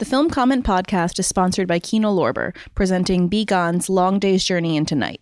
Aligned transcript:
The 0.00 0.06
Film 0.06 0.30
Comment 0.30 0.64
podcast 0.64 1.18
is 1.18 1.26
sponsored 1.26 1.68
by 1.68 1.78
Kino 1.78 2.10
Lorber, 2.10 2.56
presenting 2.74 3.28
Bi 3.28 3.44
Gan's 3.44 3.90
Long 3.90 4.18
Day's 4.18 4.42
Journey 4.42 4.74
into 4.78 4.94
Night, 4.94 5.20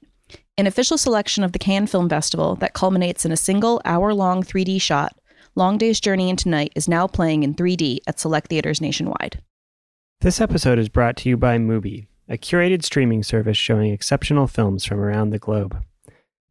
an 0.56 0.68
official 0.68 0.96
selection 0.96 1.42
of 1.42 1.50
the 1.50 1.58
Cannes 1.58 1.88
Film 1.88 2.08
Festival 2.08 2.54
that 2.60 2.74
culminates 2.74 3.24
in 3.24 3.32
a 3.32 3.36
single 3.36 3.82
hour 3.84 4.14
long 4.14 4.44
3D 4.44 4.80
shot. 4.80 5.18
Long 5.56 5.78
Day's 5.78 5.98
Journey 5.98 6.30
into 6.30 6.48
Night 6.48 6.72
is 6.76 6.86
now 6.86 7.08
playing 7.08 7.42
in 7.42 7.56
3D 7.56 7.98
at 8.06 8.20
select 8.20 8.50
theaters 8.50 8.80
nationwide. 8.80 9.42
This 10.20 10.40
episode 10.40 10.78
is 10.78 10.88
brought 10.88 11.16
to 11.16 11.28
you 11.28 11.36
by 11.36 11.58
Mubi, 11.58 12.06
a 12.28 12.38
curated 12.38 12.84
streaming 12.84 13.24
service 13.24 13.56
showing 13.56 13.92
exceptional 13.92 14.46
films 14.46 14.84
from 14.84 15.00
around 15.00 15.30
the 15.30 15.40
globe. 15.40 15.82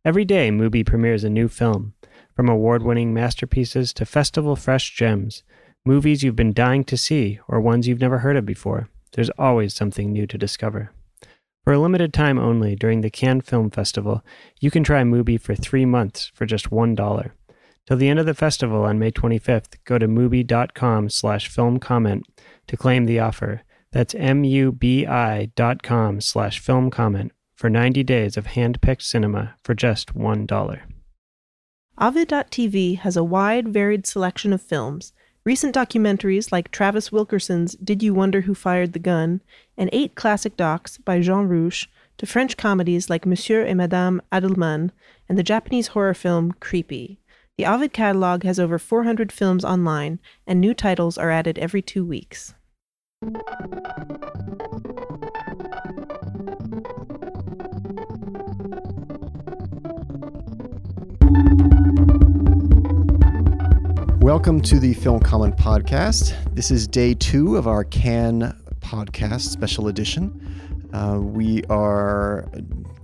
Every 0.03 0.25
day, 0.25 0.51
Mubi 0.51 0.85
premieres 0.85 1.23
a 1.23 1.29
new 1.29 1.47
film, 1.47 1.93
from 2.35 2.49
award 2.49 2.83
winning 2.83 3.13
masterpieces 3.13 3.93
to 3.93 4.05
festival 4.05 4.57
fresh 4.57 4.93
gems 4.93 5.43
movies 5.87 6.21
you've 6.21 6.35
been 6.35 6.51
dying 6.51 6.83
to 6.83 6.97
see, 6.97 7.39
or 7.47 7.61
ones 7.61 7.87
you've 7.87 8.01
never 8.01 8.19
heard 8.19 8.35
of 8.35 8.45
before. 8.45 8.89
There's 9.13 9.29
always 9.39 9.73
something 9.73 10.11
new 10.11 10.27
to 10.27 10.37
discover. 10.37 10.91
For 11.63 11.73
a 11.73 11.79
limited 11.79 12.13
time 12.13 12.37
only 12.37 12.75
during 12.75 13.01
the 13.01 13.09
Cannes 13.09 13.41
Film 13.41 13.71
Festival, 13.71 14.21
you 14.59 14.69
can 14.69 14.83
try 14.83 15.01
Mubi 15.03 15.39
for 15.39 15.55
three 15.55 15.85
months 15.85 16.29
for 16.35 16.45
just 16.45 16.69
$1. 16.69 17.31
Till 17.85 17.97
the 17.97 18.09
end 18.09 18.19
of 18.19 18.25
the 18.25 18.33
festival 18.33 18.83
on 18.83 18.99
May 18.99 19.11
25th, 19.11 19.77
go 19.85 19.97
to 19.97 20.09
mubi.com 20.09 21.09
slash 21.09 21.49
to 21.55 22.77
claim 22.77 23.05
the 23.05 23.19
offer. 23.19 23.61
That's 23.93 24.13
M-U-B-I 24.13 25.51
dot 25.55 25.83
com 25.83 26.19
slash 26.19 26.59
for 26.59 27.69
90 27.69 28.03
days 28.03 28.35
of 28.35 28.47
hand-picked 28.47 29.03
cinema 29.03 29.55
for 29.63 29.73
just 29.73 30.13
$1. 30.13 30.81
Ovid.tv 31.97 32.99
has 32.99 33.15
a 33.15 33.23
wide, 33.23 33.69
varied 33.69 34.05
selection 34.05 34.51
of 34.51 34.61
films– 34.61 35.13
Recent 35.47 35.73
documentaries 35.73 36.51
like 36.51 36.71
Travis 36.71 37.09
Wilkerson's 37.09 37.75
Did 37.75 38.03
You 38.03 38.13
Wonder 38.13 38.41
Who 38.41 38.53
Fired 38.53 38.91
the 38.91 38.99
Gun 38.99 39.39
and 39.77 39.89
eight 39.93 40.13
classic 40.13 40.57
docs 40.57 40.97
by 40.97 41.21
Jean 41.21 41.47
Rouch 41.47 41.89
to 42.17 42.25
French 42.25 42.57
comedies 42.57 43.09
like 43.09 43.25
Monsieur 43.25 43.63
et 43.63 43.75
Madame 43.75 44.21
Adelman 44.29 44.91
and 45.29 45.37
the 45.37 45.43
Japanese 45.43 45.87
horror 45.87 46.13
film 46.13 46.51
Creepy. 46.59 47.21
The 47.57 47.65
Ovid 47.65 47.93
catalog 47.93 48.43
has 48.43 48.59
over 48.59 48.77
400 48.77 49.31
films 49.31 49.63
online, 49.63 50.19
and 50.45 50.59
new 50.59 50.73
titles 50.73 51.17
are 51.17 51.31
added 51.31 51.57
every 51.57 51.81
two 51.81 52.03
weeks. 52.03 52.53
Welcome 64.27 64.59
to 64.63 64.77
the 64.77 64.93
Film 64.93 65.21
Comment 65.21 65.55
Podcast. 65.55 66.35
This 66.53 66.69
is 66.69 66.85
day 66.85 67.13
two 67.13 67.55
of 67.55 67.65
our 67.65 67.85
Cannes 67.85 68.53
podcast 68.81 69.43
special 69.43 69.87
edition. 69.87 70.91
Uh, 70.91 71.19
we 71.21 71.63
are 71.69 72.45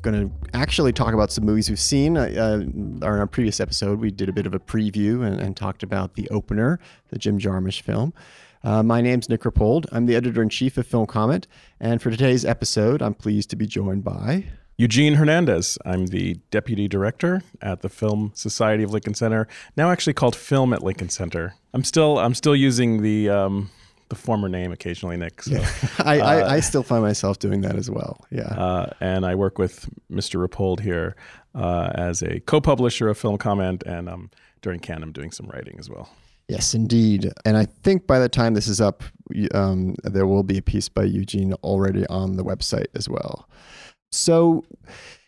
going 0.01 0.27
to 0.27 0.31
actually 0.53 0.91
talk 0.91 1.13
about 1.13 1.31
some 1.31 1.45
movies 1.45 1.69
we've 1.69 1.79
seen. 1.79 2.17
Uh, 2.17 2.23
uh, 2.23 2.59
in 2.59 2.99
our 3.03 3.25
previous 3.25 3.61
episode, 3.61 4.01
we 4.01 4.11
did 4.11 4.27
a 4.27 4.33
bit 4.33 4.45
of 4.45 4.53
a 4.53 4.59
preview 4.59 5.25
and, 5.25 5.39
and 5.39 5.55
talked 5.55 5.81
about 5.81 6.15
the 6.15 6.27
opener, 6.27 6.77
the 7.07 7.17
Jim 7.17 7.39
Jarmusch 7.39 7.79
film. 7.79 8.13
Uh, 8.61 8.83
my 8.83 8.99
name's 8.99 9.29
Nick 9.29 9.43
Rapold. 9.43 9.85
I'm 9.93 10.07
the 10.07 10.17
editor 10.17 10.41
in 10.41 10.49
chief 10.49 10.77
of 10.77 10.85
Film 10.85 11.05
Comment, 11.05 11.47
and 11.79 12.01
for 12.01 12.11
today's 12.11 12.43
episode, 12.43 13.01
I'm 13.01 13.13
pleased 13.13 13.49
to 13.51 13.55
be 13.55 13.65
joined 13.65 14.03
by 14.03 14.43
Eugene 14.77 15.15
Hernandez. 15.15 15.77
I'm 15.85 16.07
the 16.07 16.35
deputy 16.49 16.87
director 16.87 17.43
at 17.61 17.81
the 17.81 17.89
Film 17.89 18.31
Society 18.33 18.83
of 18.83 18.91
Lincoln 18.91 19.13
Center, 19.13 19.47
now 19.77 19.91
actually 19.91 20.13
called 20.13 20.35
Film 20.35 20.73
at 20.73 20.83
Lincoln 20.83 21.09
Center. 21.09 21.53
I'm 21.73 21.83
still 21.83 22.17
I'm 22.17 22.33
still 22.33 22.55
using 22.55 23.01
the 23.01 23.29
um, 23.29 23.69
the 24.09 24.15
former 24.15 24.49
name 24.49 24.71
occasionally, 24.71 25.17
Nick. 25.17 25.43
So, 25.43 25.51
yeah. 25.53 25.69
I, 25.99 26.19
uh, 26.19 26.25
I, 26.25 26.53
I, 26.55 26.59
still 26.59 26.83
find 26.83 27.03
myself 27.03 27.39
doing 27.39 27.61
that 27.61 27.75
as 27.75 27.89
well. 27.89 28.25
Yeah. 28.29 28.43
Uh, 28.43 28.89
and 28.99 29.25
I 29.25 29.35
work 29.35 29.57
with 29.57 29.89
Mr. 30.11 30.45
Rapold 30.45 30.79
here 30.79 31.15
uh, 31.55 31.91
as 31.95 32.21
a 32.21 32.39
co-publisher 32.41 33.09
of 33.09 33.17
Film 33.17 33.37
Comment, 33.37 33.81
and 33.83 34.09
um, 34.09 34.29
during 34.61 34.79
Cannes, 34.79 35.03
I'm 35.03 35.11
doing 35.11 35.31
some 35.31 35.47
writing 35.47 35.77
as 35.79 35.89
well. 35.89 36.09
Yes, 36.47 36.73
indeed. 36.73 37.31
And 37.45 37.57
I 37.57 37.65
think 37.65 38.05
by 38.05 38.19
the 38.19 38.29
time 38.29 38.53
this 38.53 38.67
is 38.67 38.81
up, 38.81 39.03
um, 39.53 39.95
there 40.03 40.27
will 40.27 40.43
be 40.43 40.57
a 40.57 40.61
piece 40.61 40.89
by 40.89 41.03
Eugene 41.03 41.53
already 41.63 42.05
on 42.07 42.35
the 42.35 42.43
website 42.43 42.87
as 42.95 43.07
well. 43.07 43.47
So, 44.13 44.63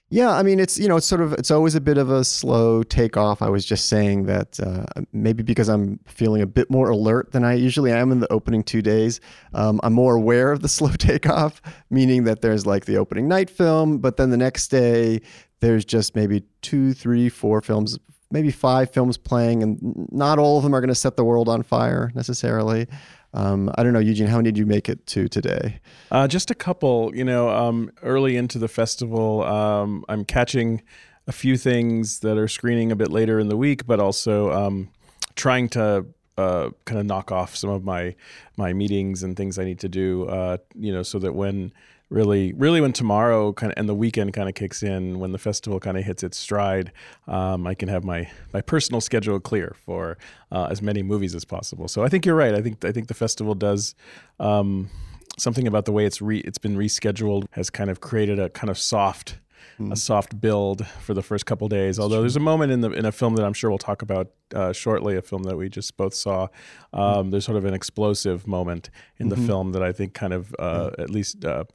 yeah, 0.10 0.32
I 0.32 0.44
mean, 0.44 0.60
it's 0.60 0.78
you 0.78 0.88
know, 0.88 0.98
it's 0.98 1.06
sort 1.06 1.22
of 1.22 1.34
it's 1.34 1.52
always 1.52 1.76
a 1.76 1.82
bit 1.82 1.98
of 1.98 2.10
a 2.10 2.24
slow 2.24 2.84
takeoff. 2.84 3.42
I 3.42 3.50
was 3.50 3.66
just 3.66 3.90
saying 3.90 4.26
that 4.28 4.60
uh, 4.60 4.86
maybe 5.12 5.44
because 5.44 5.68
I'm 5.68 6.00
feeling 6.06 6.42
a 6.42 6.46
bit 6.46 6.70
more 6.70 6.90
alert 6.90 7.32
than 7.32 7.44
I 7.44 7.54
usually 7.54 7.92
am 7.92 8.12
in 8.12 8.20
the 8.20 8.32
opening 8.32 8.64
two 8.64 8.82
days, 8.82 9.20
um, 9.54 9.80
I'm 9.84 9.94
more 9.94 10.16
aware 10.16 10.52
of 10.52 10.62
the 10.62 10.70
slow 10.78 10.92
takeoff. 10.92 11.62
Meaning 11.90 12.26
that 12.26 12.42
there's 12.42 12.66
like 12.66 12.86
the 12.86 12.98
opening 12.98 13.28
night 13.28 13.50
film, 13.50 13.98
but 13.98 14.18
then 14.18 14.30
the 14.30 14.38
next 14.38 14.68
day 14.68 15.22
there's 15.60 15.86
just 15.86 16.16
maybe 16.16 16.44
two, 16.62 16.94
three, 16.94 17.28
four 17.28 17.62
films, 17.62 17.98
maybe 18.30 18.52
five 18.52 18.92
films 18.92 19.18
playing, 19.18 19.64
and 19.64 20.08
not 20.12 20.38
all 20.38 20.58
of 20.58 20.64
them 20.64 20.76
are 20.76 20.82
going 20.82 20.90
to 20.90 20.96
set 20.96 21.18
the 21.18 21.26
world 21.26 21.50
on 21.50 21.64
fire 21.64 22.12
necessarily. 22.14 22.88
Um, 23.36 23.70
I 23.76 23.84
don't 23.84 23.92
know, 23.92 24.00
Eugene, 24.00 24.28
how 24.28 24.38
many 24.38 24.52
did 24.52 24.58
you 24.58 24.66
make 24.66 24.88
it 24.88 25.06
to 25.08 25.28
today? 25.28 25.80
Uh, 26.10 26.28
just 26.28 26.50
a 26.50 26.56
couple. 26.56 27.14
You 27.14 27.26
know, 27.26 27.50
um, 27.50 27.92
early 28.02 28.38
into 28.38 28.58
the 28.58 28.70
festival, 28.70 29.44
um, 29.44 30.06
I'm 30.08 30.24
catching 30.24 30.82
a 31.28 31.34
few 31.34 31.58
things 31.58 32.20
that 32.20 32.38
are 32.38 32.48
screening 32.48 32.92
a 32.92 32.96
bit 32.96 33.12
later 33.12 33.40
in 33.40 33.50
the 33.50 33.58
week, 33.58 33.86
but 33.86 34.00
also 34.00 34.52
um, 34.52 34.90
trying 35.36 35.68
to 35.70 36.06
uh, 36.38 36.70
kind 36.86 37.00
of 37.00 37.06
knock 37.06 37.32
off 37.32 37.56
some 37.56 37.70
of 37.70 37.84
my 37.84 38.16
my 38.58 38.74
meetings 38.74 39.22
and 39.22 39.36
things 39.36 39.60
I 39.60 39.66
need 39.66 39.80
to 39.80 39.90
do. 39.90 40.28
Uh, 40.28 40.58
you 40.74 40.94
know, 40.94 41.04
so 41.04 41.20
that 41.20 41.36
when 41.36 41.74
really 42.10 42.54
really 42.54 42.82
when 42.82 42.94
tomorrow 42.94 43.52
kind 43.54 43.72
of 43.72 43.78
and 43.78 43.90
the 43.90 43.96
weekend 43.96 44.34
kind 44.34 44.48
of 44.48 44.56
kicks 44.56 44.84
in 44.84 45.20
when 45.20 45.32
the 45.32 45.38
festival 45.38 45.80
kind 45.80 45.98
of 45.98 46.04
hits 46.04 46.24
its 46.24 46.38
stride 46.38 46.92
um, 47.28 47.66
i 47.66 47.74
can 47.74 47.90
have 47.90 48.04
my 48.04 48.30
my 48.54 48.62
personal 48.62 49.02
schedule 49.02 49.40
clear 49.40 49.76
for 49.86 50.18
uh, 50.52 50.68
as 50.70 50.82
many 50.82 51.04
movies 51.04 51.36
as 51.36 51.46
possible. 51.46 51.88
So 51.88 52.04
i 52.04 52.10
think 52.10 52.26
you're 52.26 52.36
right. 52.36 52.54
I 52.54 52.62
think 52.62 52.84
i 52.86 52.92
think 52.92 53.08
the 53.08 53.14
festival 53.14 53.56
does 53.56 53.96
um, 54.40 54.90
something 55.38 55.68
about 55.68 55.86
the 55.86 55.92
way 55.92 56.06
it's 56.06 56.22
re, 56.22 56.40
it's 56.40 56.58
been 56.58 56.78
rescheduled 56.78 57.48
has 57.52 57.70
kind 57.70 57.90
of 57.90 58.00
created 58.00 58.40
a 58.40 58.50
kind 58.50 58.70
of 58.70 58.78
soft 58.78 59.38
mm. 59.80 59.92
a 59.92 59.96
soft 59.96 60.40
build 60.40 60.86
for 60.86 61.14
the 61.14 61.22
first 61.22 61.46
couple 61.46 61.68
days. 61.68 62.00
Although 62.00 62.22
there's 62.22 62.36
a 62.36 62.42
moment 62.42 62.72
in 62.72 62.82
the 62.82 62.92
in 62.92 63.06
a 63.06 63.12
film 63.12 63.36
that 63.36 63.46
I'm 63.46 63.54
sure 63.54 63.70
we'll 63.70 63.78
talk 63.78 64.02
about 64.02 64.32
uh, 64.54 64.74
shortly, 64.74 65.16
a 65.16 65.22
film 65.22 65.44
that 65.44 65.58
we 65.58 65.70
just 65.70 65.96
both 65.98 66.14
saw. 66.14 66.48
Um, 66.94 67.32
there's 67.32 67.46
sort 67.46 67.58
of 67.58 67.66
an 67.66 67.74
explosive 67.74 68.48
moment 68.48 68.90
in 69.18 69.30
the 69.30 69.36
mm-hmm. 69.36 69.48
film 69.48 69.72
that 69.74 69.84
I 69.84 69.92
think 69.92 70.14
kind 70.14 70.34
of 70.34 70.56
uh, 70.60 70.92
at 70.98 71.10
least. 71.10 71.44
Uh, 71.44 71.66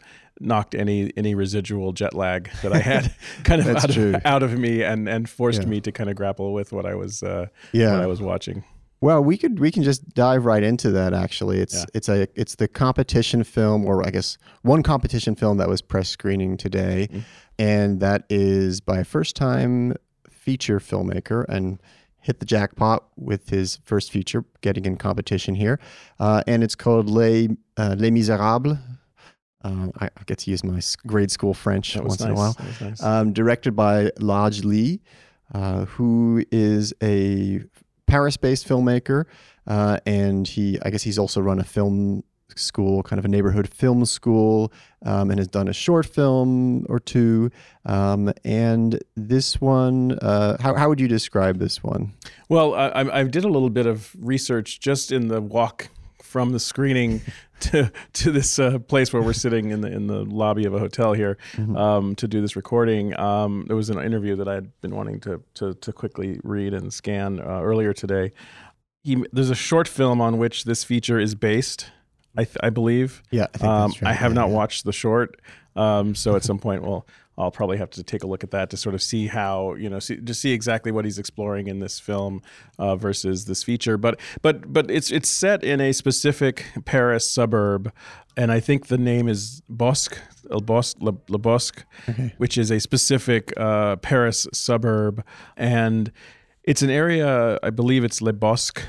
knocked 0.42 0.74
any 0.74 1.12
any 1.18 1.34
residual 1.34 1.92
jet 1.92 2.14
lag 2.14 2.50
that 2.62 2.72
I 2.72 2.78
had 2.78 3.14
kind 3.44 3.60
of 3.60 3.68
out 3.68 3.94
of, 3.94 4.26
out 4.26 4.42
of, 4.42 4.58
me 4.58 4.82
and 4.82 5.06
and 5.06 5.28
forced 5.28 5.62
yeah. 5.62 5.68
me 5.68 5.80
to 5.82 5.92
kind 5.92 6.08
of 6.08 6.16
grapple 6.16 6.54
with 6.54 6.72
what 6.72 6.86
I 6.86 6.94
was 6.94 7.22
uh, 7.22 7.48
yeah. 7.72 7.92
what 7.92 8.00
I 8.00 8.06
was 8.06 8.22
watching. 8.22 8.64
Well, 9.02 9.24
we 9.24 9.38
could 9.38 9.58
we 9.58 9.70
can 9.70 9.82
just 9.82 10.14
dive 10.14 10.44
right 10.44 10.62
into 10.62 10.90
that. 10.90 11.14
Actually, 11.14 11.60
it's 11.60 11.74
yeah. 11.74 11.84
it's 11.94 12.08
a 12.08 12.28
it's 12.34 12.56
the 12.56 12.68
competition 12.68 13.44
film, 13.44 13.86
or 13.86 14.06
I 14.06 14.10
guess 14.10 14.36
one 14.60 14.82
competition 14.82 15.34
film 15.34 15.56
that 15.56 15.68
was 15.68 15.80
press 15.80 16.10
screening 16.10 16.58
today, 16.58 17.08
mm-hmm. 17.10 17.20
And 17.60 18.00
that 18.00 18.24
is 18.30 18.80
by 18.80 19.02
first 19.02 19.36
time 19.36 19.94
feature 20.30 20.80
filmmaker 20.80 21.44
and 21.46 21.78
hit 22.18 22.40
the 22.40 22.46
jackpot 22.46 23.04
with 23.16 23.50
his 23.50 23.78
first 23.84 24.10
feature, 24.10 24.46
getting 24.62 24.86
in 24.86 24.96
competition 24.96 25.54
here, 25.54 25.78
uh, 26.18 26.42
and 26.46 26.64
it's 26.64 26.74
called 26.74 27.10
Les 27.10 27.48
uh, 27.76 27.96
Les 27.98 28.10
Miserables. 28.10 28.78
Um, 29.62 29.92
I, 30.00 30.08
get 30.24 30.38
to 30.38 30.50
use 30.50 30.64
my 30.64 30.80
grade 31.06 31.30
school 31.30 31.52
French 31.52 31.94
once 31.96 32.20
nice. 32.20 32.26
in 32.26 32.30
a 32.30 32.34
while. 32.34 32.56
Nice. 32.80 33.02
Um, 33.02 33.34
directed 33.34 33.76
by 33.76 34.04
Ladj 34.18 34.64
Ly, 34.64 34.98
uh, 35.52 35.84
who 35.84 36.42
is 36.50 36.94
a 37.02 37.60
Paris-based 38.06 38.66
filmmaker, 38.66 39.26
uh, 39.66 39.98
and 40.06 40.48
he 40.48 40.78
I 40.80 40.88
guess 40.88 41.02
he's 41.02 41.18
also 41.18 41.42
run 41.42 41.58
a 41.58 41.64
film 41.64 42.24
school, 42.58 43.02
kind 43.02 43.18
of 43.18 43.24
a 43.24 43.28
neighborhood 43.28 43.68
film 43.68 44.04
school, 44.04 44.72
um, 45.04 45.30
and 45.30 45.38
has 45.38 45.48
done 45.48 45.68
a 45.68 45.72
short 45.72 46.06
film 46.06 46.86
or 46.88 46.98
two. 46.98 47.50
Um, 47.84 48.32
and 48.44 49.02
this 49.16 49.60
one, 49.60 50.18
uh, 50.20 50.56
how, 50.60 50.74
how 50.74 50.88
would 50.88 51.00
you 51.00 51.08
describe 51.08 51.58
this 51.58 51.82
one? 51.82 52.12
Well, 52.48 52.74
I, 52.74 53.20
I 53.20 53.22
did 53.24 53.44
a 53.44 53.48
little 53.48 53.70
bit 53.70 53.86
of 53.86 54.14
research 54.18 54.80
just 54.80 55.12
in 55.12 55.28
the 55.28 55.40
walk 55.40 55.88
from 56.30 56.52
the 56.52 56.60
screening 56.60 57.20
to 57.60 57.90
to 58.12 58.30
this 58.30 58.58
uh, 58.58 58.78
place 58.78 59.12
where 59.12 59.22
we're 59.22 59.32
sitting 59.44 59.70
in 59.70 59.80
the 59.80 59.88
in 59.88 60.06
the 60.06 60.24
lobby 60.24 60.64
of 60.64 60.74
a 60.74 60.78
hotel 60.78 61.12
here 61.12 61.36
mm-hmm. 61.52 61.76
um, 61.76 62.14
to 62.14 62.28
do 62.28 62.40
this 62.40 62.56
recording. 62.56 63.18
Um, 63.18 63.64
there 63.66 63.76
was 63.76 63.90
an 63.90 64.00
interview 64.00 64.36
that 64.36 64.48
I 64.48 64.54
had 64.54 64.80
been 64.80 64.94
wanting 64.94 65.20
to 65.20 65.42
to, 65.54 65.74
to 65.74 65.92
quickly 65.92 66.40
read 66.44 66.72
and 66.72 66.92
scan 66.92 67.40
uh, 67.40 67.60
earlier 67.60 67.92
today. 67.92 68.32
He, 69.02 69.24
there's 69.32 69.50
a 69.50 69.54
short 69.54 69.88
film 69.88 70.20
on 70.20 70.38
which 70.38 70.64
this 70.64 70.84
feature 70.84 71.18
is 71.18 71.34
based. 71.34 71.90
I, 72.36 72.44
th- 72.44 72.56
I 72.62 72.70
believe. 72.70 73.22
Yeah, 73.30 73.46
I 73.54 73.58
think 73.58 73.70
Um. 73.70 73.92
I 74.02 74.12
have 74.12 74.32
not 74.32 74.48
yeah. 74.48 74.54
watched 74.54 74.84
the 74.84 74.92
short, 74.92 75.40
um, 75.76 76.14
so 76.14 76.36
at 76.36 76.44
some 76.44 76.58
point, 76.66 76.82
well, 76.82 77.06
I'll 77.38 77.50
probably 77.50 77.78
have 77.78 77.90
to 77.90 78.02
take 78.02 78.22
a 78.22 78.26
look 78.26 78.44
at 78.44 78.50
that 78.50 78.68
to 78.70 78.76
sort 78.76 78.94
of 78.94 79.02
see 79.02 79.26
how 79.26 79.74
you 79.74 79.88
know, 79.88 79.98
see, 79.98 80.16
to 80.16 80.34
see 80.34 80.52
exactly 80.52 80.92
what 80.92 81.04
he's 81.04 81.18
exploring 81.18 81.68
in 81.68 81.80
this 81.80 81.98
film 81.98 82.42
uh, 82.78 82.96
versus 82.96 83.46
this 83.46 83.62
feature. 83.62 83.96
But 83.96 84.20
but 84.42 84.72
but 84.72 84.90
it's 84.90 85.10
it's 85.10 85.28
set 85.28 85.64
in 85.64 85.80
a 85.80 85.92
specific 85.92 86.66
Paris 86.84 87.26
suburb, 87.26 87.92
and 88.36 88.52
I 88.52 88.60
think 88.60 88.88
the 88.88 88.98
name 88.98 89.26
is 89.26 89.62
Bosque, 89.68 90.18
El 90.50 90.60
Bosque, 90.60 90.98
Le, 91.00 91.14
Le 91.28 91.38
Bosque, 91.38 91.84
which 92.36 92.58
is 92.58 92.70
a 92.70 92.78
specific 92.78 93.52
uh, 93.56 93.96
Paris 93.96 94.46
suburb, 94.52 95.24
and 95.56 96.12
it's 96.64 96.82
an 96.82 96.90
area. 96.90 97.58
I 97.62 97.70
believe 97.70 98.04
it's 98.04 98.20
Le 98.20 98.32
Bosque. 98.32 98.82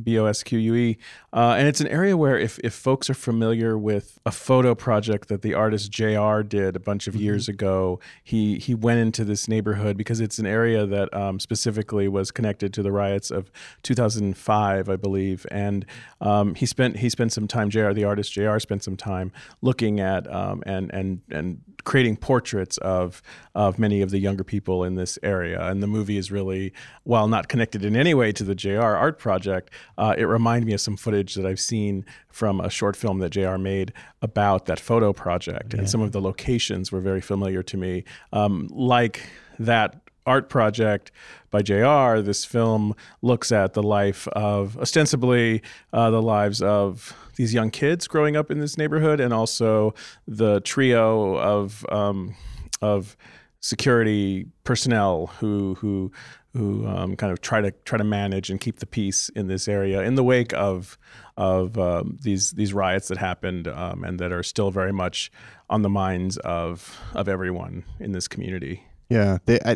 B 0.00 0.16
O 0.16 0.26
S 0.26 0.44
Q 0.44 0.60
U 0.60 0.74
E. 0.76 0.98
Uh, 1.32 1.56
and 1.58 1.68
it's 1.68 1.80
an 1.80 1.88
area 1.88 2.16
where, 2.16 2.38
if, 2.38 2.58
if 2.60 2.72
folks 2.72 3.10
are 3.10 3.14
familiar 3.14 3.76
with 3.76 4.18
a 4.24 4.30
photo 4.30 4.74
project 4.74 5.28
that 5.28 5.42
the 5.42 5.52
artist 5.52 5.90
JR 5.90 6.40
did 6.40 6.74
a 6.74 6.80
bunch 6.80 7.06
of 7.06 7.14
years 7.14 7.48
ago, 7.48 8.00
he, 8.24 8.58
he 8.58 8.74
went 8.74 9.00
into 9.00 9.24
this 9.24 9.46
neighborhood 9.46 9.96
because 9.96 10.20
it's 10.20 10.38
an 10.38 10.46
area 10.46 10.86
that 10.86 11.12
um, 11.12 11.38
specifically 11.38 12.08
was 12.08 12.30
connected 12.30 12.72
to 12.74 12.82
the 12.82 12.92
riots 12.92 13.30
of 13.30 13.50
2005, 13.82 14.88
I 14.88 14.96
believe. 14.96 15.46
And 15.50 15.84
um, 16.20 16.54
he 16.54 16.64
spent 16.64 16.96
he 16.96 17.10
spent 17.10 17.32
some 17.32 17.46
time, 17.46 17.68
JR, 17.68 17.92
the 17.92 18.04
artist 18.04 18.32
JR, 18.32 18.58
spent 18.58 18.82
some 18.82 18.96
time 18.96 19.30
looking 19.60 20.00
at 20.00 20.30
um, 20.32 20.62
and, 20.64 20.90
and, 20.94 21.20
and 21.30 21.60
creating 21.84 22.16
portraits 22.16 22.76
of 22.78 23.22
of 23.54 23.78
many 23.78 24.02
of 24.02 24.10
the 24.10 24.18
younger 24.18 24.44
people 24.44 24.84
in 24.84 24.94
this 24.94 25.18
area. 25.22 25.60
And 25.60 25.82
the 25.82 25.86
movie 25.88 26.16
is 26.16 26.30
really, 26.30 26.72
while 27.02 27.26
not 27.26 27.48
connected 27.48 27.84
in 27.84 27.96
any 27.96 28.14
way 28.14 28.30
to 28.32 28.44
the 28.44 28.54
JR 28.54 28.80
art 28.80 29.18
project, 29.18 29.70
uh, 29.96 30.14
it 30.16 30.24
reminded 30.24 30.66
me 30.66 30.74
of 30.74 30.80
some 30.80 30.96
footage 30.96 31.17
that 31.34 31.46
I've 31.46 31.60
seen 31.60 32.04
from 32.28 32.60
a 32.60 32.70
short 32.70 32.96
film 32.96 33.18
that 33.18 33.30
JR 33.30 33.56
made 33.56 33.92
about 34.22 34.66
that 34.66 34.80
photo 34.80 35.12
project. 35.12 35.74
And 35.74 35.88
some 35.88 36.00
of 36.00 36.12
the 36.12 36.20
locations 36.20 36.92
were 36.92 37.00
very 37.00 37.20
familiar 37.20 37.62
to 37.64 37.76
me, 37.76 38.04
um, 38.32 38.68
like 38.70 39.28
that 39.58 40.00
art 40.28 40.50
project 40.50 41.10
by 41.50 41.62
JR, 41.62 42.20
this 42.20 42.44
film 42.44 42.94
looks 43.22 43.50
at 43.50 43.72
the 43.72 43.82
life 43.82 44.28
of 44.28 44.76
ostensibly 44.76 45.62
uh, 45.92 46.10
the 46.10 46.20
lives 46.20 46.60
of 46.60 47.16
these 47.36 47.54
young 47.54 47.70
kids 47.70 48.06
growing 48.06 48.36
up 48.36 48.50
in 48.50 48.60
this 48.60 48.76
neighborhood, 48.76 49.20
and 49.20 49.32
also 49.32 49.94
the 50.26 50.60
trio 50.60 51.38
of 51.38 51.86
um, 51.90 52.34
of 52.82 53.16
security 53.60 54.46
personnel 54.64 55.26
who 55.38 55.74
who 55.76 56.12
who 56.54 56.86
um, 56.86 57.16
kind 57.16 57.32
of 57.32 57.40
try 57.40 57.60
to 57.60 57.70
try 57.84 57.98
to 57.98 58.04
manage 58.04 58.50
and 58.50 58.60
keep 58.60 58.78
the 58.78 58.86
peace 58.86 59.28
in 59.30 59.48
this 59.48 59.68
area 59.68 60.02
in 60.02 60.14
the 60.14 60.24
wake 60.24 60.52
of 60.54 60.98
of 61.36 61.78
um, 61.78 62.18
these 62.22 62.52
these 62.52 62.72
riots 62.72 63.08
that 63.08 63.18
happened 63.18 63.68
um, 63.68 64.04
and 64.04 64.18
that 64.18 64.32
are 64.32 64.42
still 64.42 64.70
very 64.70 64.92
much 64.92 65.30
on 65.68 65.82
the 65.82 65.88
minds 65.88 66.36
of 66.38 66.98
of 67.14 67.28
everyone 67.28 67.84
in 68.00 68.12
this 68.12 68.28
community. 68.28 68.87
Yeah, 69.10 69.38
they, 69.46 69.58
I, 69.64 69.74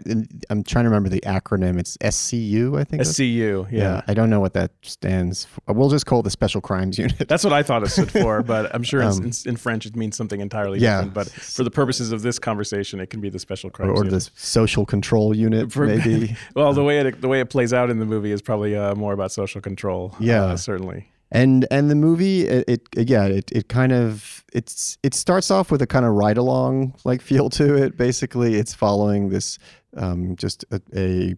I'm 0.51 0.63
trying 0.63 0.85
to 0.85 0.91
remember 0.91 1.09
the 1.09 1.23
acronym. 1.23 1.79
It's 1.79 1.97
SCU, 1.99 2.79
I 2.79 2.85
think. 2.85 3.03
SCU, 3.03 3.67
yeah. 3.73 4.03
I 4.07 4.13
don't 4.13 4.29
know 4.29 4.41
what 4.41 4.53
that 4.53 4.73
stands 4.83 5.47
for. 5.47 5.73
We'll 5.73 5.89
just 5.89 6.05
call 6.05 6.21
it 6.21 6.25
the 6.25 6.31
Special 6.31 6.61
Crimes 6.61 6.99
Unit. 6.99 7.29
That's 7.29 7.43
what 7.43 7.53
I 7.55 7.63
thought 7.63 7.83
it 7.83 7.89
stood 7.89 8.11
for, 8.11 8.43
but 8.45 8.75
I'm 8.75 8.83
sure 8.83 9.01
in, 9.01 9.07
Um, 9.09 9.25
in, 9.25 9.33
in 9.47 9.57
French 9.57 9.87
it 9.87 9.97
means 9.97 10.17
something 10.19 10.41
entirely 10.41 10.81
yeah. 10.81 10.97
different. 10.97 11.15
But 11.15 11.31
for 11.31 11.65
the 11.65 11.71
purposes 11.71 12.13
of 12.13 12.21
this 12.21 12.39
conversation, 12.39 13.01
it 13.01 13.09
can 13.09 13.21
be 13.23 13.31
the 13.31 13.39
special 13.39 13.69
or, 13.69 13.71
crimes 13.71 13.91
or 13.99 14.05
unit. 14.05 14.13
the 14.13 14.31
Social 14.37 14.85
Control 14.85 15.35
Unit, 15.35 15.73
For- 15.73 15.87
maybe. 15.87 16.37
Well, 16.55 16.75
the 16.75 16.85
way 16.85 16.99
it 16.99 17.21
the 17.23 17.29
way 17.29 17.41
it 17.41 17.49
plays 17.49 17.73
out 17.73 17.89
in 17.89 17.99
the 17.99 18.05
movie 18.07 18.33
is 18.33 18.43
probably 18.43 18.77
uh, 18.77 18.95
more 18.95 19.15
about 19.15 19.33
social 19.33 19.61
control. 19.63 20.15
Yeah. 20.21 20.43
uh, 20.45 20.57
certainly. 20.57 21.09
And 21.33 21.67
and 21.71 21.91
the 21.91 21.95
movie 21.95 22.43
it, 22.47 22.87
it 22.97 23.09
yeah 23.09 23.25
it, 23.25 23.51
it 23.51 23.69
kind 23.69 23.91
of 23.91 24.45
it's 24.53 24.99
it 25.03 25.15
starts 25.15 25.51
off 25.51 25.71
with 25.71 25.83
a 25.83 25.87
kind 25.87 26.05
of 26.05 26.13
ride 26.13 26.37
along 26.37 26.95
like 27.05 27.21
feel 27.23 27.51
to 27.51 27.75
it. 27.75 27.97
Basically 27.97 28.55
it's 28.55 28.75
following 28.75 29.31
this 29.31 29.59
um, 29.97 30.37
just 30.37 30.65
a, 30.71 30.81
a, 30.95 31.35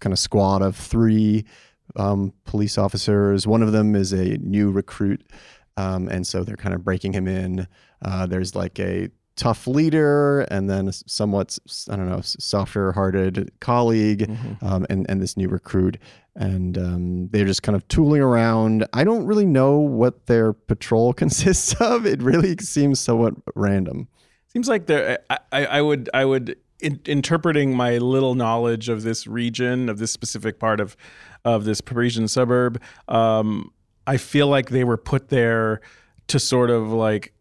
kind 0.00 0.12
of 0.12 0.18
squad 0.18 0.62
of 0.62 0.74
three 0.76 1.44
um, 1.96 2.32
police 2.44 2.78
officers. 2.78 3.46
One 3.46 3.62
of 3.62 3.72
them 3.72 3.94
is 3.94 4.12
a 4.12 4.38
new 4.38 4.70
recruit 4.70 5.22
um, 5.76 6.08
and 6.08 6.26
so 6.26 6.44
they're 6.44 6.56
kind 6.56 6.74
of 6.74 6.84
breaking 6.84 7.14
him 7.14 7.26
in. 7.26 7.66
Uh, 8.02 8.26
there's 8.26 8.54
like 8.54 8.78
a 8.78 9.10
tough 9.36 9.66
leader 9.66 10.40
and 10.50 10.68
then 10.68 10.88
a 10.88 10.92
somewhat 10.92 11.56
i 11.88 11.96
don't 11.96 12.10
know 12.10 12.20
softer 12.20 12.92
hearted 12.92 13.50
colleague 13.60 14.28
Mm-hmm. 14.28 14.66
um, 14.66 14.86
and 14.90 15.06
and 15.08 15.22
this 15.22 15.36
new 15.36 15.48
recruit, 15.48 15.96
and 16.36 16.78
um, 16.78 17.28
they're 17.28 17.46
just 17.46 17.62
kind 17.62 17.76
of 17.76 17.86
tooling 17.88 18.22
around. 18.22 18.86
I 18.92 19.04
don't 19.04 19.26
really 19.26 19.46
know 19.46 19.78
what 19.78 20.26
their 20.26 20.52
patrol 20.52 21.12
consists 21.22 21.74
of. 21.80 22.06
It 22.06 22.22
really 22.22 22.56
seems 22.58 23.00
somewhat 23.00 23.34
random. 23.54 24.08
Seems 24.48 24.68
like 24.68 24.86
there. 24.86 25.18
I, 25.30 25.66
I, 25.66 25.82
would 25.82 26.10
I 26.12 26.24
would 26.24 26.56
in, 26.80 27.00
interpreting 27.04 27.76
my 27.76 27.98
little 27.98 28.34
knowledge 28.34 28.88
of 28.88 29.02
this 29.02 29.26
region 29.26 29.88
of 29.88 29.98
this 29.98 30.12
specific 30.12 30.58
part 30.58 30.80
of 30.80 30.96
of 31.44 31.64
this 31.64 31.80
Parisian 31.80 32.28
suburb. 32.28 32.80
Um, 33.08 33.72
I 34.06 34.16
feel 34.16 34.48
like 34.48 34.70
they 34.70 34.84
were 34.84 34.96
put 34.96 35.28
there 35.28 35.80
to 36.28 36.38
sort 36.38 36.70
of 36.70 36.92
like 36.92 37.32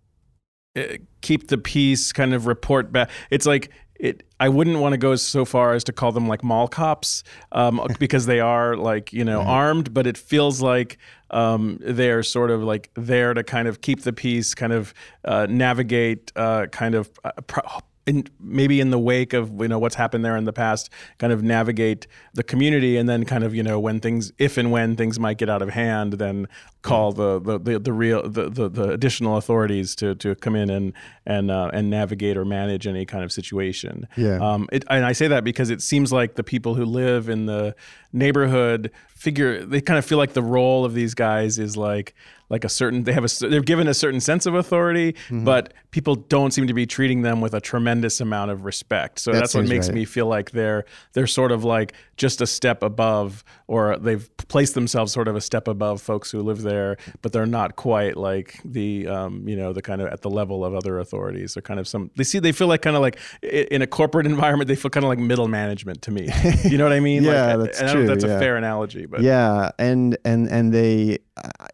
eh, 0.76 0.98
keep 1.22 1.48
the 1.48 1.58
peace, 1.58 2.14
kind 2.14 2.34
of 2.34 2.46
report 2.48 2.92
back. 2.92 3.10
It's 3.30 3.46
like 3.46 3.72
it. 4.00 4.24
I 4.40 4.50
wouldn't 4.50 4.80
want 4.80 4.94
to 4.94 4.98
go 4.98 5.16
so 5.16 5.46
far 5.46 5.74
as 5.74 5.84
to 5.86 5.94
call 5.94 6.12
them 6.12 6.28
like 6.28 6.44
mall 6.44 6.68
cops, 6.68 7.24
um, 7.52 7.86
because 8.00 8.26
they 8.26 8.40
are 8.40 8.76
like 8.76 9.14
you 9.14 9.24
know 9.24 9.42
armed, 9.42 9.94
but 9.94 10.08
it 10.08 10.18
feels 10.18 10.62
like 10.62 10.98
um, 11.32 11.78
they're 11.82 12.24
sort 12.24 12.52
of 12.52 12.64
like 12.64 12.90
there 12.96 13.34
to 13.34 13.44
kind 13.44 13.68
of 13.68 13.82
keep 13.82 14.02
the 14.02 14.14
peace, 14.14 14.56
kind 14.56 14.74
of 14.74 14.94
uh, 15.26 15.48
navigate, 15.50 16.32
uh, 16.36 16.68
kind 16.68 16.96
of. 16.96 17.10
Uh, 17.24 17.32
pro- 17.46 17.82
in, 18.06 18.26
maybe 18.40 18.80
in 18.80 18.90
the 18.90 19.00
wake 19.00 19.34
of 19.34 19.62
you 19.62 19.68
know 19.68 19.80
what's 19.80 19.96
happened 19.96 20.26
there 20.26 20.36
in 20.36 20.46
the 20.46 20.54
past, 20.54 20.90
kind 21.18 21.32
of 21.32 21.44
navigate 21.44 22.08
the 22.34 22.44
community, 22.44 22.98
and 22.98 23.08
then 23.08 23.26
kind 23.26 23.44
of 23.44 23.54
you 23.54 23.64
know 23.64 23.80
when 23.80 24.00
things, 24.00 24.32
if 24.38 24.58
and 24.58 24.72
when 24.72 24.96
things 24.96 25.20
might 25.20 25.38
get 25.38 25.50
out 25.50 25.62
of 25.62 25.70
hand, 25.70 26.14
then 26.14 26.48
call 26.82 27.12
the 27.12 27.40
the, 27.40 27.60
the, 27.60 27.80
the 27.80 27.94
real 27.94 28.28
the, 28.28 28.50
the, 28.50 28.70
the 28.70 28.90
additional 28.90 29.38
authorities 29.38 29.96
to, 29.96 30.16
to 30.16 30.36
come 30.36 30.56
in 30.56 30.70
and 30.70 30.94
and 31.26 31.52
uh, 31.52 31.70
and 31.74 31.90
navigate 31.90 32.38
or 32.38 32.46
manage 32.46 32.88
any 32.88 33.06
kind 33.06 33.24
of 33.24 33.32
situation. 33.32 34.08
Yeah. 34.16 34.38
Um, 34.38 34.68
it, 34.72 34.84
and 34.90 35.06
I 35.06 35.12
say 35.12 35.28
that 35.28 35.44
because 35.44 35.70
it 35.70 35.82
seems 35.82 36.12
like 36.12 36.36
the 36.36 36.44
people 36.44 36.76
who 36.76 36.86
live 36.86 37.30
in 37.30 37.46
the 37.46 37.76
neighborhood 38.12 38.92
figure 39.10 39.64
they 39.66 39.82
kind 39.82 40.00
of 40.00 40.06
feel 40.06 40.18
like 40.18 40.34
the 40.34 40.42
role 40.42 40.86
of 40.86 40.94
these 40.94 41.14
guys 41.14 41.60
is 41.60 41.76
like 41.76 42.16
like 42.50 42.64
a 42.64 42.70
certain 42.70 43.04
they 43.04 43.14
have 43.14 43.24
a 43.26 43.30
they're 43.48 43.62
given 43.62 43.88
a 43.88 43.94
certain 43.94 44.20
sense 44.20 44.46
of 44.46 44.56
authority, 44.56 45.14
Mm-hmm. 45.14 45.44
but 45.46 45.74
people 45.92 46.16
don't 46.16 46.52
seem 46.52 46.68
to 46.68 46.74
be 46.74 46.86
treating 46.86 47.22
them 47.22 47.42
with 47.42 47.54
a 47.54 47.62
tremendous 47.62 48.20
amount 48.22 48.52
of 48.52 48.66
respect. 48.66 49.20
So 49.20 49.32
That 49.32 49.40
that's 49.40 49.54
what 49.56 49.68
makes 49.68 49.88
right. 49.88 49.96
me 49.96 50.06
feel 50.06 50.26
like 50.28 50.52
they're 50.52 50.86
they're 51.14 51.28
sort 51.28 51.52
of 51.52 51.64
like 51.64 51.94
just 52.18 52.42
a 52.42 52.48
step 52.48 52.84
above, 52.84 53.44
or 53.68 53.98
they've 53.98 54.30
placed 54.50 54.74
themselves 54.74 55.14
sort 55.14 55.28
of 55.28 55.36
a 55.36 55.42
step 55.42 55.68
above 55.68 56.02
folks 56.02 56.32
who 56.32 56.42
live 56.42 56.62
there, 56.64 56.98
but 57.22 57.32
they're 57.34 57.46
not 57.46 57.76
quite 57.76 58.18
like 58.18 58.60
the 58.66 59.08
um, 59.08 59.48
you 59.48 59.56
know 59.56 59.74
the 59.74 59.82
kind 59.82 60.02
of 60.02 60.08
at 60.10 60.22
the 60.22 60.30
level 60.30 60.66
of 60.66 60.74
other 60.76 61.00
authorities. 61.00 61.54
They're 61.54 61.62
kind 61.62 61.80
of 61.80 61.88
some 61.88 62.10
they 62.16 62.24
see 62.24 62.40
they 62.40 62.52
feel 62.52 62.68
like 62.68 62.82
kind 62.82 62.96
of 62.96 63.02
like 63.02 63.18
in 63.44 63.82
a 63.82 63.88
corporate 63.88 64.26
environment 64.36 64.68
they 64.68 64.76
feel 64.76 64.90
kind 64.90 65.04
of 65.04 65.10
like 65.10 65.20
middle 65.20 65.48
management 65.48 66.02
to 66.04 66.12
me. 66.12 66.28
You 66.64 66.78
know 66.78 66.84
what 66.86 66.94
I 66.94 67.00
mean? 67.00 67.24
Yeah, 67.30 67.56
like, 67.56 67.66
that's 67.68 67.80
and 67.82 67.90
I 67.90 67.94
don't 67.94 68.06
know 68.06 68.14
if 68.14 68.20
true, 68.20 68.28
that's 68.28 68.32
yeah. 68.32 68.38
a 68.38 68.40
fair 68.40 68.58
analogy, 68.58 69.06
but 69.06 69.22
yeah, 69.22 69.70
and 69.78 70.18
and 70.26 70.48
and 70.48 70.74
they, 70.74 71.20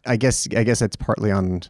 I- 0.06 0.16
guess 0.16 0.46
I 0.56 0.64
guess 0.64 0.78
that's 0.80 0.96
partly 0.96 1.30
on 1.30 1.62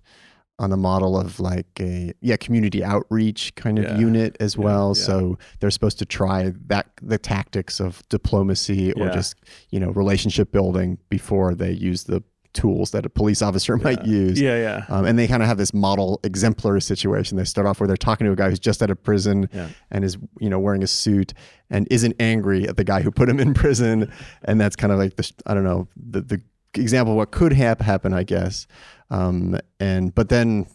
on 0.58 0.70
the 0.70 0.76
model 0.76 1.18
of 1.20 1.38
like 1.38 1.66
a 1.80 2.12
yeah 2.22 2.36
community 2.36 2.82
outreach 2.82 3.54
kind 3.56 3.78
of 3.78 3.84
Yeah. 3.84 3.98
unit 3.98 4.36
as 4.40 4.56
well. 4.56 4.94
yeah. 4.96 5.02
So 5.04 5.38
they're 5.60 5.70
supposed 5.70 5.98
to 5.98 6.06
try 6.06 6.52
that 6.68 6.86
the 7.02 7.18
tactics 7.18 7.78
of 7.78 8.02
diplomacy 8.08 8.92
or 8.94 9.06
Yeah. 9.06 9.12
just 9.12 9.34
you 9.70 9.78
know 9.80 9.90
relationship 9.90 10.52
building 10.52 10.98
before 11.10 11.54
they 11.54 11.72
use 11.72 12.04
the 12.04 12.22
tools 12.54 12.90
that 12.92 13.04
a 13.04 13.10
police 13.10 13.42
officer 13.48 13.76
might 13.76 14.06
use. 14.06 14.40
yeah, 14.40 14.56
yeah. 14.56 14.84
Um, 14.88 15.04
and 15.04 15.18
they 15.18 15.26
kind 15.28 15.42
of 15.42 15.46
have 15.48 15.58
this 15.58 15.74
model 15.74 16.20
exemplary 16.24 16.80
situation. 16.80 17.36
They 17.36 17.44
start 17.44 17.66
off 17.66 17.78
where 17.78 17.86
they're 17.86 17.98
talking 17.98 18.26
to 18.26 18.32
a 18.32 18.36
guy 18.36 18.48
who's 18.48 18.58
just 18.58 18.82
out 18.82 18.88
of 18.88 19.02
prison 19.02 19.50
Yeah. 19.52 19.68
and 19.90 20.02
is, 20.06 20.16
you 20.40 20.48
know, 20.48 20.58
wearing 20.58 20.82
a 20.82 20.86
suit 20.86 21.34
and 21.68 21.86
isn't 21.90 22.14
angry 22.18 22.66
at 22.66 22.78
the 22.78 22.84
guy 22.84 23.02
who 23.02 23.10
put 23.10 23.28
him 23.28 23.40
in 23.40 23.52
prison. 23.62 24.10
And 24.42 24.58
that's 24.58 24.74
kind 24.74 24.90
of 24.90 24.98
like 24.98 25.16
the, 25.16 25.30
I 25.44 25.52
don't 25.52 25.64
know, 25.64 25.86
the, 26.02 26.22
the 26.22 26.40
example 26.78 27.12
of 27.12 27.16
what 27.16 27.30
could 27.30 27.52
hap- 27.52 27.80
happen, 27.80 28.12
I 28.12 28.23
guess. 28.23 28.66
Um, 29.11 29.59
and, 29.80 30.14
but 30.14 30.28
then, 30.28 30.66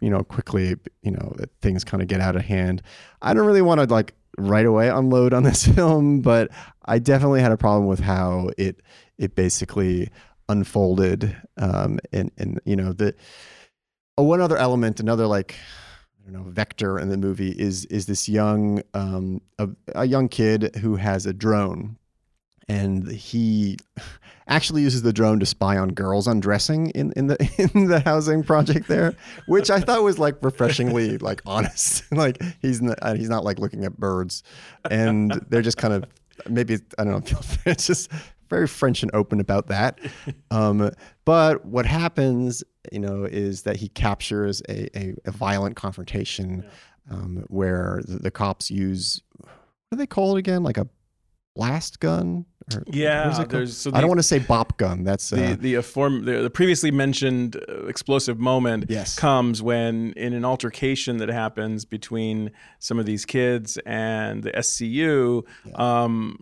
you 0.00 0.10
know, 0.10 0.22
quickly, 0.22 0.76
you 1.02 1.10
know, 1.10 1.34
things 1.60 1.84
kind 1.84 2.02
of 2.02 2.08
get 2.08 2.20
out 2.20 2.36
of 2.36 2.42
hand. 2.42 2.82
I 3.22 3.34
don't 3.34 3.46
really 3.46 3.62
want 3.62 3.80
to 3.80 3.86
like 3.86 4.14
right 4.38 4.66
away 4.66 4.88
unload 4.88 5.32
on 5.34 5.42
this 5.44 5.66
film, 5.66 6.20
but 6.20 6.50
I 6.84 6.98
definitely 6.98 7.40
had 7.40 7.52
a 7.52 7.56
problem 7.56 7.86
with 7.86 8.00
how 8.00 8.50
it, 8.58 8.80
it 9.18 9.34
basically 9.34 10.10
unfolded. 10.48 11.36
Um, 11.56 11.98
and, 12.12 12.30
and, 12.38 12.60
you 12.64 12.76
know, 12.76 12.92
the, 12.92 13.14
oh, 14.18 14.24
one 14.24 14.40
other 14.40 14.56
element, 14.56 15.00
another 15.00 15.26
like, 15.26 15.54
I 16.18 16.30
don't 16.30 16.44
know, 16.44 16.50
vector 16.50 16.98
in 16.98 17.08
the 17.08 17.16
movie 17.16 17.50
is, 17.50 17.84
is 17.86 18.06
this 18.06 18.28
young, 18.28 18.82
um, 18.94 19.40
a, 19.58 19.68
a 19.94 20.04
young 20.04 20.28
kid 20.28 20.76
who 20.76 20.96
has 20.96 21.26
a 21.26 21.32
drone 21.32 21.96
and 22.70 23.10
he 23.10 23.76
actually 24.46 24.82
uses 24.82 25.02
the 25.02 25.12
drone 25.12 25.40
to 25.40 25.46
spy 25.46 25.76
on 25.76 25.88
girls 25.88 26.28
undressing 26.28 26.90
in, 26.90 27.12
in 27.16 27.26
the 27.26 27.70
in 27.74 27.88
the 27.88 28.00
housing 28.00 28.44
project 28.44 28.86
there, 28.86 29.14
which 29.46 29.70
I 29.70 29.80
thought 29.80 30.02
was 30.02 30.18
like 30.18 30.36
refreshingly 30.42 31.18
like 31.18 31.42
honest. 31.44 32.10
like 32.12 32.40
he's 32.62 32.80
not, 32.80 32.98
uh, 33.02 33.14
he's 33.14 33.28
not 33.28 33.44
like 33.44 33.58
looking 33.58 33.84
at 33.84 33.98
birds, 33.98 34.44
and 34.88 35.32
they're 35.48 35.62
just 35.62 35.78
kind 35.78 35.94
of 35.94 36.04
maybe 36.48 36.78
I 36.96 37.04
don't 37.04 37.30
know. 37.32 37.40
It's 37.66 37.86
just 37.86 38.10
very 38.48 38.66
French 38.66 39.02
and 39.02 39.10
open 39.14 39.40
about 39.40 39.68
that. 39.68 40.00
Um, 40.50 40.90
but 41.24 41.64
what 41.64 41.86
happens, 41.86 42.64
you 42.90 42.98
know, 42.98 43.24
is 43.24 43.62
that 43.62 43.76
he 43.76 43.88
captures 43.88 44.60
a, 44.68 44.98
a, 44.98 45.14
a 45.24 45.30
violent 45.30 45.76
confrontation 45.76 46.64
um, 47.08 47.44
where 47.48 48.00
the, 48.06 48.18
the 48.18 48.30
cops 48.30 48.70
use 48.70 49.20
what 49.38 49.96
do 49.96 49.96
they 49.96 50.06
call 50.06 50.36
it 50.36 50.38
again? 50.38 50.62
Like 50.62 50.78
a 50.78 50.88
blast 51.54 52.00
gun? 52.00 52.46
Or, 52.74 52.84
Yeah, 52.86 53.24
what 53.24 53.32
is 53.32 53.38
it 53.40 53.48
there's- 53.48 53.76
so 53.76 53.90
I 53.94 54.00
don't 54.00 54.08
want 54.08 54.18
to 54.20 54.22
say 54.22 54.38
bop 54.38 54.76
gun. 54.76 55.02
That's 55.02 55.30
the 55.30 55.52
uh, 55.52 55.56
the, 55.58 55.74
aform, 55.74 56.24
the 56.24 56.42
the 56.42 56.50
previously 56.50 56.90
mentioned 56.90 57.56
uh, 57.68 57.86
explosive 57.86 58.38
moment 58.38 58.84
Yes. 58.88 59.16
comes 59.18 59.60
when 59.62 60.12
in 60.12 60.32
an 60.34 60.44
altercation 60.44 61.16
that 61.18 61.28
happens 61.30 61.84
between 61.84 62.50
some 62.78 62.98
of 62.98 63.06
these 63.06 63.24
kids 63.24 63.78
and 63.86 64.42
the 64.44 64.52
SCU. 64.52 65.42
Um, 65.74 66.38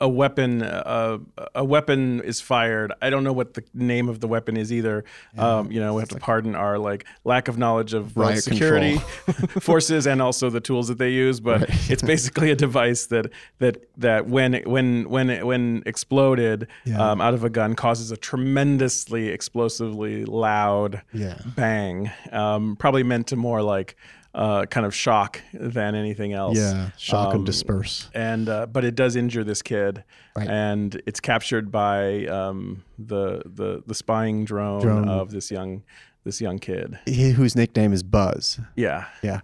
a 0.00 0.08
weapon, 0.08 0.62
uh, 0.62 1.18
a 1.56 1.64
weapon 1.64 2.20
is 2.20 2.40
fired. 2.40 2.92
I 3.02 3.10
don't 3.10 3.24
know 3.24 3.32
what 3.32 3.54
the 3.54 3.64
name 3.74 4.08
of 4.08 4.20
the 4.20 4.28
weapon 4.28 4.56
is 4.56 4.72
either. 4.72 5.04
Um, 5.36 5.72
you 5.72 5.80
know, 5.80 5.94
we 5.94 6.00
have 6.02 6.08
to 6.10 6.18
pardon 6.18 6.54
our 6.54 6.78
like 6.78 7.04
lack 7.24 7.48
of 7.48 7.58
knowledge 7.58 7.94
of 7.94 8.16
Riot 8.16 8.44
security 8.44 8.98
forces 9.60 10.06
and 10.06 10.22
also 10.22 10.50
the 10.50 10.60
tools 10.60 10.86
that 10.86 10.98
they 10.98 11.10
use. 11.10 11.40
But 11.40 11.68
it's 11.90 12.02
basically 12.02 12.50
a 12.52 12.54
device 12.56 13.06
that 13.06 13.30
that 13.58 13.88
that 13.96 14.28
when 14.28 14.62
when 14.64 15.08
when 15.08 15.44
when 15.44 15.82
exploded 15.84 16.68
Yeah. 16.84 17.10
um, 17.10 17.20
out 17.20 17.34
of 17.34 17.42
a 17.42 17.50
gun 17.50 17.74
causes 17.74 18.12
a 18.12 18.16
tremendously 18.16 19.28
explosively 19.28 20.24
loud 20.24 21.02
Yeah. 21.12 21.38
bang. 21.56 22.10
Um, 22.30 22.76
probably 22.76 23.02
meant 23.02 23.26
to 23.28 23.36
more 23.36 23.62
like 23.62 23.96
uh, 24.34 24.66
kind 24.66 24.86
of 24.86 24.94
shock 24.94 25.40
than 25.52 25.94
anything 25.94 26.32
else. 26.32 26.58
yeah, 26.58 26.90
shock 26.96 27.28
Um, 27.28 27.36
and 27.36 27.46
disperse. 27.46 28.08
And 28.14 28.48
uh, 28.48 28.66
but 28.66 28.84
it 28.84 28.94
does 28.94 29.16
injure 29.16 29.44
this 29.44 29.62
kid, 29.62 30.04
Right. 30.36 30.48
and 30.48 31.00
it's 31.06 31.20
captured 31.20 31.70
by 31.72 32.26
um, 32.26 32.84
the 32.98 33.42
the 33.46 33.82
the 33.86 33.94
spying 33.94 34.44
drone, 34.44 34.80
Drone. 34.82 35.08
of 35.08 35.30
this 35.30 35.50
young 35.50 35.82
this 36.24 36.40
young 36.40 36.58
kid. 36.58 36.98
He, 37.06 37.30
whose 37.30 37.56
nickname 37.56 37.92
is 37.92 38.02
Buzz. 38.02 38.60
Yeah, 38.76 39.06
Yeah. 39.22 39.40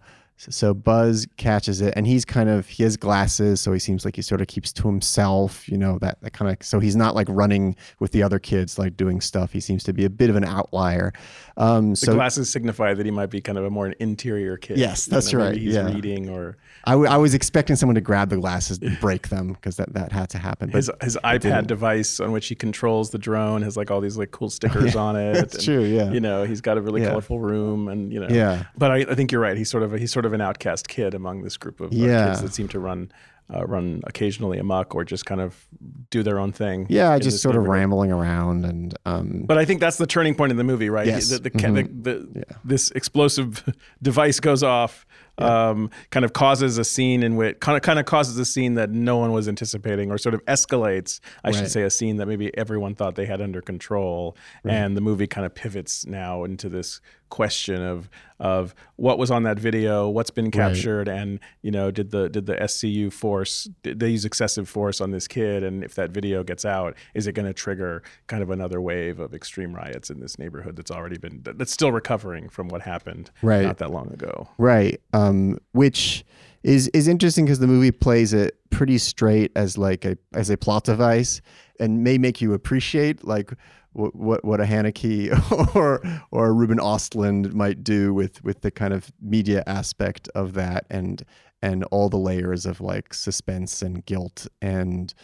So, 0.50 0.74
Buzz 0.74 1.26
catches 1.36 1.80
it, 1.80 1.94
and 1.96 2.06
he's 2.06 2.24
kind 2.24 2.48
of 2.48 2.66
he 2.66 2.82
has 2.82 2.96
glasses, 2.96 3.60
so 3.60 3.72
he 3.72 3.78
seems 3.78 4.04
like 4.04 4.16
he 4.16 4.22
sort 4.22 4.40
of 4.40 4.46
keeps 4.46 4.72
to 4.74 4.88
himself. 4.88 5.68
You 5.68 5.78
know 5.78 5.98
that 6.00 6.20
that 6.22 6.32
kind 6.32 6.50
of. 6.50 6.64
So 6.66 6.80
he's 6.80 6.96
not 6.96 7.14
like 7.14 7.26
running 7.30 7.76
with 8.00 8.12
the 8.12 8.22
other 8.22 8.38
kids, 8.38 8.78
like 8.78 8.96
doing 8.96 9.20
stuff. 9.20 9.52
He 9.52 9.60
seems 9.60 9.84
to 9.84 9.92
be 9.92 10.04
a 10.04 10.10
bit 10.10 10.30
of 10.30 10.36
an 10.36 10.44
outlier. 10.44 11.12
Um, 11.56 11.90
the 11.90 11.96
so 11.96 12.14
glasses 12.14 12.50
signify 12.50 12.94
that 12.94 13.04
he 13.06 13.12
might 13.12 13.30
be 13.30 13.40
kind 13.40 13.58
of 13.58 13.64
a 13.64 13.70
more 13.70 13.86
an 13.86 13.94
interior 14.00 14.56
kid. 14.56 14.76
Yes, 14.78 15.06
You 15.06 15.12
know, 15.12 15.16
that's 15.16 15.32
maybe 15.32 15.44
right, 15.44 15.56
He's 15.56 15.74
yeah. 15.74 15.92
reading 15.94 16.28
or 16.28 16.56
I, 16.84 16.90
w- 16.92 17.08
I 17.08 17.16
was 17.16 17.32
expecting 17.32 17.76
someone 17.76 17.94
to 17.94 18.00
grab 18.00 18.28
the 18.28 18.36
glasses 18.36 18.78
and 18.82 18.98
break 19.00 19.28
them 19.28 19.52
because 19.52 19.76
that, 19.76 19.94
that 19.94 20.10
had 20.12 20.28
to 20.30 20.38
happen. 20.38 20.70
But 20.70 20.76
his 20.78 20.90
his 21.00 21.16
iPad 21.24 21.40
didn't. 21.40 21.68
device 21.68 22.18
on 22.20 22.32
which 22.32 22.48
he 22.48 22.54
controls 22.56 23.10
the 23.10 23.18
drone 23.18 23.62
has 23.62 23.76
like 23.76 23.90
all 23.92 24.00
these 24.00 24.16
like 24.16 24.32
cool 24.32 24.50
stickers 24.50 24.96
on 25.06 25.14
it. 25.16 25.34
that's 25.34 25.54
and, 25.54 25.64
true. 25.64 25.84
Yeah. 25.84 26.10
You 26.10 26.20
know, 26.20 26.42
he's 26.44 26.60
got 26.60 26.76
a 26.76 26.80
really 26.82 27.00
Yeah. 27.02 27.08
colorful 27.10 27.38
room, 27.40 27.88
and 27.88 28.12
you 28.12 28.18
know. 28.20 28.28
Yeah. 28.28 28.64
But 28.76 28.90
I, 28.90 28.96
I 29.08 29.14
think 29.14 29.30
you're 29.32 29.40
right. 29.40 29.56
He's 29.56 29.70
sort 29.70 29.82
of 29.84 29.94
a, 29.94 29.98
he's 29.98 30.10
sort 30.12 30.26
of 30.26 30.33
an 30.34 30.40
outcast 30.40 30.88
kid 30.88 31.14
among 31.14 31.42
this 31.42 31.56
group 31.56 31.80
of 31.80 31.92
Yeah. 31.92 32.28
kids 32.28 32.42
that 32.42 32.52
seem 32.54 32.68
to 32.68 32.78
run 32.78 33.10
uh, 33.54 33.62
run 33.66 34.00
occasionally 34.06 34.58
amok 34.58 34.94
or 34.94 35.04
just 35.04 35.26
kind 35.26 35.38
of 35.38 35.66
do 36.08 36.22
their 36.22 36.38
own 36.38 36.50
thing. 36.50 36.86
yeah, 36.88 37.18
just 37.18 37.42
sort 37.42 37.56
of 37.56 37.66
rambling 37.66 38.10
around 38.10 38.64
and 38.64 38.96
um, 39.04 39.42
But 39.46 39.58
I 39.58 39.66
think 39.66 39.80
that's 39.80 39.98
the 39.98 40.06
turning 40.06 40.34
point 40.34 40.50
in 40.50 40.56
the 40.56 40.64
movie, 40.64 40.88
right? 40.88 41.06
Yes. 41.06 41.28
The, 41.28 41.38
the, 41.40 41.50
Mhm. 41.50 42.02
the, 42.02 42.10
the, 42.10 42.28
Yeah. 42.36 42.56
This 42.64 42.90
explosive 42.92 43.62
device 44.02 44.40
goes 44.40 44.62
off, 44.62 45.04
um, 45.38 45.90
kind 46.10 46.24
of 46.24 46.32
causes 46.32 46.78
a 46.78 46.84
scene 46.84 47.22
in 47.22 47.36
which 47.36 47.60
kind 47.60 47.76
of 47.76 47.82
kind 47.82 47.98
of 47.98 48.04
causes 48.06 48.38
a 48.38 48.44
scene 48.44 48.74
that 48.74 48.90
no 48.90 49.16
one 49.16 49.32
was 49.32 49.48
anticipating, 49.48 50.10
or 50.10 50.18
sort 50.18 50.34
of 50.34 50.44
escalates. 50.46 51.20
I 51.42 51.50
should 51.50 51.70
say 51.70 51.82
a 51.82 51.90
scene 51.90 52.16
that 52.18 52.26
maybe 52.26 52.56
everyone 52.56 52.94
thought 52.94 53.14
they 53.16 53.26
had 53.26 53.40
under 53.40 53.60
control, 53.60 54.36
and 54.64 54.96
the 54.96 55.00
movie 55.00 55.26
kind 55.26 55.44
of 55.46 55.54
pivots 55.54 56.06
now 56.06 56.44
into 56.44 56.68
this 56.68 57.00
question 57.30 57.82
of 57.82 58.08
of 58.40 58.74
what 58.96 59.16
was 59.16 59.30
on 59.30 59.44
that 59.44 59.58
video, 59.58 60.08
what's 60.08 60.30
been 60.30 60.50
captured, 60.50 61.08
and 61.08 61.40
you 61.62 61.70
know, 61.70 61.90
did 61.90 62.10
the 62.10 62.28
did 62.28 62.46
the 62.46 62.54
SCU 62.56 63.12
force 63.12 63.68
did 63.82 63.98
they 63.98 64.10
use 64.10 64.24
excessive 64.24 64.68
force 64.68 65.00
on 65.00 65.10
this 65.10 65.26
kid, 65.26 65.62
and 65.64 65.82
if 65.82 65.94
that 65.94 66.10
video 66.10 66.44
gets 66.44 66.64
out, 66.64 66.94
is 67.14 67.26
it 67.26 67.32
going 67.32 67.46
to 67.46 67.52
trigger 67.54 68.02
kind 68.28 68.42
of 68.42 68.50
another 68.50 68.80
wave 68.80 69.18
of 69.18 69.34
extreme 69.34 69.74
riots 69.74 70.10
in 70.10 70.20
this 70.20 70.38
neighborhood 70.38 70.76
that's 70.76 70.90
already 70.90 71.16
been 71.18 71.40
that's 71.56 71.72
still 71.72 71.90
recovering 71.92 72.48
from 72.48 72.68
what 72.68 72.82
happened 72.82 73.30
Right. 73.42 73.64
not 73.64 73.78
that 73.78 73.90
long 73.90 74.12
ago. 74.12 74.48
Right. 74.58 75.00
Um, 75.12 75.23
Um, 75.24 75.58
which 75.72 76.24
is 76.62 76.88
is 76.88 77.08
interesting 77.08 77.44
because 77.44 77.58
the 77.58 77.66
movie 77.66 77.92
plays 77.92 78.32
it 78.32 78.58
pretty 78.70 78.98
straight 78.98 79.52
as 79.54 79.78
like 79.78 80.04
a 80.04 80.16
as 80.32 80.50
a 80.50 80.56
plot 80.56 80.84
device, 80.84 81.40
and 81.78 82.02
may 82.02 82.18
make 82.18 82.40
you 82.40 82.54
appreciate 82.54 83.24
like 83.24 83.52
what 83.92 84.44
what, 84.44 84.60
a 84.60 84.64
Haneke 84.64 85.30
or 85.76 86.02
or 86.30 86.46
a 86.46 86.52
Ruben 86.52 86.78
Östlund 86.78 87.52
might 87.52 87.84
do 87.84 88.12
with 88.12 88.42
with 88.42 88.62
the 88.62 88.70
kind 88.70 88.92
of 88.92 89.12
media 89.20 89.62
aspect 89.66 90.28
of 90.34 90.54
that, 90.54 90.86
and 90.90 91.22
and 91.62 91.84
all 91.84 92.08
the 92.08 92.18
layers 92.18 92.66
of 92.66 92.80
like 92.80 93.14
suspense 93.14 93.82
and 93.82 94.04
guilt 94.04 94.46
and. 94.60 95.14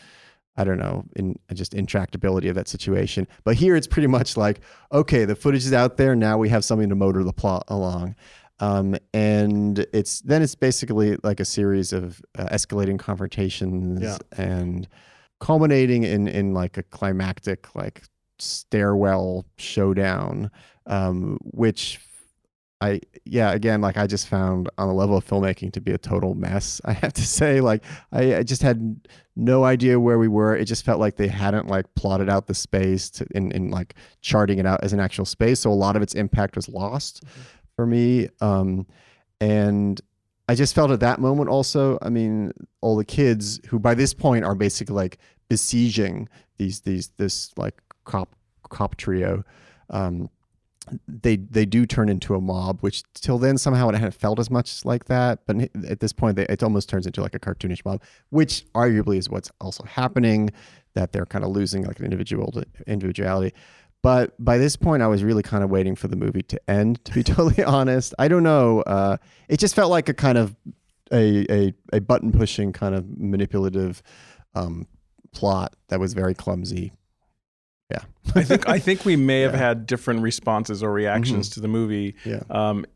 I 0.57 0.65
don't 0.65 0.79
know, 0.79 1.07
in 1.17 1.39
just 1.55 1.73
intractability 1.73 2.51
of 2.51 2.55
that 2.57 2.69
situation. 2.69 3.27
But 3.45 3.57
here 3.57 3.77
it's 3.77 3.87
pretty 3.87 4.09
much 4.09 4.37
like, 4.37 4.61
okay, 4.93 5.25
the 5.25 5.37
footage 5.37 5.65
is 5.65 5.73
out 5.73 5.97
there. 5.97 6.15
Now 6.15 6.37
we 6.37 6.51
have 6.51 6.67
something 6.67 6.91
to 6.91 6.95
motor 6.95 7.23
the 7.25 7.33
plot 7.33 7.65
along. 7.69 8.15
Um, 8.61 8.95
and 9.15 9.79
it's 9.93 10.21
then 10.21 10.43
it's 10.43 10.55
basically 10.55 11.17
like 11.23 11.41
a 11.41 11.45
series 11.45 11.93
of 11.93 12.21
uh, 12.39 12.47
escalating 12.47 12.99
confrontations 12.99 14.03
Yeah. 14.03 14.19
and 14.37 14.87
culminating 15.41 16.03
in 16.05 16.29
in 16.29 16.53
like 16.53 16.77
a 16.77 16.83
climactic 16.83 17.75
like 17.75 18.03
stairwell 18.39 19.47
showdown, 19.59 20.51
um, 20.87 21.39
which 21.43 22.01
I 22.83 23.01
yeah 23.25 23.53
again 23.53 23.81
like 23.81 23.97
I 23.97 24.07
just 24.07 24.29
found 24.29 24.69
on 24.79 24.89
the 24.89 24.95
level 24.95 25.17
of 25.17 25.27
filmmaking 25.27 25.73
to 25.75 25.81
be 25.81 25.93
a 25.93 25.99
total 25.99 26.35
mess. 26.35 26.81
I 26.87 26.93
have 26.93 27.13
to 27.15 27.27
say 27.27 27.61
like 27.61 27.85
I, 28.13 28.37
I 28.37 28.43
just 28.43 28.63
had 28.63 29.01
no 29.37 29.65
idea 29.65 29.99
where 30.01 30.19
we 30.19 30.29
were. 30.29 30.55
It 30.57 30.65
just 30.67 30.85
felt 30.85 31.01
like 31.01 31.17
they 31.17 31.29
hadn't 31.29 31.67
like 31.69 31.87
plotted 31.95 32.29
out 32.29 32.47
the 32.47 32.55
space 32.55 33.09
to, 33.11 33.27
in 33.35 33.53
in 33.53 33.71
like 33.71 33.95
charting 34.21 34.59
it 34.59 34.67
out 34.67 34.83
as 34.83 34.93
an 34.93 35.01
actual 35.01 35.25
space. 35.25 35.61
So 35.61 35.71
a 35.71 35.75
lot 35.75 35.97
of 35.97 36.03
its 36.03 36.15
impact 36.15 36.57
was 36.57 36.69
lost 36.69 37.23
for 37.81 37.87
me. 37.87 38.29
Um, 38.43 38.87
and 39.41 39.99
I 40.47 40.55
just 40.55 40.75
felt 40.75 40.91
at 40.91 41.01
that 41.01 41.19
moment 41.19 41.49
also. 41.49 41.99
I 42.03 42.11
mean, 42.11 42.53
all 42.83 42.95
the 42.95 43.07
kids 43.07 43.59
who 43.69 43.79
by 43.79 43.95
this 43.95 44.13
point 44.13 44.45
are 44.45 44.55
basically 44.55 44.97
like 44.97 45.17
besieging 45.49 46.29
these 46.59 46.81
these 46.81 47.09
this 47.17 47.57
like 47.57 47.81
cop 48.05 48.37
cop 48.69 48.97
trio. 48.97 49.45
Um, 49.89 50.29
they 51.09 51.37
they 51.37 51.65
do 51.65 51.87
turn 51.87 52.11
into 52.11 52.35
a 52.35 52.41
mob, 52.41 52.81
which 52.81 53.03
till 53.15 53.39
then 53.39 53.57
somehow 53.57 53.89
it 53.89 53.95
hadn't 53.95 54.13
felt 54.13 54.39
as 54.39 54.51
much 54.51 54.85
like 54.85 55.07
that. 55.07 55.39
But 55.47 55.71
at 55.89 56.01
this 56.01 56.13
point, 56.13 56.37
they, 56.37 56.45
it 56.51 56.63
almost 56.63 56.91
turns 56.91 57.07
into 57.07 57.23
like 57.23 57.35
a 57.35 57.39
cartoonish 57.41 57.83
mob, 57.87 58.03
which 58.29 58.67
arguably 58.75 59.17
is 59.17 59.31
what's 59.31 59.51
also 59.59 59.85
happening. 59.85 60.51
That 60.93 61.13
they're 61.13 61.25
kind 61.25 61.45
of 61.45 61.51
losing 61.53 61.85
like 61.85 61.99
an 61.99 62.05
individual 62.05 62.63
individuality. 62.87 63.55
But 64.03 64.33
by 64.43 64.57
this 64.59 64.77
point, 64.77 65.03
I 65.03 65.07
was 65.09 65.23
really 65.23 65.43
kind 65.43 65.63
of 65.63 65.71
waiting 65.71 65.95
for 65.95 66.09
the 66.09 66.17
movie 66.17 66.43
to 66.43 66.61
end. 66.71 67.05
To 67.05 67.13
be 67.13 67.23
totally 67.35 67.63
honest, 67.63 68.15
I 68.19 68.29
don't 68.29 68.43
know. 68.43 68.81
Uh, 68.83 69.17
it 69.49 69.59
just 69.61 69.75
felt 69.75 69.91
like 69.91 70.09
a 70.09 70.15
kind 70.15 70.39
of 70.39 70.57
a 71.13 71.47
a, 71.53 71.75
a 71.93 72.01
button 72.01 72.33
pushing 72.33 72.73
kind 72.73 72.95
of 72.95 73.05
manipulative 73.19 74.03
um, 74.55 74.87
plot 75.33 75.75
that 75.89 76.01
was 76.01 76.15
very 76.15 76.35
clumsy. 76.35 76.93
Yeah, 77.91 78.03
I 78.37 78.43
think 78.45 78.69
I 78.69 78.79
think 78.79 79.05
we 79.05 79.17
may 79.17 79.41
have 79.41 79.53
Yeah. 79.53 79.59
had 79.59 79.87
different 79.87 80.23
responses 80.23 80.83
or 80.83 80.93
reactions 80.93 81.51
to 81.51 81.61
the 81.61 81.69
movie. 81.69 82.15
yeah, 82.25 82.43
Um, 82.49 82.87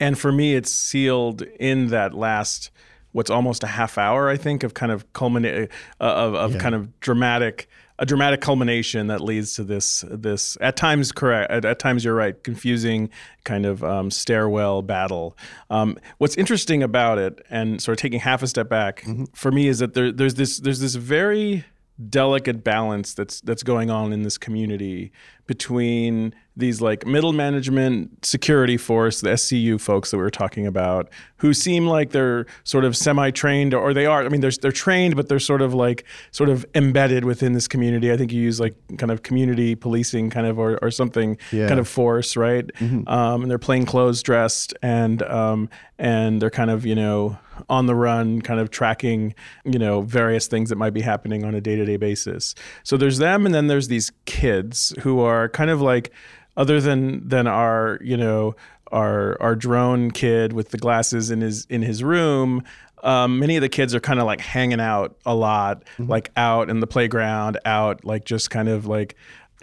and 0.00 0.18
for 0.18 0.30
me, 0.32 0.54
it's 0.56 0.72
sealed 0.72 1.42
in 1.42 1.88
that 1.88 2.14
last, 2.14 2.70
what's 3.12 3.30
almost 3.30 3.62
a 3.62 3.68
half 3.68 3.96
hour, 3.96 4.28
I 4.28 4.36
think, 4.36 4.62
of 4.64 4.74
kind 4.74 4.90
of 4.92 5.12
culminate 5.12 5.70
uh, 6.00 6.04
of, 6.04 6.34
of 6.34 6.52
Yeah. 6.54 6.58
kind 6.58 6.74
of 6.74 6.98
dramatic, 7.00 7.68
a 7.98 8.06
dramatic 8.06 8.40
culmination 8.40 9.08
that 9.08 9.20
leads 9.20 9.54
to 9.54 9.64
this 9.64 10.04
this 10.08 10.56
at 10.60 10.76
times 10.76 11.12
correct, 11.12 11.50
at, 11.50 11.64
at 11.64 11.78
times 11.78 12.04
you're 12.04 12.14
right, 12.14 12.42
confusing 12.44 13.10
kind 13.44 13.66
of 13.66 13.82
um, 13.82 14.10
stairwell 14.10 14.82
battle. 14.82 15.36
Um, 15.70 15.98
what's 16.18 16.36
interesting 16.36 16.82
about 16.82 17.18
it, 17.18 17.44
and 17.50 17.80
sort 17.82 17.98
of 17.98 18.02
taking 18.02 18.20
half 18.20 18.42
a 18.42 18.46
step 18.46 18.68
back 18.68 19.02
Mm-hmm. 19.02 19.24
for 19.34 19.50
me, 19.50 19.68
is 19.68 19.78
that 19.80 19.94
there, 19.94 20.12
there's 20.12 20.34
this 20.34 20.58
there's 20.58 20.80
this 20.80 20.94
very 20.94 21.64
delicate 22.08 22.62
balance 22.62 23.12
that's 23.14 23.40
that's 23.40 23.62
going 23.62 23.90
on 23.90 24.12
in 24.12 24.22
this 24.22 24.38
community 24.38 25.10
between 25.48 26.34
these 26.56 26.80
like 26.80 27.06
middle 27.06 27.32
management 27.32 28.24
security 28.24 28.76
force, 28.76 29.20
the 29.20 29.30
SCU 29.30 29.80
folks 29.80 30.10
that 30.10 30.16
we 30.18 30.22
were 30.22 30.30
talking 30.30 30.66
about, 30.66 31.08
who 31.38 31.54
seem 31.54 31.86
like 31.86 32.10
they're 32.10 32.44
sort 32.64 32.84
of 32.84 32.96
semi-trained, 32.96 33.72
or 33.72 33.94
they 33.94 34.06
are. 34.06 34.24
I 34.24 34.28
mean, 34.28 34.40
they're 34.40 34.50
they're 34.60 34.70
trained, 34.72 35.16
but 35.16 35.28
they're 35.28 35.38
sort 35.40 35.62
of 35.62 35.72
like 35.74 36.04
sort 36.30 36.50
of 36.50 36.66
embedded 36.74 37.24
within 37.24 37.52
this 37.54 37.66
community. 37.66 38.12
I 38.12 38.16
think 38.16 38.32
you 38.32 38.42
use 38.42 38.60
like 38.60 38.74
kind 38.98 39.10
of 39.10 39.22
community 39.22 39.74
policing, 39.74 40.30
kind 40.30 40.46
of, 40.46 40.58
or, 40.58 40.78
or 40.82 40.90
something 40.90 41.38
Yeah. 41.50 41.66
kind 41.68 41.80
of 41.80 41.88
force, 41.88 42.36
right? 42.36 42.70
Um, 42.80 43.42
and 43.42 43.50
they're 43.50 43.58
plain 43.58 43.86
clothes 43.86 44.22
dressed, 44.22 44.74
and 44.82 45.22
um, 45.22 45.70
and 45.98 46.42
they're 46.42 46.50
kind 46.50 46.70
of 46.70 46.84
you 46.84 46.94
know 46.94 47.38
on 47.68 47.86
the 47.86 47.94
run, 47.94 48.40
kind 48.42 48.60
of 48.60 48.70
tracking 48.70 49.34
you 49.64 49.78
know 49.78 50.02
various 50.02 50.46
things 50.46 50.68
that 50.70 50.76
might 50.76 50.94
be 50.94 51.00
happening 51.02 51.44
on 51.44 51.54
a 51.54 51.60
day 51.60 51.76
to 51.76 51.84
day 51.84 51.96
basis. 51.96 52.54
So 52.82 52.96
there's 52.96 53.18
them, 53.18 53.46
and 53.46 53.54
then 53.54 53.66
there's 53.66 53.88
these 53.88 54.12
kids 54.26 54.94
who 55.00 55.20
are 55.20 55.48
kind 55.48 55.70
of 55.70 55.80
like 55.80 56.12
other 56.56 56.80
than 56.80 57.26
than 57.28 57.46
our 57.46 57.98
you 58.02 58.16
know 58.16 58.54
our 58.90 59.40
our 59.42 59.54
drone 59.54 60.10
kid 60.10 60.52
with 60.52 60.70
the 60.70 60.78
glasses 60.78 61.30
in 61.30 61.40
his 61.40 61.66
in 61.66 61.82
his 61.82 62.02
room 62.02 62.62
um, 63.04 63.38
many 63.38 63.54
of 63.54 63.60
the 63.60 63.68
kids 63.68 63.94
are 63.94 64.00
kind 64.00 64.18
of 64.18 64.26
like 64.26 64.40
hanging 64.40 64.80
out 64.80 65.14
a 65.26 65.34
lot 65.34 65.84
like 65.98 66.30
out 66.36 66.68
in 66.70 66.80
the 66.80 66.86
playground 66.86 67.58
out 67.64 68.02
like 68.04 68.24
just 68.24 68.50
kind 68.50 68.66
of 68.68 68.86
like 68.86 69.14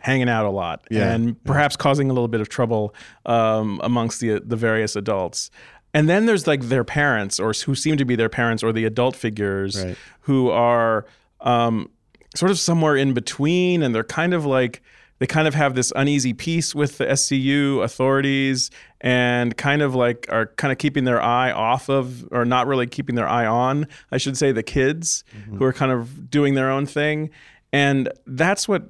hanging 0.02 0.30
out 0.30 0.46
a 0.46 0.50
lot 0.52 0.86
Yeah. 0.92 1.12
and 1.12 1.44
perhaps 1.44 1.76
causing 1.76 2.12
a 2.12 2.14
little 2.14 2.28
bit 2.28 2.40
of 2.40 2.48
trouble 2.50 2.94
um, 3.26 3.82
amongst 3.84 4.20
the 4.22 4.40
the 4.46 4.56
various 4.56 4.96
adults 4.96 5.50
and 5.96 6.08
then 6.08 6.28
there's 6.28 6.46
like 6.46 6.62
their 6.64 6.84
parents 6.84 7.40
or 7.40 7.54
who 7.66 7.74
seem 7.74 7.98
to 7.98 8.06
be 8.06 8.16
their 8.16 8.30
parents 8.30 8.62
or 8.64 8.72
the 8.72 8.86
adult 8.86 9.16
figures 9.16 9.84
Right. 9.84 9.98
who 10.22 10.50
are 10.52 11.06
um, 11.42 11.90
sort 12.36 12.52
of 12.52 12.60
somewhere 12.60 12.96
in 12.96 13.14
between 13.14 13.82
and 13.82 13.96
they're 13.96 14.04
kind 14.04 14.34
of 14.34 14.46
like 14.46 14.82
they 15.20 15.26
kind 15.26 15.48
of 15.48 15.54
have 15.56 15.76
this 15.76 15.94
uneasy 15.96 16.34
peace 16.34 16.76
with 16.76 16.98
the 16.98 17.06
SCU 17.06 17.82
authorities 17.82 18.70
and 19.00 19.56
kind 19.56 19.82
of 19.82 19.96
like 19.96 20.28
are 20.30 20.48
kind 20.58 20.72
of 20.74 20.78
keeping 20.78 21.06
their 21.06 21.22
eye 21.22 21.52
off 21.52 21.90
of 21.90 22.28
or 22.32 22.44
not 22.44 22.68
really 22.68 22.86
keeping 22.88 23.16
their 23.16 23.28
eye 23.28 23.46
on 23.46 23.88
I 24.12 24.18
should 24.18 24.38
say 24.38 24.52
the 24.52 24.64
kids 24.64 25.24
who 25.58 25.64
are 25.64 25.72
kind 25.74 25.92
of 25.94 26.30
doing 26.30 26.56
their 26.56 26.70
own 26.70 26.86
thing 26.86 27.30
and 27.72 28.10
that's 28.28 28.68
what 28.68 28.84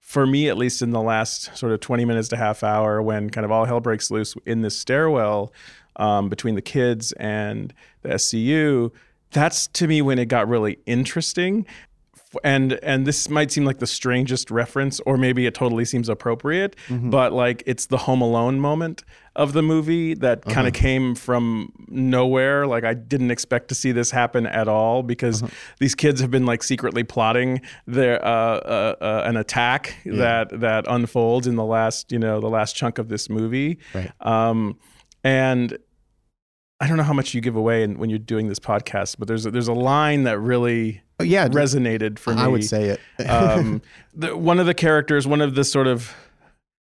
for 0.00 0.26
me 0.26 0.48
at 0.48 0.56
least 0.56 0.80
in 0.80 0.90
the 0.92 1.02
last 1.02 1.54
sort 1.54 1.70
of 1.72 1.80
20 1.80 2.06
minutes 2.06 2.28
to 2.28 2.36
half 2.38 2.62
hour 2.62 3.02
when 3.02 3.28
kind 3.28 3.44
of 3.44 3.50
all 3.50 3.66
hell 3.66 3.80
breaks 3.80 4.10
loose 4.10 4.34
in 4.46 4.62
this 4.62 4.78
stairwell 4.78 5.52
um, 5.98 6.28
between 6.28 6.54
the 6.54 6.62
kids 6.62 7.12
and 7.12 7.72
the 8.02 8.10
SCU 8.10 8.90
that's 9.32 9.66
to 9.68 9.86
me 9.86 10.02
when 10.02 10.18
it 10.18 10.26
got 10.26 10.48
really 10.48 10.78
interesting. 10.86 11.66
And 12.44 12.78
and 12.82 13.06
this 13.06 13.30
might 13.30 13.50
seem 13.50 13.64
like 13.64 13.78
the 13.78 13.86
strangest 13.86 14.50
reference 14.50 15.00
or 15.00 15.16
maybe 15.16 15.46
it 15.46 15.54
totally 15.54 15.86
seems 15.86 16.10
appropriate 16.10 16.76
but 16.90 17.32
like 17.32 17.62
it's 17.64 17.86
the 17.86 17.96
home 17.96 18.20
alone 18.20 18.60
moment 18.60 19.02
of 19.34 19.54
the 19.54 19.62
movie 19.62 20.12
that 20.12 20.44
kind 20.44 20.66
of 20.66 20.74
came 20.74 21.14
from 21.14 21.72
nowhere. 21.88 22.66
Like 22.66 22.84
i 22.84 22.92
didn't 22.92 23.30
expect 23.30 23.68
to 23.68 23.74
see 23.74 23.92
this 23.92 24.10
happen 24.10 24.46
at 24.46 24.68
all 24.68 25.02
because 25.02 25.42
these 25.78 25.94
kids 25.94 26.20
have 26.20 26.30
been 26.30 26.44
like 26.44 26.62
secretly 26.62 27.02
plotting 27.02 27.62
their 27.86 28.22
uh, 28.22 28.28
uh, 28.28 28.94
uh, 29.00 29.22
an 29.24 29.38
attack 29.38 29.96
that 30.04 30.48
that 30.60 30.84
unfolds 30.86 31.46
in 31.46 31.56
the 31.56 31.64
last 31.64 32.12
you 32.12 32.18
know 32.18 32.40
the 32.40 32.50
last 32.50 32.76
chunk 32.76 32.98
of 32.98 33.08
this 33.08 33.30
movie. 33.30 33.78
Right. 33.94 34.12
um 34.20 34.78
and 35.24 35.78
I 36.80 36.86
don't 36.86 36.96
know 36.96 37.02
how 37.02 37.12
much 37.12 37.34
you 37.34 37.40
give 37.40 37.56
away 37.56 37.82
in, 37.82 37.98
when 37.98 38.08
you're 38.08 38.18
doing 38.18 38.48
this 38.48 38.60
podcast, 38.60 39.16
but 39.18 39.26
there's 39.26 39.46
a, 39.46 39.50
there's 39.50 39.68
a 39.68 39.72
line 39.72 40.22
that 40.24 40.38
really 40.38 41.02
Oh, 41.20 41.24
yeah, 41.24 41.48
resonated 41.48 42.18
for 42.18 42.32
me. 42.32 42.40
I 42.40 42.46
would 42.46 42.64
say 42.64 42.96
it. 42.96 43.00
um, 43.28 43.82
the, 44.14 44.36
one 44.36 44.60
of 44.60 44.66
the 44.66 44.74
characters, 44.74 45.26
one 45.26 45.40
of 45.40 45.56
the 45.56 45.64
sort 45.64 45.88
of 45.88 46.14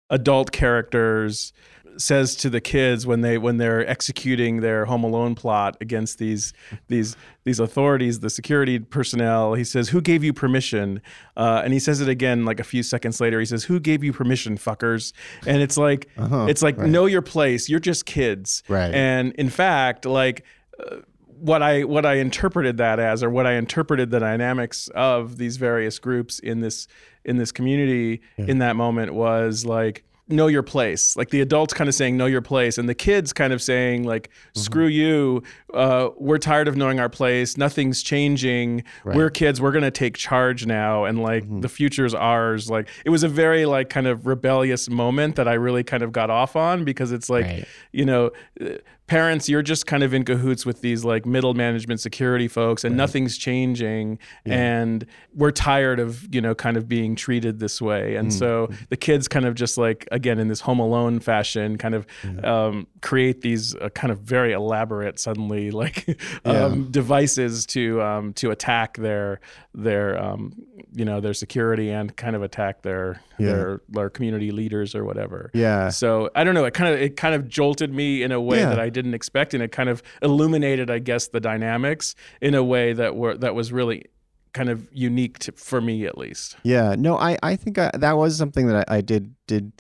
adult 0.10 0.52
characters, 0.52 1.54
says 1.98 2.36
to 2.38 2.50
the 2.50 2.62
kids 2.62 3.06
when 3.08 3.22
they 3.22 3.38
when 3.38 3.58
they're 3.58 3.88
executing 3.88 4.62
their 4.62 4.86
Home 4.86 5.04
Alone 5.04 5.36
plot 5.36 5.78
against 5.82 6.18
these 6.18 6.54
these 6.88 7.16
these 7.44 7.60
authorities, 7.60 8.20
the 8.20 8.30
security 8.30 8.80
personnel. 8.80 9.54
He 9.54 9.64
says, 9.64 9.90
"Who 9.90 10.02
gave 10.02 10.24
you 10.24 10.34
permission?" 10.34 11.02
Uh, 11.38 11.62
and 11.64 11.74
he 11.74 11.80
says 11.80 12.02
it 12.02 12.10
again 12.10 12.46
like 12.46 12.60
a 12.60 12.64
few 12.64 12.84
seconds 12.84 13.20
later. 13.22 13.40
He 13.40 13.46
says, 13.46 13.64
"Who 13.66 13.80
gave 13.80 14.04
you 14.04 14.14
permission, 14.14 14.58
fuckers?" 14.58 15.14
And 15.46 15.62
it's 15.62 15.78
like 15.78 16.10
Uh-huh, 16.18 16.48
it's 16.50 16.62
like 16.62 16.78
right. 16.78 16.90
know 16.90 17.06
your 17.06 17.22
place. 17.22 17.70
You're 17.70 17.80
just 17.80 18.06
kids, 18.06 18.64
Right. 18.68 18.94
And 18.94 19.34
in 19.34 19.50
fact, 19.50 20.06
like 20.06 20.44
uh, 20.80 20.98
what 21.40 21.62
I 21.62 21.84
what 21.84 22.06
I 22.06 22.16
interpreted 22.16 22.78
that 22.78 23.00
as, 23.00 23.22
or 23.24 23.30
what 23.30 23.46
I 23.46 23.54
interpreted 23.54 24.10
the 24.10 24.20
dynamics 24.20 24.88
of 24.96 25.38
these 25.38 25.58
various 25.58 26.00
groups 26.00 26.40
in 26.40 26.62
this 26.62 26.88
in 27.26 27.38
this 27.38 27.52
community 27.52 28.22
in 28.38 28.60
that 28.60 28.76
moment 28.76 29.14
was 29.14 29.66
like 29.66 30.04
know 30.28 30.48
your 30.48 30.64
place. 30.64 31.16
Like 31.16 31.30
the 31.30 31.42
adults 31.42 31.74
kind 31.74 31.88
of 31.88 31.94
saying 31.94 32.18
know 32.18 32.26
your 32.26 32.42
place 32.42 32.78
and 32.78 32.90
the 32.90 32.96
kids 32.96 33.32
kind 33.32 33.54
of 33.54 33.62
saying 33.62 34.04
like 34.06 34.30
screw 34.56 34.88
you. 34.88 35.44
Uh, 35.74 36.10
we're 36.18 36.38
tired 36.40 36.68
of 36.68 36.76
knowing 36.76 37.00
our 37.00 37.10
place. 37.10 37.58
Nothing's 37.58 38.02
changing. 38.02 38.84
We're 39.04 39.30
kids. 39.30 39.62
We're 39.62 39.72
going 39.72 39.84
to 39.84 39.92
take 39.92 40.16
charge 40.18 40.66
now 40.66 41.04
and 41.06 41.22
like 41.22 41.44
the 41.62 41.70
future's 41.70 42.14
ours. 42.16 42.70
Like 42.70 42.88
it 43.06 43.10
was 43.12 43.24
a 43.24 43.28
very 43.28 43.66
like 43.66 43.90
kind 43.90 44.08
of 44.08 44.26
rebellious 44.26 44.90
moment 44.90 45.36
that 45.36 45.48
i 45.48 45.54
really 45.54 45.84
kind 45.84 46.02
of 46.02 46.12
got 46.12 46.30
off 46.30 46.56
on 46.56 46.84
because 46.86 47.12
it's 47.12 47.30
like 47.30 47.46
Right. 47.46 47.68
you 47.92 48.06
know, 48.06 48.32
uh, 48.60 48.70
parents, 49.08 49.48
you're 49.48 49.62
just 49.62 49.86
kind 49.86 50.04
of 50.04 50.14
in 50.14 50.24
cahoots 50.26 50.66
with 50.66 50.82
these 50.82 51.06
like 51.06 51.26
middle 51.26 51.54
management 51.54 52.00
security 52.00 52.48
folks, 52.48 52.84
and 52.84 52.98
nothing's 52.98 53.38
changing. 53.38 54.20
And 54.46 55.06
we're 55.34 55.52
tired 55.52 56.00
of, 56.00 56.34
you 56.34 56.42
know, 56.42 56.56
kind 56.56 56.78
of 56.78 56.88
being 56.88 57.16
treated 57.16 57.60
this 57.60 57.82
way. 57.82 58.16
And 58.16 58.34
so 58.34 58.70
the 58.90 58.98
kids 58.98 59.28
kind 59.28 59.46
of 59.46 59.56
just 59.56 59.78
like, 59.78 60.08
again, 60.12 60.40
in 60.40 60.48
this 60.48 60.62
home 60.62 60.80
alone 60.80 61.20
fashion, 61.20 61.78
kind 61.78 61.96
of 61.96 62.08
um, 62.44 62.88
create 63.02 63.42
these 63.42 63.76
uh, 63.76 63.90
kind 63.90 64.12
of 64.12 64.20
very 64.20 64.54
elaborate, 64.54 65.20
suddenly 65.20 65.72
like 65.86 66.20
um, 66.46 66.90
devices 66.92 67.66
to 67.68 68.02
um, 68.02 68.34
to 68.34 68.52
attack 68.52 68.98
their 68.98 69.40
their 69.74 70.22
um, 70.22 70.54
you 70.94 71.04
know 71.06 71.20
their 71.20 71.34
security 71.34 71.90
and 71.92 72.16
kind 72.16 72.36
of 72.36 72.42
attack 72.44 72.82
their 72.82 73.22
Yeah. 73.38 73.48
their 73.48 73.82
their 73.90 74.10
community 74.10 74.52
leaders 74.52 74.96
or 74.96 75.04
whatever. 75.04 75.52
Yeah. 75.54 75.90
So 75.90 76.30
I 76.36 76.44
don't 76.46 76.56
know. 76.56 76.66
It 76.66 76.74
kind 76.74 76.94
of 76.94 77.02
it 77.02 77.18
kind 77.18 77.36
of 77.36 77.48
jolted 77.50 77.94
me 77.94 78.24
in 78.24 78.32
a 78.32 78.40
way 78.40 78.60
Yeah. 78.60 78.70
that 78.70 78.80
I 78.80 78.90
didn't 78.96 79.14
expect, 79.14 79.54
and 79.54 79.62
it 79.62 79.72
kind 79.72 79.90
of 79.90 80.02
illuminated, 80.24 80.90
I 80.90 80.98
guess, 80.98 81.28
the 81.28 81.40
dynamics 81.40 82.16
in 82.42 82.56
a 82.56 82.64
way 82.64 82.94
that 82.94 83.16
were 83.16 83.38
that 83.38 83.54
was 83.54 83.72
really 83.72 84.06
kind 84.54 84.70
of 84.70 84.88
unique 84.92 85.38
to, 85.40 85.52
for 85.52 85.82
me, 85.82 86.06
at 86.06 86.18
least. 86.18 86.56
Yeah, 86.64 86.96
no, 86.98 87.18
I, 87.18 87.38
I 87.44 87.58
think 87.58 87.78
I, 87.78 87.92
that 87.94 88.18
was 88.18 88.38
something 88.38 88.68
that 88.68 88.90
I, 88.90 88.98
I 88.98 89.02
did 89.02 89.36
did 89.46 89.74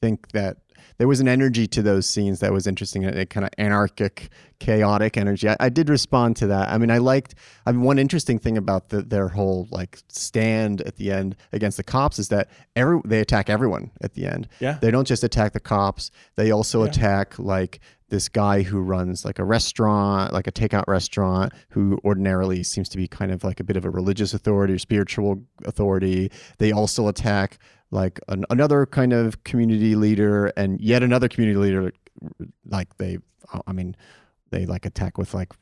think 0.00 0.32
that 0.32 0.56
there 0.98 1.08
was 1.08 1.20
an 1.20 1.28
energy 1.28 1.66
to 1.66 1.82
those 1.82 2.08
scenes 2.08 2.40
that 2.40 2.52
was 2.52 2.66
interesting, 2.66 3.04
a, 3.04 3.26
kind 3.26 3.44
of 3.44 3.50
anarchic, 3.58 4.28
chaotic 4.58 5.16
energy. 5.16 5.48
I, 5.48 5.56
I 5.58 5.68
did 5.68 5.88
respond 5.88 6.36
to 6.36 6.46
that. 6.48 6.68
I 6.68 6.78
mean, 6.78 6.90
I 6.90 6.98
liked. 6.98 7.34
I 7.66 7.72
mean, 7.72 7.82
one 7.82 7.98
interesting 7.98 8.38
thing 8.38 8.56
about 8.56 8.88
the, 8.88 9.02
their 9.02 9.28
whole 9.28 9.68
like 9.70 9.98
stand 10.08 10.80
at 10.82 10.96
the 10.96 11.10
end 11.10 11.36
against 11.52 11.76
the 11.76 11.82
cops 11.82 12.18
is 12.18 12.28
that 12.28 12.48
every 12.76 13.00
they 13.04 13.20
attack 13.20 13.50
everyone 13.50 13.90
at 14.00 14.14
the 14.14 14.26
end. 14.26 14.48
Yeah. 14.60 14.78
they 14.80 14.90
don't 14.90 15.06
just 15.06 15.24
attack 15.24 15.52
the 15.52 15.60
cops; 15.60 16.10
they 16.36 16.50
also 16.50 16.82
attack 16.82 17.38
like 17.38 17.80
this 18.12 18.28
guy 18.28 18.60
who 18.60 18.78
runs 18.78 19.24
like 19.24 19.38
a 19.38 19.44
restaurant, 19.44 20.34
like 20.34 20.46
a 20.46 20.52
takeout 20.52 20.84
restaurant, 20.86 21.50
who 21.70 21.98
ordinarily 22.04 22.62
seems 22.62 22.90
to 22.90 22.98
be 22.98 23.08
kind 23.08 23.32
of 23.32 23.42
like 23.42 23.58
a 23.58 23.64
bit 23.64 23.74
of 23.74 23.86
a 23.86 23.90
religious 23.90 24.34
authority 24.34 24.74
or 24.74 24.78
spiritual 24.78 25.42
authority. 25.64 26.30
They 26.58 26.72
also 26.72 27.08
attack 27.08 27.58
like 27.90 28.20
an, 28.28 28.44
another 28.50 28.84
kind 28.84 29.14
of 29.14 29.42
community 29.44 29.94
leader 29.94 30.48
and 30.58 30.78
yet 30.78 31.02
another 31.02 31.26
community 31.26 31.58
leader. 31.58 31.90
Like 32.66 32.98
they, 32.98 33.16
I 33.66 33.72
mean, 33.72 33.96
they 34.50 34.66
like 34.66 34.84
attack 34.84 35.16
with 35.16 35.32
like 35.32 35.54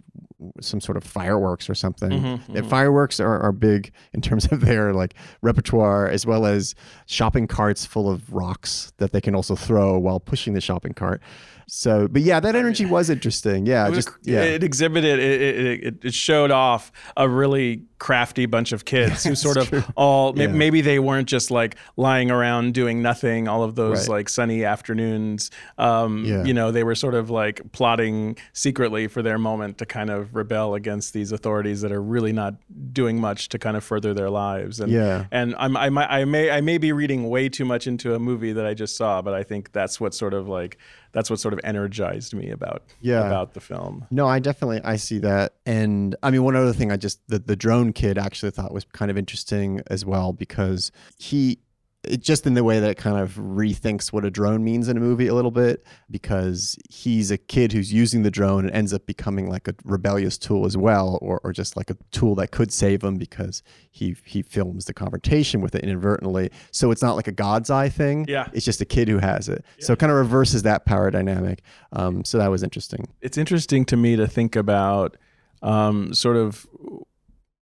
some 0.60 0.80
sort 0.80 0.96
of 0.96 1.04
fireworks 1.04 1.70
or 1.70 1.76
something. 1.76 2.10
Mm-hmm, 2.10 2.52
The 2.54 2.64
fireworks 2.64 3.20
are, 3.20 3.38
are 3.38 3.52
big 3.52 3.92
in 4.12 4.20
terms 4.20 4.46
of 4.50 4.62
their 4.62 4.92
like 4.92 5.14
repertoire, 5.40 6.08
as 6.08 6.26
well 6.26 6.46
as 6.46 6.74
shopping 7.06 7.46
carts 7.46 7.86
full 7.86 8.10
of 8.10 8.32
rocks 8.32 8.92
that 8.96 9.12
they 9.12 9.20
can 9.20 9.36
also 9.36 9.54
throw 9.54 9.96
while 9.98 10.18
pushing 10.18 10.54
the 10.54 10.60
shopping 10.60 10.94
cart. 10.94 11.22
So, 11.72 12.08
but 12.08 12.22
yeah, 12.22 12.40
that 12.40 12.56
energy 12.56 12.84
was 12.84 13.10
interesting. 13.10 13.64
Yeah, 13.64 13.86
It 13.86 13.90
was- 13.90 14.04
just 14.04 14.16
yeah, 14.22 14.42
it 14.42 14.62
exhibited 14.64 15.18
it, 15.20 15.40
it, 15.40 15.84
it, 15.84 15.94
it 16.04 16.14
showed 16.14 16.50
off 16.50 16.90
a 17.16 17.28
really 17.28 17.84
crafty 18.00 18.46
bunch 18.46 18.72
of 18.72 18.84
kids 18.84 19.22
who 19.24 19.34
sort 19.36 19.56
of 19.58 19.72
all 19.94 20.32
Yeah. 20.36 20.48
maybe 20.48 20.80
they 20.80 20.98
weren't 20.98 21.28
just 21.28 21.50
like 21.50 21.76
lying 21.96 22.30
around 22.30 22.74
doing 22.74 23.02
nothing 23.02 23.46
all 23.46 23.62
of 23.62 23.74
those 23.76 24.08
Right. 24.08 24.16
like 24.16 24.28
sunny 24.30 24.64
afternoons 24.64 25.50
um 25.78 26.24
Yeah. 26.24 26.42
you 26.44 26.54
know 26.54 26.72
they 26.72 26.82
were 26.82 26.94
sort 26.94 27.14
of 27.14 27.30
like 27.30 27.60
plotting 27.72 28.36
secretly 28.54 29.06
for 29.06 29.22
their 29.22 29.38
moment 29.38 29.78
to 29.78 29.86
kind 29.86 30.10
of 30.10 30.34
rebel 30.34 30.74
against 30.74 31.12
these 31.12 31.30
authorities 31.30 31.82
that 31.82 31.92
are 31.92 32.02
really 32.02 32.32
not 32.32 32.54
doing 32.92 33.20
much 33.20 33.48
to 33.50 33.58
kind 33.58 33.76
of 33.76 33.84
further 33.84 34.14
their 34.14 34.30
lives 34.30 34.80
and 34.80 34.90
Yeah. 34.90 35.26
and 35.30 35.54
I'm, 35.58 35.76
I, 35.76 35.90
might, 35.90 36.08
I 36.10 36.24
may 36.24 36.50
I 36.50 36.60
may 36.62 36.78
be 36.78 36.92
reading 36.92 37.28
way 37.28 37.48
too 37.50 37.64
much 37.66 37.86
into 37.86 38.14
a 38.14 38.18
movie 38.18 38.52
that 38.54 38.64
I 38.66 38.72
just 38.74 38.96
saw, 38.96 39.20
but 39.22 39.34
I 39.34 39.42
think 39.42 39.72
that's 39.72 40.00
what 40.00 40.14
sort 40.14 40.32
of 40.34 40.48
like 40.48 40.78
that's 41.12 41.28
what 41.28 41.40
sort 41.40 41.52
of 41.52 41.60
energized 41.64 42.34
me 42.34 42.50
about 42.50 42.84
Yeah. 43.00 43.26
about 43.26 43.52
the 43.54 43.60
film. 43.60 44.06
No, 44.10 44.26
I 44.28 44.38
definitely 44.38 44.80
I 44.84 44.96
see 44.96 45.18
that, 45.18 45.54
and 45.66 46.14
I 46.22 46.30
mean 46.30 46.44
one 46.44 46.56
other 46.56 46.72
thing 46.72 46.90
I 46.92 46.96
just 46.96 47.20
the 47.28 47.38
the 47.38 47.56
drone 47.56 47.89
kid 47.92 48.18
actually 48.18 48.50
thought 48.50 48.72
was 48.72 48.84
kind 48.84 49.10
of 49.10 49.18
interesting 49.18 49.80
as 49.88 50.04
well 50.04 50.32
because 50.32 50.90
he 51.18 51.58
it 52.04 52.22
just 52.22 52.46
in 52.46 52.54
the 52.54 52.64
way 52.64 52.80
that 52.80 52.90
it 52.90 52.96
kind 52.96 53.18
of 53.18 53.34
rethinks 53.34 54.10
what 54.12 54.24
a 54.24 54.30
drone 54.30 54.64
means 54.64 54.88
in 54.88 54.96
a 54.96 55.00
movie 55.00 55.26
a 55.26 55.34
little 55.34 55.50
bit 55.50 55.84
because 56.10 56.78
he's 56.88 57.30
a 57.30 57.36
kid 57.36 57.72
who's 57.72 57.92
using 57.92 58.22
the 58.22 58.30
drone 58.30 58.64
and 58.64 58.74
ends 58.74 58.94
up 58.94 59.04
becoming 59.04 59.50
like 59.50 59.68
a 59.68 59.74
rebellious 59.84 60.38
tool 60.38 60.64
as 60.64 60.76
well 60.76 61.18
or, 61.20 61.40
or 61.44 61.52
just 61.52 61.76
like 61.76 61.90
a 61.90 61.96
tool 62.10 62.34
that 62.34 62.52
could 62.52 62.72
save 62.72 63.04
him 63.04 63.16
because 63.16 63.62
he 63.90 64.16
he 64.24 64.40
films 64.40 64.86
the 64.86 64.94
confrontation 64.94 65.60
with 65.60 65.74
it 65.74 65.84
inadvertently. 65.84 66.50
So 66.70 66.90
it's 66.90 67.02
not 67.02 67.16
like 67.16 67.28
a 67.28 67.32
god's 67.32 67.68
eye 67.68 67.90
thing. 67.90 68.24
Yeah. 68.28 68.48
it's 68.54 68.64
just 68.64 68.80
a 68.80 68.86
kid 68.86 69.08
who 69.08 69.18
has 69.18 69.48
it. 69.48 69.64
So 69.80 69.92
it 69.92 69.98
kind 69.98 70.10
of 70.10 70.16
reverses 70.16 70.62
that 70.62 70.86
power 70.86 71.10
dynamic. 71.10 71.62
Um, 71.92 72.24
so 72.24 72.38
that 72.38 72.48
was 72.48 72.62
interesting. 72.62 73.08
It's 73.20 73.36
interesting 73.36 73.84
to 73.86 73.96
me 73.96 74.16
to 74.16 74.26
think 74.26 74.56
about 74.56 75.18
um, 75.62 76.14
sort 76.14 76.36
of 76.36 76.66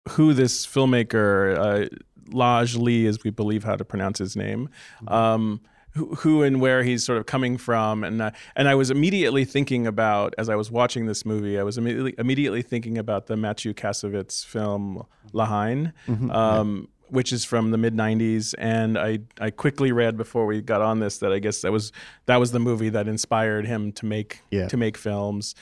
who 0.10 0.34
this 0.34 0.66
filmmaker 0.66 1.58
uh, 1.58 1.88
Ladj 2.30 2.78
Ly, 2.78 3.08
as 3.08 3.24
we 3.24 3.30
believe 3.32 3.64
how 3.64 3.76
to 3.76 3.86
pronounce 3.86 4.20
his 4.20 4.36
name, 4.36 4.70
um, 5.08 5.62
who, 5.92 6.16
who 6.16 6.42
and 6.44 6.60
where 6.60 6.84
he's 6.84 7.04
sort 7.06 7.18
of 7.20 7.26
coming 7.26 7.58
from, 7.58 8.04
and 8.04 8.22
uh, 8.22 8.32
and 8.56 8.68
I 8.68 8.76
was 8.76 8.90
immediately 8.90 9.46
thinking 9.46 9.86
about 9.88 10.34
as 10.38 10.50
I 10.50 10.56
was 10.56 10.72
watching 10.72 11.06
this 11.06 11.26
movie, 11.26 11.60
I 11.60 11.64
was 11.64 11.78
immediately 11.78 12.16
immediately 12.18 12.62
thinking 12.62 12.98
about 12.98 13.28
the 13.28 13.38
Mathieu 13.38 13.74
Kassovitz 13.74 14.44
film 14.46 15.06
La 15.34 15.46
Haine. 15.46 15.94
Um, 16.32 16.88
which 17.10 17.32
is 17.32 17.46
from 17.46 17.70
the 17.70 17.78
mid 17.78 17.94
'90s, 17.94 18.56
and 18.58 18.98
I, 18.98 19.20
I 19.40 19.52
quickly 19.52 19.92
read 19.92 20.18
before 20.18 20.48
we 20.48 20.62
got 20.64 20.82
on 20.82 21.00
this 21.00 21.20
that 21.20 21.32
I 21.32 21.38
guess 21.38 21.62
that 21.62 21.72
was 21.72 21.92
that 22.26 22.38
was 22.38 22.52
the 22.54 22.60
movie 22.60 22.90
that 22.90 23.08
inspired 23.08 23.68
him 23.68 23.92
to 23.94 24.06
make 24.08 24.40
Yeah. 24.50 24.68
to 24.70 24.78
make 24.78 24.98
films. 24.98 25.54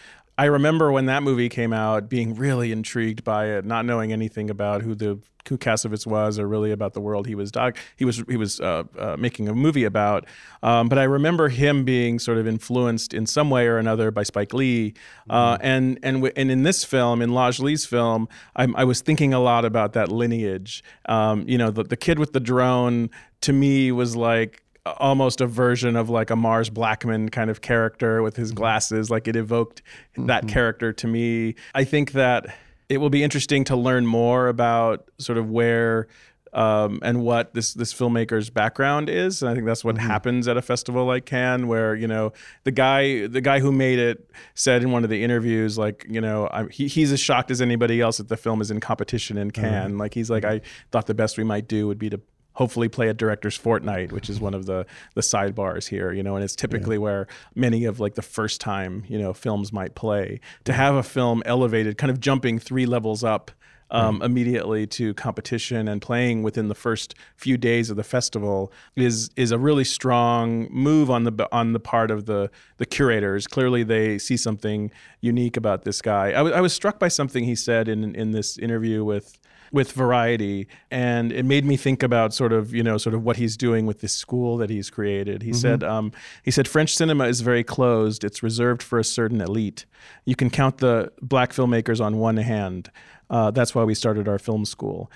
I 0.42 0.46
remember 0.46 0.92
when 0.92 1.06
that 1.06 1.22
movie 1.22 1.50
came 1.50 1.72
out, 1.72 2.10
being 2.10 2.34
really 2.34 2.72
intrigued 2.72 3.24
by 3.24 3.46
it, 3.50 3.64
not 3.64 3.86
knowing 3.86 4.12
anything 4.12 4.50
about 4.50 4.82
who 4.82 4.96
the 4.96 5.20
who 5.48 5.56
Kassovitz 5.56 6.08
was 6.08 6.40
or 6.40 6.48
really 6.48 6.72
about 6.72 6.94
the 6.94 7.02
world 7.02 7.28
he 7.28 7.36
was 7.36 7.52
doc 7.52 7.78
he 7.96 8.06
was 8.06 8.24
he 8.28 8.38
was 8.38 8.60
uh, 8.60 8.84
uh, 8.98 9.16
making 9.20 9.48
a 9.48 9.54
movie 9.54 9.84
about. 9.84 10.26
Um, 10.64 10.90
but 10.90 10.98
I 10.98 11.04
remember 11.04 11.50
him 11.50 11.86
being 11.86 12.18
sort 12.18 12.40
of 12.40 12.48
influenced 12.48 13.14
in 13.14 13.28
some 13.28 13.52
way 13.52 13.68
or 13.68 13.78
another 13.78 14.10
by 14.10 14.24
Spike 14.24 14.52
Lee, 14.52 14.96
uh, 15.30 15.60
and 15.62 16.00
and 16.02 16.18
w- 16.18 16.34
and 16.36 16.50
in 16.50 16.64
this 16.64 16.84
film, 16.84 17.22
in 17.22 17.30
Ladj 17.30 17.62
Ly's 17.62 17.86
film, 17.86 18.28
I'm, 18.56 18.76
I 18.76 18.84
was 18.84 19.02
thinking 19.02 19.36
a 19.36 19.40
lot 19.40 19.64
about 19.64 19.94
that 19.94 20.12
lineage. 20.12 20.84
Um, 21.06 21.48
you 21.48 21.60
know, 21.60 21.70
the 21.70 21.84
the 21.84 21.98
kid 21.98 22.18
with 22.18 22.34
the 22.34 22.40
drone 22.40 23.12
to 23.42 23.54
me 23.54 23.92
was 23.92 24.16
like 24.16 24.61
almost 24.86 25.42
a 25.42 25.48
version 25.48 25.96
of 25.96 26.10
like 26.10 26.30
a 26.30 26.36
Mars 26.36 26.70
Blackman 26.70 27.30
kind 27.30 27.50
of 27.50 27.62
character 27.62 28.22
with 28.24 28.36
his 28.36 28.50
mm-hmm. 28.50 28.58
glasses. 28.58 29.10
Like 29.10 29.28
it 29.28 29.36
evoked 29.36 29.82
that 30.16 30.44
mm-hmm. 30.44 30.48
character 30.48 30.94
to 30.94 31.08
me. 31.08 31.56
I 31.76 31.84
think 31.84 32.14
that 32.14 32.56
it 32.90 32.98
will 32.98 33.10
be 33.10 33.24
interesting 33.24 33.64
to 33.66 33.76
learn 33.76 34.06
more 34.06 34.48
about 34.48 35.10
sort 35.18 35.38
of 35.38 35.50
where 35.50 36.08
um, 36.54 37.00
and 37.02 37.24
what 37.24 37.54
this 37.54 37.74
this 37.74 37.94
filmmaker's 37.94 38.50
background 38.50 39.10
is. 39.10 39.42
And 39.42 39.50
I 39.50 39.54
think 39.54 39.66
that's 39.66 39.86
what 39.86 39.96
mm-hmm. 39.96 40.08
happens 40.08 40.48
at 40.48 40.58
a 40.58 40.62
festival 40.62 41.06
like 41.06 41.26
Cannes, 41.26 41.66
where 41.66 41.96
you 41.96 42.08
know 42.08 42.34
the 42.64 42.72
guy 42.72 43.28
the 43.28 43.42
guy 43.42 43.60
who 43.60 43.72
made 43.72 44.00
it 44.00 44.30
said 44.56 44.84
in 44.84 44.92
one 44.92 45.04
of 45.04 45.10
the 45.10 45.24
interviews, 45.24 45.78
like 45.78 46.06
you 46.10 46.20
know 46.20 46.50
I'm, 46.52 46.70
he, 46.70 46.88
he's 46.88 47.12
as 47.12 47.20
shocked 47.20 47.52
as 47.52 47.62
anybody 47.62 48.02
else 48.02 48.18
that 48.18 48.28
the 48.28 48.38
film 48.38 48.62
is 48.62 48.72
in 48.72 48.80
competition 48.80 49.38
in 49.38 49.50
uh-huh. 49.50 49.62
Cannes. 49.62 49.98
Like 49.98 50.14
he's 50.14 50.30
like 50.30 50.44
I 50.44 50.62
thought 50.92 51.06
the 51.06 51.14
best 51.14 51.38
we 51.38 51.44
might 51.44 51.68
do 51.68 51.88
would 51.88 52.00
be 52.00 52.10
to 52.10 52.20
hopefully 52.62 52.88
play 52.88 53.08
a 53.10 53.14
director's 53.24 53.58
fortnight 53.58 54.12
which 54.12 54.30
is 54.30 54.40
one 54.40 54.54
of 54.54 54.64
the 54.68 54.86
the 55.16 55.22
sidebars 55.22 55.88
here 55.88 56.12
you 56.14 56.22
know 56.22 56.36
and 56.36 56.44
it's 56.44 56.56
typically 56.56 56.98
where 57.08 57.26
many 57.56 57.86
of 57.86 58.00
like 58.00 58.14
the 58.14 58.22
first 58.38 58.62
time 58.62 59.04
you 59.08 59.18
know 59.18 59.34
films 59.34 59.74
might 59.74 59.96
play 59.96 60.40
to 60.64 60.72
have 60.72 60.94
a 60.94 61.02
film 61.02 61.42
elevated 61.46 61.98
kind 61.98 62.12
of 62.12 62.20
jumping 62.20 62.60
three 62.60 62.86
levels 62.86 63.24
up 63.24 63.50
um, 63.94 64.22
immediately 64.22 64.88
to 64.88 65.14
competition 65.16 65.88
and 65.90 66.02
playing 66.02 66.44
within 66.44 66.70
the 66.70 66.76
first 66.76 67.14
few 67.36 67.58
days 67.58 67.90
of 67.90 67.98
the 67.98 68.06
festival 68.06 68.72
is 68.96 69.30
is 69.36 69.52
a 69.52 69.58
really 69.58 69.84
strong 69.84 70.68
move 70.72 71.10
on 71.12 71.24
the 71.26 71.34
on 71.52 71.74
the 71.74 71.80
part 71.80 72.10
of 72.10 72.26
the 72.26 72.50
the 72.78 72.86
curators. 72.86 73.48
Clearly, 73.48 73.84
they 73.84 74.18
see 74.18 74.38
something 74.38 74.92
unique 75.20 75.58
about 75.58 75.84
this 75.84 76.02
guy. 76.02 76.32
I 76.32 76.42
was- 76.42 76.54
I 76.54 76.62
was 76.62 76.72
struck 76.74 77.00
by 77.00 77.10
something 77.10 77.44
he 77.44 77.54
said 77.56 77.90
in 77.90 78.16
in 78.16 78.32
this 78.32 78.58
interview 78.58 79.04
with 79.04 79.38
with 79.72 79.92
Variety, 79.94 80.68
and 80.90 81.32
it 81.32 81.46
made 81.46 81.66
me 81.66 81.78
think 81.78 82.04
about 82.04 82.34
sort 82.34 82.54
of 82.54 82.74
you 82.74 82.84
know 82.84 82.98
sort 82.98 83.16
of 83.16 83.24
what 83.24 83.38
he's 83.38 83.58
doing 83.58 83.86
with 83.86 84.02
this 84.02 84.14
school 84.14 84.58
that 84.58 84.70
he's 84.70 84.90
created. 84.90 85.44
He 85.44 85.54
said 85.54 85.84
um, 85.84 86.12
he 86.44 86.52
said 86.52 86.68
French 86.68 86.96
cinema 86.96 87.26
is 87.26 87.42
very 87.42 87.64
closed. 87.64 88.24
It's 88.24 88.44
reserved 88.44 88.84
for 88.84 89.00
a 89.00 89.04
certain 89.04 89.42
elite. 89.42 89.86
You 90.26 90.36
can 90.36 90.50
count 90.50 90.78
the 90.78 91.12
black 91.22 91.52
filmmakers 91.52 92.04
on 92.04 92.18
one 92.18 92.38
hand. 92.38 92.92
Uh, 93.30 93.50
that's 93.52 93.74
why 93.74 93.84
we 93.84 93.96
started 93.96 94.28
our 94.28 94.40
film 94.40 94.66
school. 94.66 95.10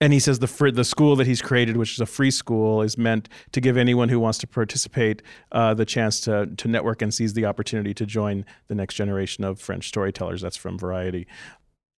And 0.00 0.12
he 0.12 0.18
says 0.18 0.40
the 0.40 0.48
fr- 0.48 0.70
the 0.70 0.84
school 0.84 1.16
that 1.16 1.26
he's 1.26 1.40
created, 1.40 1.76
which 1.76 1.94
is 1.94 2.00
a 2.00 2.06
free 2.06 2.32
school, 2.32 2.82
is 2.82 2.98
meant 2.98 3.28
to 3.52 3.60
give 3.60 3.76
anyone 3.76 4.08
who 4.08 4.18
wants 4.18 4.38
to 4.38 4.46
participate 4.46 5.22
uh, 5.52 5.72
the 5.72 5.84
chance 5.84 6.20
to 6.22 6.46
to 6.46 6.68
network 6.68 7.00
and 7.00 7.14
seize 7.14 7.32
the 7.34 7.46
opportunity 7.46 7.94
to 7.94 8.04
join 8.04 8.44
the 8.66 8.74
next 8.74 8.96
generation 8.96 9.44
of 9.44 9.60
French 9.60 9.88
storytellers. 9.88 10.42
That's 10.42 10.56
from 10.56 10.78
Variety. 10.78 11.26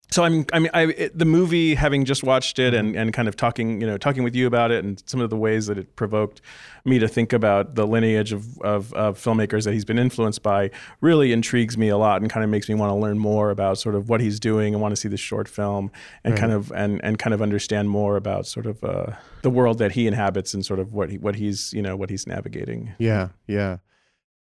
So 0.09 0.23
I'm, 0.23 0.45
I 0.53 0.59
mean, 0.59 0.69
I, 0.73 0.83
it, 0.83 1.17
the 1.17 1.25
movie, 1.25 1.75
having 1.75 2.05
just 2.05 2.23
watched 2.23 2.59
it 2.59 2.73
and, 2.73 2.95
and 2.95 3.11
kind 3.11 3.27
of 3.27 3.35
talking, 3.35 3.81
you 3.81 3.87
know, 3.87 3.97
talking 3.97 4.23
with 4.23 4.35
you 4.35 4.47
about 4.47 4.71
it 4.71 4.83
and 4.85 5.03
some 5.05 5.19
of 5.19 5.29
the 5.29 5.35
ways 5.35 5.67
that 5.67 5.77
it 5.77 5.97
provoked 5.97 6.39
me 6.85 6.97
to 6.99 7.09
think 7.09 7.33
about 7.33 7.75
the 7.75 7.85
lineage 7.85 8.31
of, 8.31 8.57
of, 8.61 8.93
of 8.93 9.19
filmmakers 9.19 9.65
that 9.65 9.73
he's 9.73 9.83
been 9.83 9.99
influenced 9.99 10.41
by, 10.41 10.71
really 11.01 11.33
intrigues 11.33 11.77
me 11.77 11.89
a 11.89 11.97
lot 11.97 12.21
and 12.21 12.31
kind 12.31 12.43
of 12.45 12.49
makes 12.49 12.69
me 12.69 12.75
want 12.75 12.89
to 12.89 12.95
learn 12.95 13.19
more 13.19 13.49
about 13.49 13.77
sort 13.77 13.95
of 13.95 14.07
what 14.07 14.21
he's 14.21 14.39
doing 14.39 14.73
and 14.73 14.81
want 14.81 14.93
to 14.93 14.95
see 14.95 15.09
the 15.09 15.17
short 15.17 15.49
film 15.49 15.91
and 16.23 16.37
kind 16.37 16.53
of 16.53 16.71
and, 16.71 17.03
and 17.03 17.19
kind 17.19 17.33
of 17.33 17.41
understand 17.41 17.89
more 17.89 18.15
about 18.15 18.47
sort 18.47 18.65
of 18.65 18.81
uh, 18.85 19.11
the 19.41 19.49
world 19.49 19.77
that 19.77 19.91
he 19.91 20.07
inhabits 20.07 20.53
and 20.53 20.65
sort 20.65 20.79
of 20.79 20.93
what 20.93 21.09
he, 21.09 21.17
what 21.17 21.35
he's 21.35 21.73
you 21.73 21.81
know 21.81 21.97
what 21.97 22.09
he's 22.09 22.25
navigating. 22.25 22.93
Yeah, 22.97 23.29
yeah. 23.45 23.77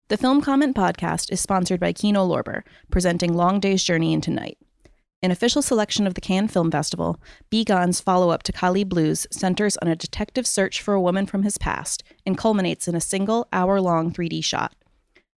The 0.07 0.17
Film 0.17 0.41
Comment 0.41 0.75
podcast 0.75 1.31
is 1.31 1.39
sponsored 1.39 1.79
by 1.79 1.93
Kino 1.93 2.27
Lorber, 2.27 2.63
presenting 2.89 3.33
Long 3.33 3.59
Day's 3.59 3.83
Journey 3.83 4.13
into 4.13 4.31
Night. 4.31 4.57
An 5.21 5.31
official 5.31 5.61
selection 5.61 6.07
of 6.07 6.13
the 6.13 6.21
Cannes 6.21 6.47
Film 6.47 6.71
Festival, 6.71 7.19
Bi 7.51 7.63
Gan's 7.63 7.99
follow 7.99 8.29
up 8.29 8.41
to 8.43 8.53
Kaili 8.53 8.87
Blues 8.87 9.27
centers 9.31 9.75
on 9.77 9.89
a 9.89 9.95
detective's 9.95 10.49
search 10.49 10.81
for 10.81 10.93
a 10.93 11.01
woman 11.01 11.25
from 11.25 11.43
his 11.43 11.57
past 11.57 12.03
and 12.25 12.37
culminates 12.37 12.87
in 12.87 12.95
a 12.95 13.01
single 13.01 13.45
hour 13.51 13.81
long 13.81 14.13
3D 14.13 14.41
shot. 14.41 14.75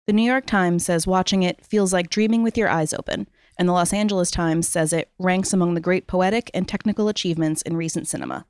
The 0.07 0.13
New 0.13 0.23
York 0.23 0.47
Times 0.47 0.85
says 0.85 1.09
watching 1.09 1.43
it 1.43 1.67
feels 1.67 1.93
like 1.93 2.11
dreaming 2.11 2.45
with 2.45 2.57
your 2.57 2.69
eyes 2.69 2.95
open, 2.95 3.29
and 3.59 3.69
the 3.69 3.73
Los 3.73 3.93
Angeles 3.93 4.31
Times 4.31 4.69
says 4.69 4.93
it 4.93 5.11
ranks 5.19 5.53
among 5.53 5.75
the 5.75 5.81
great 5.81 6.07
poetic 6.07 6.49
and 6.55 6.69
technical 6.69 7.09
achievements 7.09 7.61
in 7.63 7.77
recent 7.77 8.07
cinema. 8.07 8.47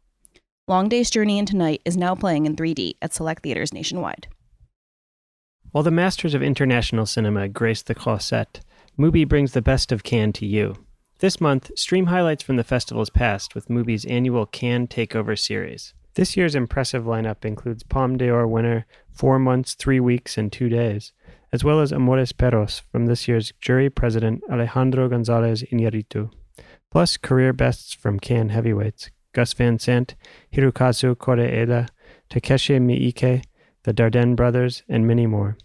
Long 0.69 0.91
Day's 0.91 1.09
Journey 1.09 1.39
into 1.39 1.57
Night 1.57 1.81
is 1.87 1.97
now 1.97 2.15
playing 2.15 2.45
in 2.45 2.57
3D 2.57 2.97
at 3.01 3.15
select 3.15 3.43
theaters 3.43 3.73
nationwide. 3.73 4.29
While 5.71 5.85
the 5.85 5.91
masters 5.91 6.35
of 6.35 6.43
international 6.43 7.07
cinema 7.07 7.49
grace 7.49 7.81
the 7.81 7.95
Croisette, 7.95 8.61
Mubi 8.99 9.27
brings 9.27 9.53
the 9.53 9.63
best 9.63 9.93
of 9.93 10.03
Cannes 10.03 10.35
to 10.35 10.47
you. 10.47 10.77
This 11.23 11.41
month, 11.41 11.71
stream 11.77 12.07
highlights 12.07 12.43
from 12.43 12.57
the 12.57 12.65
festival's 12.65 13.09
past 13.09 13.55
with 13.55 13.71
Mubi's 13.71 14.05
annual 14.07 14.45
Cannes 14.45 14.89
Takeover 14.89 15.39
series. 15.39 15.95
This 16.15 16.37
year's 16.37 16.57
impressive 16.57 17.05
lineup 17.05 17.45
includes 17.45 17.85
Palme 17.85 18.17
d'Or 18.17 18.45
winner 18.49 18.87
Four 19.09 19.39
Months, 19.39 19.75
Three 19.75 20.01
Weeks, 20.01 20.37
and 20.37 20.51
Two 20.51 20.69
Days, 20.69 21.13
as 21.53 21.63
well 21.63 21.79
as 21.79 21.93
Amores 21.93 22.33
Perros 22.33 22.83
from 22.91 23.07
this 23.07 23.29
year's 23.29 23.53
jury 23.61 23.89
president 23.89 24.43
Alejandro 24.51 25.09
Gonzalez 25.09 25.63
Iñárritu, 25.71 26.33
plus 26.91 27.17
career 27.17 27.53
bests 27.53 27.95
from 27.95 28.19
Cannes 28.19 28.49
heavyweights 28.49 29.13
Gus 29.33 29.53
Van 29.53 29.79
Sant, 29.79 30.17
Hirokazu 30.53 31.15
Koreeda, 31.15 31.89
Takashi 32.31 32.81
Miike, 32.81 33.45
the 33.85 33.95
Dardenne 33.95 34.35
brothers, 34.35 34.83
and 34.89 35.07
many 35.07 35.29
more. 35.29 35.57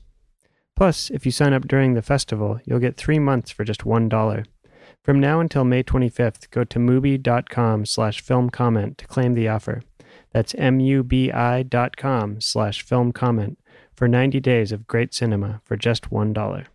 Plus, 0.76 1.10
if 1.10 1.26
you 1.26 1.32
sign 1.32 1.54
up 1.54 1.68
during 1.68 1.96
the 1.96 2.04
festival, 2.04 2.60
you'll 2.64 2.78
get 2.78 2.96
three 2.96 3.18
months 3.18 3.50
for 3.50 3.64
just 3.64 3.82
$1. 3.86 4.46
From 5.08 5.22
now 5.22 5.40
until 5.40 5.64
May 5.64 5.84
25th, 5.84 6.50
go 6.52 6.66
to 6.66 6.80
mubi.com 6.80 7.86
slash 7.86 8.20
film 8.20 8.50
comment 8.50 8.98
to 8.98 9.08
claim 9.08 9.36
the 9.36 9.48
offer. 9.48 9.82
That's 10.34 10.54
M-U-B-I 10.56 11.64
dot 11.64 11.96
com 11.96 12.42
slash 12.42 12.82
film 12.82 13.14
comment 13.14 13.58
for 13.96 14.10
90 14.10 14.42
days 14.42 14.74
of 14.74 14.86
great 14.86 15.14
cinema 15.14 15.62
for 15.64 15.78
just 15.78 16.10
$1. 16.10 16.66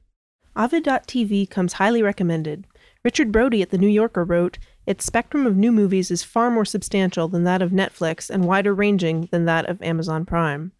Ovid.tv 0.56 1.50
comes 1.50 1.74
highly 1.74 2.02
recommended. 2.02 2.66
Richard 3.04 3.32
Brody 3.32 3.60
at 3.60 3.68
The 3.68 3.76
New 3.76 3.86
Yorker 3.86 4.24
wrote, 4.24 4.58
Its 4.86 5.04
spectrum 5.04 5.46
of 5.46 5.58
new 5.58 5.70
movies 5.70 6.10
is 6.10 6.24
far 6.24 6.50
more 6.50 6.64
substantial 6.64 7.28
than 7.28 7.44
that 7.44 7.60
of 7.60 7.70
Netflix 7.70 8.30
and 8.30 8.46
wider 8.46 8.72
ranging 8.72 9.28
than 9.30 9.44
that 9.44 9.68
of 9.68 9.82
Amazon 9.82 10.24
Prime. 10.24 10.72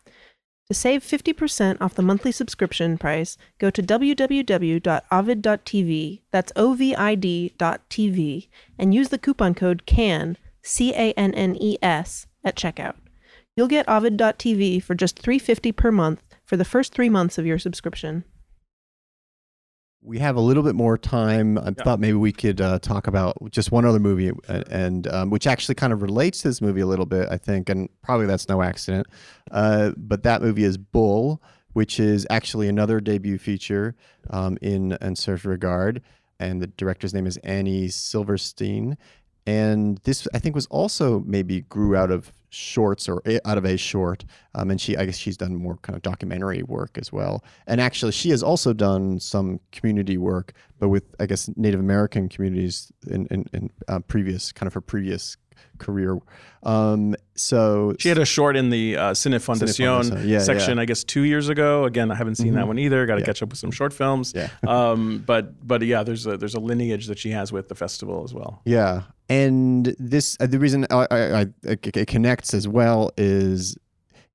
To 0.69 0.75
save 0.75 1.03
50% 1.03 1.81
off 1.81 1.95
the 1.95 2.03
monthly 2.03 2.33
subscription 2.33 2.97
price, 2.97 3.37
go 3.59 3.69
to 3.71 3.83
www.ovid.tv, 3.83 4.81
that's 6.31 6.53
O-V-I-D 6.57 7.55
dot 7.59 7.81
TV, 7.91 8.49
and 8.79 8.95
use 8.95 9.09
the 9.09 9.19
coupon 9.19 9.55
code 9.55 9.87
CANNES, 9.87 10.39
C-A-N-N-E-S, 10.63 12.27
at 12.45 12.57
checkout. 12.57 12.95
You'll 13.57 13.69
get 13.69 13.89
Ovid.tv 13.89 14.83
for 14.83 14.95
just 14.95 15.21
$3.50 15.21 15.77
per 15.77 15.91
month 15.91 16.23
for 16.45 16.57
the 16.57 16.65
first 16.65 16.95
three 16.95 17.11
months 17.11 17.37
of 17.39 17.47
your 17.47 17.59
subscription. 17.59 18.25
We 20.05 20.19
have 20.19 20.37
a 20.37 20.41
little 20.41 20.63
bit 20.65 20.75
more 20.75 20.99
time. 20.99 21.57
I 21.59 21.67
Yeah. 21.67 21.85
thought 21.85 22.01
maybe 22.01 22.17
we 22.17 22.33
could 22.33 22.61
uh, 22.61 22.79
talk 22.81 23.07
about 23.07 23.37
just 23.51 23.71
one 23.71 23.85
other 23.85 24.01
movie, 24.01 24.33
and, 24.49 24.69
and 24.69 25.07
um, 25.09 25.31
which 25.31 25.47
actually 25.47 25.77
kind 25.77 25.93
of 25.93 26.03
relates 26.03 26.43
to 26.43 26.49
this 26.49 26.61
movie 26.61 26.81
a 26.81 26.87
little 26.87 27.07
bit, 27.07 27.29
I 27.31 27.37
think, 27.37 27.69
and 27.69 27.89
probably 28.03 28.27
that's 28.27 28.49
no 28.49 28.63
accident. 28.63 29.07
Uh, 29.51 29.93
but 29.97 30.25
that 30.25 30.43
movie 30.43 30.65
is 30.65 30.77
Bull, 30.77 31.41
which 31.73 32.01
is 32.01 32.27
actually 32.31 32.69
another 32.69 33.01
debut 33.01 33.39
feature 33.39 33.95
um, 34.31 34.59
in 34.61 34.93
in 35.01 35.15
certain 35.17 35.51
regard, 35.51 36.03
and 36.41 36.61
the 36.61 36.67
director's 36.67 37.15
name 37.15 37.27
is 37.27 37.37
Annie 37.39 37.89
Silverstein. 37.89 38.99
And 39.47 39.99
this, 40.05 40.29
I 40.35 40.39
think, 40.39 40.55
was 40.55 40.67
also 40.67 41.21
maybe 41.21 41.63
grew 41.63 41.97
out 41.97 42.11
of 42.11 42.33
shorts 42.51 43.09
or 43.09 43.23
a- 43.27 43.41
out 43.49 43.59
of 43.59 43.65
a 43.65 43.77
short. 43.77 44.25
Um, 44.55 44.71
and 44.71 44.81
she, 44.81 44.97
I 44.97 45.07
guess, 45.07 45.17
she's 45.17 45.37
done 45.37 45.57
more 45.57 45.79
kind 45.79 45.97
of 45.97 46.03
documentary 46.03 46.63
work 46.63 46.99
as 46.99 47.13
well. 47.13 47.43
And 47.67 47.81
actually, 47.81 48.13
she 48.13 48.31
has 48.31 48.43
also 48.43 48.73
done 48.73 49.19
some 49.19 49.59
community 49.73 50.19
work, 50.19 50.53
but 50.79 50.89
with 50.89 51.05
I 51.19 51.27
guess 51.27 51.51
Native 51.57 51.81
American 51.81 52.29
communities 52.29 52.93
in 53.09 53.27
in, 53.27 53.47
in 53.53 53.71
uh, 53.89 54.01
previous 54.01 54.53
kind 54.53 54.67
of 54.67 54.75
her 54.75 54.81
previous 54.81 55.37
career. 55.79 56.19
Um, 56.65 57.17
so 57.35 57.95
She 57.99 58.09
had 58.09 58.19
a 58.19 58.25
short 58.25 58.57
in 58.57 58.71
the 58.71 58.97
uh, 58.97 59.11
Cinéfondation 59.13 60.25
yeah, 60.27 60.39
section, 60.39 60.79
I 60.79 60.85
guess, 60.85 61.03
two 61.05 61.23
years 61.23 61.49
ago. 61.49 61.85
Again, 61.85 62.11
I 62.11 62.15
haven't 62.15 62.37
seen 62.37 62.55
that 62.55 62.65
Mhm. 62.65 62.69
one 62.69 62.79
either. 62.79 63.05
Got 63.07 63.15
to 63.17 63.21
Yeah. 63.21 63.27
catch 63.27 63.43
up 63.43 63.49
with 63.51 63.59
some 63.59 63.71
short 63.71 63.93
films. 63.93 64.33
Yeah. 64.35 64.49
um, 64.69 65.23
but 65.27 65.67
but 65.67 65.83
yeah, 65.83 66.03
there's 66.03 66.27
a 66.27 66.37
there's 66.37 66.55
a 66.55 66.61
lineage 66.61 67.07
that 67.09 67.19
she 67.19 67.31
has 67.31 67.53
with 67.53 67.69
the 67.69 67.75
festival 67.75 68.23
as 68.25 68.33
well. 68.33 68.63
Yeah, 68.65 69.03
and 69.29 69.95
this 69.99 70.37
uh, 70.41 70.47
the 70.47 70.59
reason 70.59 70.87
I, 70.91 71.07
I, 71.11 71.41
I 71.41 71.47
it 71.65 72.07
connects 72.07 72.55
as 72.55 72.69
well 72.69 73.11
is 73.17 73.77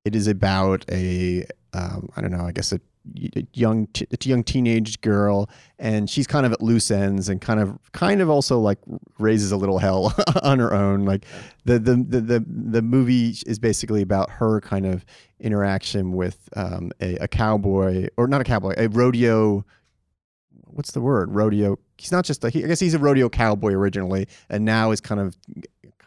it 0.03 0.15
is 0.15 0.27
about 0.27 0.83
a 0.91 1.45
um, 1.73 2.09
I 2.15 2.21
don't 2.21 2.31
know 2.31 2.45
I 2.45 2.51
guess 2.51 2.71
a, 2.73 2.79
young 3.53 3.87
t- 3.87 4.07
a 4.11 4.17
young 4.27 4.43
teenage 4.43 5.01
girl 5.01 5.49
and 5.79 6.09
she's 6.09 6.27
kind 6.27 6.45
of 6.45 6.51
at 6.51 6.61
loose 6.61 6.91
ends 6.91 7.29
and 7.29 7.41
kind 7.41 7.59
of 7.59 7.77
kind 7.91 8.21
of 8.21 8.29
also 8.29 8.59
like 8.59 8.79
raises 9.19 9.51
a 9.51 9.57
little 9.57 9.79
hell 9.79 10.13
on 10.43 10.59
her 10.59 10.73
own. 10.73 11.05
Like 11.05 11.25
the 11.65 11.79
the, 11.79 11.95
the 11.95 12.21
the 12.21 12.45
the 12.47 12.81
movie 12.81 13.35
is 13.45 13.59
basically 13.59 14.01
about 14.01 14.29
her 14.29 14.61
kind 14.61 14.85
of 14.85 15.05
interaction 15.39 16.13
with 16.13 16.49
um, 16.55 16.91
a, 17.01 17.15
a 17.17 17.27
cowboy 17.27 18.07
or 18.17 18.27
not 18.27 18.41
a 18.41 18.43
cowboy 18.43 18.73
a 18.77 18.87
rodeo 18.87 19.65
what's 20.69 20.91
the 20.91 21.01
word? 21.01 21.33
Rodeo 21.33 21.79
he's 21.97 22.11
not 22.11 22.25
just 22.25 22.43
a, 22.43 22.49
he, 22.49 22.63
i 22.63 22.67
guess 22.67 22.79
he's 22.79 22.93
a 22.93 22.99
rodeo 22.99 23.27
cowboy 23.29 23.71
originally 23.71 24.27
and 24.49 24.63
now 24.63 24.91
is 24.91 25.01
kind 25.01 25.19
of 25.19 25.35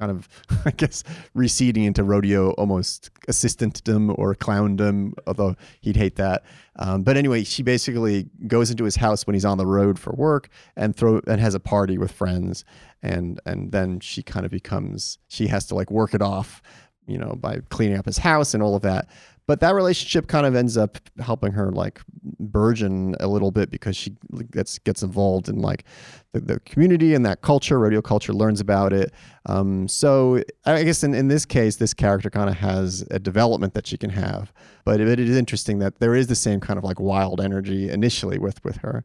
kind 0.01 0.11
of 0.11 0.29
i 0.65 0.71
guess 0.73 1.05
receding 1.35 1.85
into 1.85 2.03
rodeo 2.03 2.51
almost 2.53 3.11
assistantdom 3.29 4.11
or 4.17 4.35
clowndom 4.35 5.13
although 5.27 5.55
he'd 5.81 5.97
hate 5.97 6.17
that. 6.17 6.45
Um, 6.77 7.03
but 7.03 7.17
anyway 7.17 7.45
she 7.45 7.63
basically 7.63 8.29
goes 8.47 8.71
into 8.71 8.85
his 8.85 8.97
house 8.97 9.27
when 9.27 9.35
he's 9.35 9.45
on 9.45 9.59
the 9.59 9.67
road 9.67 9.99
for 9.99 10.13
work 10.13 10.49
and 10.77 10.95
throw 10.97 11.21
and 11.27 11.41
has 11.41 11.55
a 11.55 11.61
party 11.61 11.99
with 11.99 12.13
friends. 12.13 12.65
And 13.03 13.41
and 13.47 13.73
then 13.73 14.01
she 14.01 14.23
kind 14.23 14.45
of 14.45 14.53
becomes 14.53 15.19
she 15.29 15.47
has 15.49 15.67
to 15.67 15.75
like 15.75 15.91
work 15.91 16.15
it 16.15 16.23
off 16.23 16.63
you 17.07 17.19
know 17.19 17.35
by 17.41 17.61
cleaning 17.71 17.99
up 17.99 18.07
his 18.07 18.19
house 18.19 18.53
and 18.55 18.63
all 18.63 18.77
of 18.77 18.83
that 18.83 19.09
but 19.47 19.61
that 19.61 19.75
relationship 19.75 20.27
kind 20.29 20.47
of 20.47 20.55
ends 20.55 20.77
up 20.77 20.99
helping 21.19 21.53
her 21.53 21.73
like 21.73 22.01
burgeon 22.39 23.17
a 23.21 23.27
little 23.27 23.51
bit 23.51 23.71
because 23.71 23.97
she 23.97 24.17
gets 24.51 24.79
gets 24.79 25.03
involved 25.03 25.49
in 25.49 25.61
like 25.61 25.85
the, 26.33 26.41
the 26.41 26.61
community 26.61 27.15
and 27.15 27.27
that 27.27 27.43
culture 27.43 27.79
rodeo 27.79 28.01
culture 28.01 28.33
learns 28.33 28.61
about 28.61 28.93
it. 28.93 29.13
Um, 29.47 29.89
so 29.89 30.43
i 30.67 30.83
guess 30.83 31.03
in, 31.03 31.15
in 31.15 31.29
this 31.29 31.45
case 31.45 31.77
this 31.77 31.95
character 31.95 32.31
kind 32.31 32.51
of 32.51 32.57
has 32.57 33.05
a 33.11 33.19
development 33.19 33.75
that 33.75 33.87
she 33.87 33.97
can 33.97 34.11
have. 34.11 34.53
But 34.85 35.01
it 35.01 35.19
is 35.19 35.37
interesting 35.37 35.79
that 35.81 35.99
there 35.99 36.15
is 36.15 36.29
the 36.29 36.37
same 36.37 36.61
kind 36.61 36.79
of 36.79 36.85
like 36.85 37.01
wild 37.01 37.41
energy 37.41 37.91
initially 37.91 38.39
with 38.39 38.63
with 38.65 38.77
her. 38.79 39.05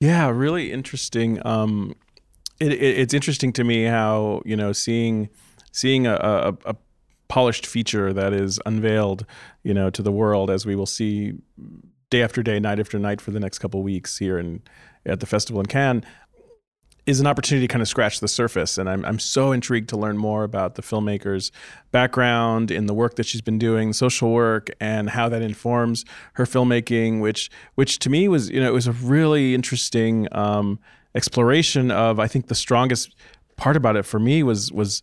Yeah, 0.00 0.28
really 0.28 0.72
interesting. 0.72 1.44
Um, 1.46 1.94
it, 2.60 2.72
it, 2.72 2.98
it's 2.98 3.14
interesting 3.14 3.52
to 3.54 3.64
me 3.64 3.84
how 3.84 4.42
you 4.44 4.56
know 4.56 4.72
seeing 4.72 5.28
seeing 5.72 6.06
a, 6.06 6.14
a, 6.14 6.70
a 6.70 6.76
polished 7.28 7.66
feature 7.66 8.12
that 8.12 8.32
is 8.32 8.60
unveiled, 8.66 9.26
you 9.62 9.74
know, 9.74 9.90
to 9.90 10.02
the 10.02 10.12
world 10.12 10.50
as 10.50 10.64
we 10.64 10.76
will 10.76 10.86
see 10.86 11.34
day 12.10 12.22
after 12.22 12.42
day, 12.42 12.60
night 12.60 12.78
after 12.78 12.98
night 12.98 13.20
for 13.20 13.30
the 13.30 13.40
next 13.40 13.58
couple 13.58 13.82
weeks 13.82 14.18
here 14.18 14.38
in 14.38 14.62
at 15.04 15.20
the 15.20 15.26
festival 15.26 15.60
in 15.60 15.66
Cannes 15.66 16.04
is 17.06 17.20
an 17.20 17.26
opportunity 17.26 17.66
to 17.66 17.72
kind 17.72 17.82
of 17.82 17.88
scratch 17.88 18.18
the 18.18 18.26
surface. 18.26 18.76
And 18.78 18.90
I'm, 18.90 19.04
I'm 19.04 19.20
so 19.20 19.52
intrigued 19.52 19.88
to 19.90 19.96
learn 19.96 20.18
more 20.18 20.42
about 20.42 20.74
the 20.74 20.82
filmmaker's 20.82 21.52
background 21.92 22.72
in 22.72 22.86
the 22.86 22.94
work 22.94 23.14
that 23.14 23.26
she's 23.26 23.40
been 23.40 23.58
doing, 23.58 23.92
social 23.92 24.32
work, 24.32 24.70
and 24.80 25.10
how 25.10 25.28
that 25.28 25.40
informs 25.40 26.04
her 26.34 26.44
filmmaking, 26.44 27.20
which 27.20 27.48
which 27.76 28.00
to 28.00 28.10
me 28.10 28.26
was, 28.26 28.50
you 28.50 28.60
know, 28.60 28.68
it 28.68 28.74
was 28.74 28.88
a 28.88 28.92
really 28.92 29.54
interesting 29.54 30.26
um, 30.32 30.80
exploration 31.14 31.92
of 31.92 32.18
I 32.18 32.26
think 32.26 32.48
the 32.48 32.56
strongest 32.56 33.14
part 33.56 33.76
about 33.76 33.96
it 33.96 34.02
for 34.02 34.18
me 34.18 34.42
was 34.42 34.72
was 34.72 35.02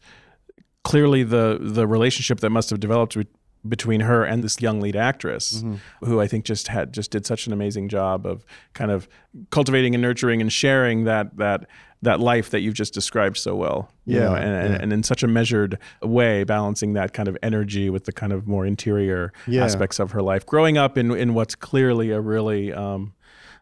clearly 0.83 1.23
the 1.23 1.57
the 1.61 1.87
relationship 1.87 2.39
that 2.41 2.49
must 2.49 2.69
have 2.69 2.79
developed 2.79 3.15
be- 3.17 3.27
between 3.67 4.01
her 4.01 4.25
and 4.25 4.43
this 4.43 4.59
young 4.61 4.81
lead 4.81 4.95
actress 4.95 5.63
who 6.01 6.19
I 6.19 6.27
think 6.27 6.43
just 6.43 6.67
had 6.67 6.93
just 6.93 7.11
did 7.11 7.25
such 7.25 7.47
an 7.47 7.53
amazing 7.53 7.87
job 7.87 8.25
of 8.25 8.45
kind 8.73 8.91
of 8.91 9.07
cultivating 9.51 9.95
and 9.95 10.01
nurturing 10.01 10.41
and 10.41 10.51
sharing 10.51 11.05
that 11.05 11.37
that 11.37 11.67
that 12.01 12.19
life 12.19 12.49
that 12.49 12.59
you've 12.59 12.73
just 12.73 12.93
described 12.93 13.37
so 13.37 13.55
well 13.55 13.89
you 14.05 14.17
Yeah, 14.17 14.23
know 14.25 14.35
and, 14.35 14.43
and, 14.53 14.73
yeah. 14.73 14.79
and 14.81 14.91
in 14.91 15.03
such 15.03 15.23
a 15.23 15.27
measured 15.27 15.79
way 16.01 16.43
balancing 16.43 16.91
that 16.93 17.13
kind 17.13 17.29
of 17.29 17.37
energy 17.41 17.89
with 17.89 18.03
the 18.03 18.11
kind 18.11 18.33
of 18.33 18.45
more 18.49 18.65
interior 18.65 19.31
Yeah. 19.47 19.63
aspects 19.63 19.97
of 19.99 20.11
her 20.11 20.21
life 20.21 20.45
growing 20.45 20.77
up 20.77 20.97
in 20.97 21.11
in 21.15 21.33
what's 21.33 21.55
clearly 21.55 22.11
a 22.11 22.19
really 22.19 22.73
um 22.73 23.13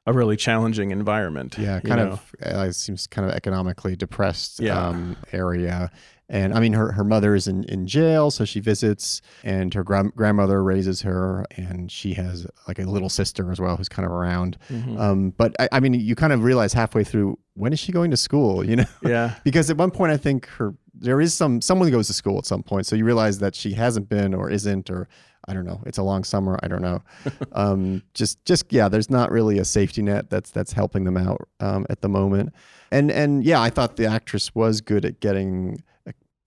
a 0.08 0.14
really 0.14 0.36
challenging 0.36 0.90
environment 0.90 1.56
yeah 1.60 1.76
you 1.84 1.88
kind 1.92 2.02
know? 2.02 2.12
of 2.14 2.36
uh, 2.44 2.66
it 2.70 2.74
seems 2.74 3.06
kind 3.06 3.30
of 3.30 3.36
economically 3.36 3.96
depressed 3.96 4.60
Yeah. 4.60 4.88
um, 4.88 5.16
area 5.32 5.92
and 6.32 6.54
i 6.56 6.60
mean 6.60 6.74
her, 6.74 6.92
her 6.94 7.04
mother 7.04 7.36
is 7.36 7.48
in, 7.48 7.64
in 7.66 7.86
jail 7.86 8.32
so 8.32 8.44
she 8.46 8.60
visits 8.60 9.22
and 9.44 9.74
her 9.76 9.84
gran- 9.84 10.12
grandmother 10.16 10.64
raises 10.64 11.02
her 11.04 11.46
and 11.58 11.92
she 11.92 12.14
has 12.16 12.48
like 12.68 12.80
a 12.80 12.84
little 12.86 13.10
sister 13.10 13.52
as 13.52 13.60
well 13.62 13.78
who's 13.78 13.90
kind 13.90 14.06
of 14.06 14.12
around 14.12 14.58
Mhm. 14.72 15.00
um, 15.00 15.30
but 15.38 15.56
I, 15.60 15.70
I 15.74 15.80
mean 15.80 15.94
you 15.94 16.16
kind 16.16 16.34
of 16.34 16.44
realize 16.44 16.74
halfway 16.74 17.04
through 17.04 17.38
when 17.54 17.74
is 17.74 17.80
she 17.80 17.92
going 17.92 18.10
to 18.12 18.18
school 18.18 18.64
you 18.66 18.78
know 18.78 18.86
yeah 19.04 19.36
because 19.44 19.70
at 19.70 19.78
one 19.78 19.92
point 19.92 20.12
I 20.12 20.18
think 20.18 20.48
her 20.58 20.74
there 20.94 21.20
is 21.22 21.34
some 21.34 21.62
someone 21.62 21.90
goes 21.92 22.08
to 22.08 22.14
school 22.14 22.38
at 22.38 22.46
some 22.46 22.62
point, 22.64 22.86
so 22.86 22.96
you 22.96 23.06
realize 23.06 23.40
that 23.40 23.56
she 23.56 23.74
hasn't 23.74 24.08
been 24.10 24.34
or 24.36 24.52
isn't 24.52 24.90
or 24.90 25.08
I 25.48 25.54
don't 25.56 25.66
know. 25.66 25.82
It's 25.88 25.98
a 25.98 26.04
long 26.04 26.24
summer. 26.24 26.60
I 26.62 26.68
don't 26.68 26.82
know. 26.84 27.02
um, 27.54 28.04
just 28.14 28.44
just 28.46 28.72
yeah, 28.72 28.88
there's 28.90 29.10
not 29.10 29.32
really 29.32 29.58
a 29.58 29.66
safety 29.66 30.02
net 30.04 30.30
that's 30.30 30.52
that's 30.52 30.74
helping 30.74 31.06
them 31.06 31.18
out 31.18 31.48
um, 31.60 31.86
at 31.90 32.02
the 32.02 32.10
moment. 32.10 32.54
And 32.92 33.10
and 33.10 33.44
yeah, 33.44 33.60
I 33.62 33.70
thought 33.72 33.96
the 33.96 34.06
actress 34.06 34.54
was 34.54 34.82
good 34.82 35.04
at 35.06 35.20
getting 35.22 35.82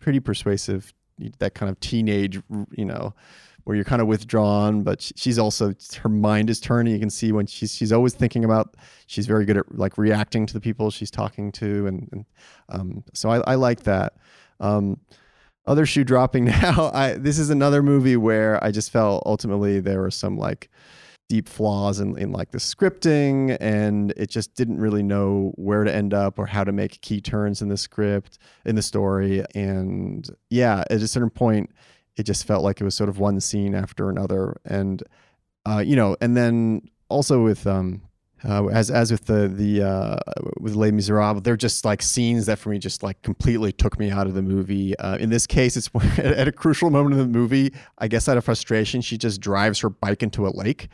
pretty 0.04 0.20
persuasive 0.20 0.92
that 1.38 1.54
kind 1.54 1.70
of 1.70 1.78
teenage 1.80 2.42
you 2.72 2.84
know 2.84 3.14
where 3.64 3.74
you're 3.74 3.84
kind 3.84 4.02
of 4.02 4.08
withdrawn, 4.08 4.82
but 4.82 5.10
she's 5.16 5.38
also 5.38 5.74
her 6.02 6.10
mind 6.10 6.50
is 6.50 6.60
turning. 6.60 6.92
You 6.92 7.00
can 7.00 7.08
see 7.08 7.32
when 7.32 7.46
she's 7.46 7.74
she's 7.74 7.92
always 7.92 8.12
thinking 8.12 8.44
about. 8.44 8.76
She's 9.06 9.26
very 9.26 9.46
good 9.46 9.56
at 9.56 9.74
like 9.74 9.96
reacting 9.96 10.44
to 10.46 10.52
the 10.52 10.60
people 10.60 10.90
she's 10.90 11.10
talking 11.10 11.50
to, 11.52 11.86
and, 11.86 12.08
and 12.12 12.24
um, 12.68 13.04
so 13.14 13.30
I, 13.30 13.38
I 13.52 13.54
like 13.54 13.84
that. 13.84 14.16
Um, 14.60 15.00
other 15.66 15.86
shoe 15.86 16.04
dropping 16.04 16.44
now. 16.62 16.90
I 16.92 17.14
this 17.14 17.38
is 17.38 17.48
another 17.48 17.82
movie 17.82 18.18
where 18.18 18.62
I 18.62 18.70
just 18.70 18.90
felt 18.90 19.22
ultimately 19.24 19.80
there 19.80 20.02
were 20.02 20.10
some 20.10 20.36
like 20.36 20.70
deep 21.28 21.48
flaws 21.48 22.00
in, 22.00 22.16
in 22.18 22.32
like 22.32 22.50
the 22.50 22.58
scripting 22.58 23.56
and 23.60 24.12
it 24.16 24.28
just 24.28 24.54
didn't 24.54 24.78
really 24.78 25.02
know 25.02 25.52
where 25.56 25.84
to 25.84 25.94
end 25.94 26.12
up 26.12 26.38
or 26.38 26.46
how 26.46 26.62
to 26.62 26.72
make 26.72 27.00
key 27.00 27.20
turns 27.20 27.62
in 27.62 27.68
the 27.68 27.76
script 27.76 28.38
in 28.64 28.74
the 28.74 28.82
story. 28.82 29.44
And 29.54 30.28
yeah 30.50 30.84
at 30.90 31.00
a 31.02 31.08
certain 31.08 31.30
point 31.30 31.70
it 32.16 32.24
just 32.24 32.46
felt 32.46 32.62
like 32.62 32.80
it 32.80 32.84
was 32.84 32.94
sort 32.94 33.08
of 33.08 33.18
one 33.18 33.40
scene 33.40 33.74
after 33.74 34.10
another. 34.10 34.60
And 34.64 35.02
uh, 35.66 35.82
you 35.84 35.96
know 35.96 36.16
and 36.20 36.36
then 36.36 36.82
also 37.08 37.42
with 37.42 37.66
um 37.66 38.02
uh, 38.46 38.66
as 38.66 38.90
as 38.90 39.10
with 39.10 39.26
the 39.26 39.48
the 39.48 39.82
uh, 39.82 40.18
with 40.58 40.74
Les 40.74 40.90
Miserables, 40.90 41.42
they're 41.42 41.56
just 41.56 41.84
like 41.84 42.02
scenes 42.02 42.46
that 42.46 42.58
for 42.58 42.70
me 42.70 42.78
just 42.78 43.02
like 43.02 43.20
completely 43.22 43.72
took 43.72 43.98
me 43.98 44.10
out 44.10 44.26
of 44.26 44.34
the 44.34 44.42
movie. 44.42 44.96
Uh, 44.98 45.16
in 45.16 45.30
this 45.30 45.46
case, 45.46 45.76
it's 45.76 45.88
at 46.18 46.46
a 46.46 46.52
crucial 46.52 46.90
moment 46.90 47.14
in 47.14 47.18
the 47.18 47.38
movie. 47.38 47.72
I 47.98 48.08
guess 48.08 48.28
out 48.28 48.36
of 48.36 48.44
frustration, 48.44 49.00
she 49.00 49.16
just 49.16 49.40
drives 49.40 49.80
her 49.80 49.90
bike 49.90 50.22
into 50.22 50.46
a 50.46 50.50
lake, 50.50 50.88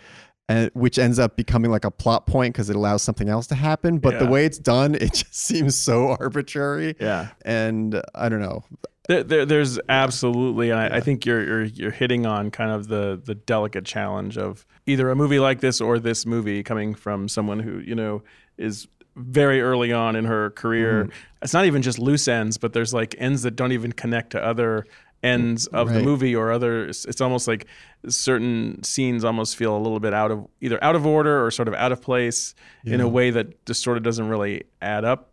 and 0.49 0.71
which 0.75 0.99
ends 0.99 1.19
up 1.19 1.37
becoming 1.37 1.71
like 1.71 1.85
a 1.85 1.91
plot 1.91 2.27
point 2.27 2.55
because 2.55 2.71
it 2.71 2.77
allows 2.77 3.03
something 3.03 3.29
else 3.29 3.47
to 3.49 3.55
happen. 3.55 3.99
But 3.99 4.19
the 4.19 4.27
way 4.27 4.45
it's 4.45 4.59
done, 4.59 4.95
it 5.01 5.15
just 5.15 5.35
seems 5.35 5.77
so 5.77 6.17
arbitrary. 6.21 6.97
yeah 7.01 7.29
And 7.45 7.95
uh, 7.95 8.03
I 8.15 8.29
don't 8.29 8.41
know. 8.41 8.65
There, 9.11 9.25
there, 9.25 9.45
there's 9.45 9.81
absolutely, 9.89 10.71
and 10.71 10.79
I, 10.79 10.99
I 10.99 11.01
think 11.01 11.27
you're, 11.27 11.45
you're 11.45 11.65
you're 11.65 11.91
hitting 11.91 12.27
on 12.27 12.53
kind 12.53 12.71
of 12.71 12.87
the 12.87 13.21
the 13.21 13.35
delicate 13.35 13.85
challenge 13.85 14.39
of 14.39 14.65
either 14.87 15.11
a 15.11 15.17
movie 15.17 15.41
like 15.41 15.59
this 15.59 15.81
or 15.81 15.99
this 15.99 16.25
movie 16.25 16.63
coming 16.63 16.95
from 16.95 17.27
someone 17.27 17.59
who 17.59 17.81
you 17.81 17.97
know 17.97 18.23
is 18.57 18.87
very 19.17 19.61
early 19.61 19.93
on 19.93 20.15
in 20.15 20.27
her 20.27 20.51
career. 20.51 21.07
Mm-hmm. 21.07 21.13
It's 21.43 21.53
not 21.53 21.65
even 21.65 21.83
just 21.83 21.99
loose 21.99 22.29
ends, 22.29 22.57
but 22.57 22.73
there's 22.73 22.95
like 22.95 23.17
ends 23.19 23.43
that 23.43 23.57
don't 23.57 23.73
even 23.73 23.91
connect 23.91 24.31
to 24.31 24.45
other 24.45 24.87
ends 25.25 25.67
of 25.67 25.93
the 25.93 26.01
movie 26.01 26.35
or 26.35 26.51
other 26.51 26.87
it's 26.87 27.05
it's 27.05 27.21
almost 27.21 27.47
like 27.47 27.67
certain 28.09 28.83
scenes 28.83 29.23
almost 29.23 29.55
feel 29.55 29.77
a 29.77 29.79
little 29.79 30.01
bit 30.01 30.15
out 30.15 30.31
of 30.31 30.47
either 30.63 30.83
out 30.83 30.97
of 30.97 31.05
order 31.05 31.45
or 31.45 31.51
sort 31.51 31.69
of 31.69 31.75
out 31.75 31.93
of 31.93 32.01
place 32.01 32.55
in 32.87 33.03
a 33.03 33.09
way 33.09 33.31
that 33.31 33.67
just 33.67 33.83
sort 33.83 33.99
of 33.99 34.03
doesn't 34.03 34.29
really 34.29 34.65
add 34.81 35.05
up 35.05 35.30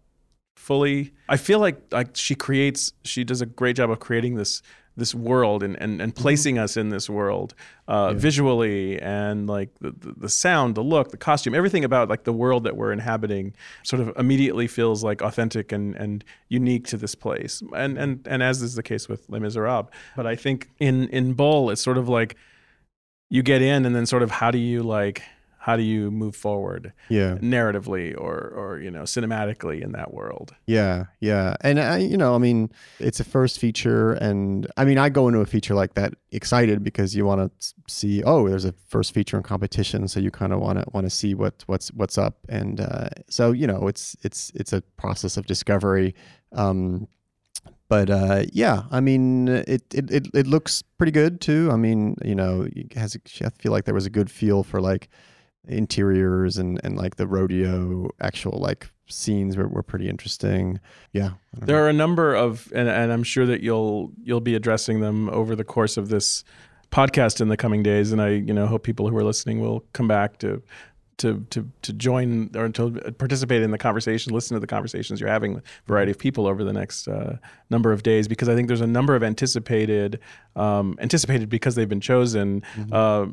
fully. 0.57 1.13
I 1.29 1.37
feel 1.37 1.59
like 1.59 1.81
like 1.91 2.15
she 2.15 2.35
creates 2.35 2.91
she 3.03 3.23
does 3.23 3.41
a 3.41 3.45
great 3.45 3.75
job 3.75 3.89
of 3.89 3.99
creating 3.99 4.35
this 4.35 4.61
this 4.97 5.13
world 5.13 5.61
and 5.61 5.79
and, 5.81 6.01
and 6.01 6.15
placing 6.15 6.57
us 6.57 6.75
in 6.75 6.89
this 6.89 7.09
world 7.09 7.53
uh, 7.87 8.13
visually 8.13 8.99
and 8.99 9.47
like 9.47 9.69
the, 9.79 9.91
the 9.91 10.13
the 10.17 10.29
sound 10.29 10.73
the 10.73 10.81
look 10.81 11.11
the 11.11 11.17
costume 11.17 11.53
everything 11.53 11.85
about 11.85 12.09
like 12.09 12.23
the 12.23 12.33
world 12.33 12.63
that 12.63 12.75
we're 12.75 12.91
inhabiting 12.91 13.53
sort 13.83 14.01
of 14.01 14.11
immediately 14.17 14.67
feels 14.67 15.03
like 15.03 15.21
authentic 15.21 15.71
and 15.71 15.95
and 15.95 16.25
unique 16.49 16.87
to 16.87 16.97
this 16.97 17.13
place. 17.15 17.61
And 17.75 17.97
and 17.97 18.27
and 18.27 18.41
as 18.41 18.61
is 18.61 18.75
the 18.75 18.83
case 18.83 19.07
with 19.07 19.29
Les 19.29 19.39
Miserables. 19.39 19.89
But 20.15 20.25
I 20.25 20.35
think 20.35 20.69
in 20.79 21.07
in 21.09 21.33
Bull 21.33 21.69
it's 21.69 21.81
sort 21.81 21.97
of 21.99 22.09
like 22.09 22.35
you 23.29 23.43
get 23.43 23.61
in 23.61 23.85
and 23.85 23.95
then 23.95 24.05
sort 24.05 24.23
of 24.23 24.31
how 24.31 24.51
do 24.51 24.57
you 24.57 24.81
like 24.81 25.21
how 25.67 25.75
do 25.75 25.83
you 25.83 26.09
move 26.09 26.35
forward 26.35 26.93
Yeah. 27.09 27.35
narratively 27.41 28.15
or 28.25 28.37
or 28.59 28.79
you 28.85 28.91
know 28.95 29.03
cinematically 29.03 29.77
in 29.85 29.91
that 29.91 30.09
world 30.13 30.55
Yeah, 30.65 31.05
yeah, 31.19 31.55
and 31.67 31.79
I, 31.79 31.97
you 32.11 32.17
know, 32.17 32.31
I 32.35 32.39
mean, 32.47 32.69
it's 32.99 33.19
a 33.19 33.23
first 33.23 33.59
feature, 33.59 34.13
and 34.27 34.65
I 34.79 34.85
mean, 34.87 34.97
I 35.05 35.09
go 35.09 35.27
into 35.27 35.41
a 35.41 35.45
feature 35.45 35.75
like 35.81 35.93
that 35.99 36.11
excited 36.31 36.77
because 36.89 37.09
you 37.17 37.25
want 37.29 37.41
to 37.41 37.49
see, 37.87 38.23
oh, 38.23 38.47
there's 38.49 38.65
a 38.65 38.73
first 38.95 39.13
feature 39.13 39.37
in 39.37 39.43
competition, 39.43 40.07
so 40.07 40.19
you 40.25 40.31
kind 40.31 40.53
of 40.53 40.59
want 40.65 40.77
to 40.79 40.85
want 40.95 41.05
to 41.05 41.13
see 41.21 41.35
what 41.35 41.53
what's 41.67 41.87
what's 41.99 42.17
up, 42.17 42.35
and 42.49 42.79
uh, 42.79 43.09
so 43.29 43.43
you 43.61 43.67
know, 43.71 43.87
it's 43.91 44.15
it's 44.27 44.51
it's 44.55 44.73
a 44.73 44.81
process 45.03 45.37
of 45.37 45.45
discovery. 45.45 46.13
Um, 46.63 47.07
but 47.89 48.09
uh, 48.09 48.43
yeah, 48.51 48.83
I 48.91 48.99
mean, 48.99 49.47
it, 49.47 49.83
it 49.93 50.11
it 50.11 50.27
it 50.33 50.47
looks 50.47 50.83
pretty 50.97 51.11
good 51.11 51.39
too. 51.39 51.69
I 51.71 51.77
mean, 51.77 52.15
you 52.23 52.35
know, 52.35 52.67
has 52.95 53.17
I 53.41 53.49
feel 53.61 53.71
like 53.75 53.85
there 53.85 53.95
was 53.95 54.05
a 54.05 54.15
good 54.19 54.29
feel 54.29 54.63
for 54.63 54.81
like 54.81 55.07
interiors 55.67 56.57
and 56.57 56.79
and 56.83 56.97
like 56.97 57.15
the 57.15 57.27
rodeo 57.27 58.09
actual 58.19 58.59
like 58.59 58.89
scenes 59.07 59.57
were, 59.57 59.67
were 59.67 59.83
pretty 59.83 60.09
interesting. 60.09 60.79
Yeah. 61.13 61.31
There 61.53 61.77
know. 61.77 61.83
are 61.83 61.89
a 61.89 61.93
number 61.93 62.35
of, 62.35 62.71
and, 62.75 62.89
and 62.89 63.11
I'm 63.11 63.23
sure 63.23 63.45
that 63.45 63.61
you'll 63.61 64.11
you'll 64.21 64.41
be 64.41 64.55
addressing 64.55 64.99
them 64.99 65.29
over 65.29 65.55
the 65.55 65.63
course 65.63 65.97
of 65.97 66.09
this 66.09 66.43
podcast 66.91 67.41
in 67.41 67.47
the 67.47 67.57
coming 67.57 67.83
days. 67.83 68.11
And 68.11 68.21
I, 68.21 68.29
you 68.29 68.53
know, 68.53 68.67
hope 68.67 68.83
people 68.83 69.09
who 69.09 69.17
are 69.17 69.23
listening 69.23 69.59
will 69.59 69.83
come 69.93 70.07
back 70.07 70.37
to 70.39 70.61
to 71.17 71.45
to 71.49 71.67
to 71.81 71.93
join 71.93 72.51
or 72.55 72.69
to 72.69 72.91
participate 73.17 73.63
in 73.63 73.71
the 73.71 73.77
conversation, 73.77 74.33
listen 74.33 74.55
to 74.55 74.59
the 74.59 74.67
conversations 74.67 75.19
you're 75.19 75.29
having 75.29 75.55
with 75.55 75.63
a 75.63 75.87
variety 75.87 76.11
of 76.11 76.19
people 76.19 76.45
over 76.45 76.63
the 76.63 76.73
next 76.73 77.07
uh, 77.07 77.37
number 77.69 77.91
of 77.91 78.03
days, 78.03 78.27
because 78.27 78.49
I 78.49 78.55
think 78.55 78.67
there's 78.67 78.81
a 78.81 78.87
number 78.87 79.15
of 79.15 79.23
anticipated 79.23 80.19
um, 80.55 80.95
anticipated 80.99 81.49
because 81.49 81.75
they've 81.75 81.89
been 81.89 82.01
chosen. 82.01 82.63
Uh, 82.91 83.27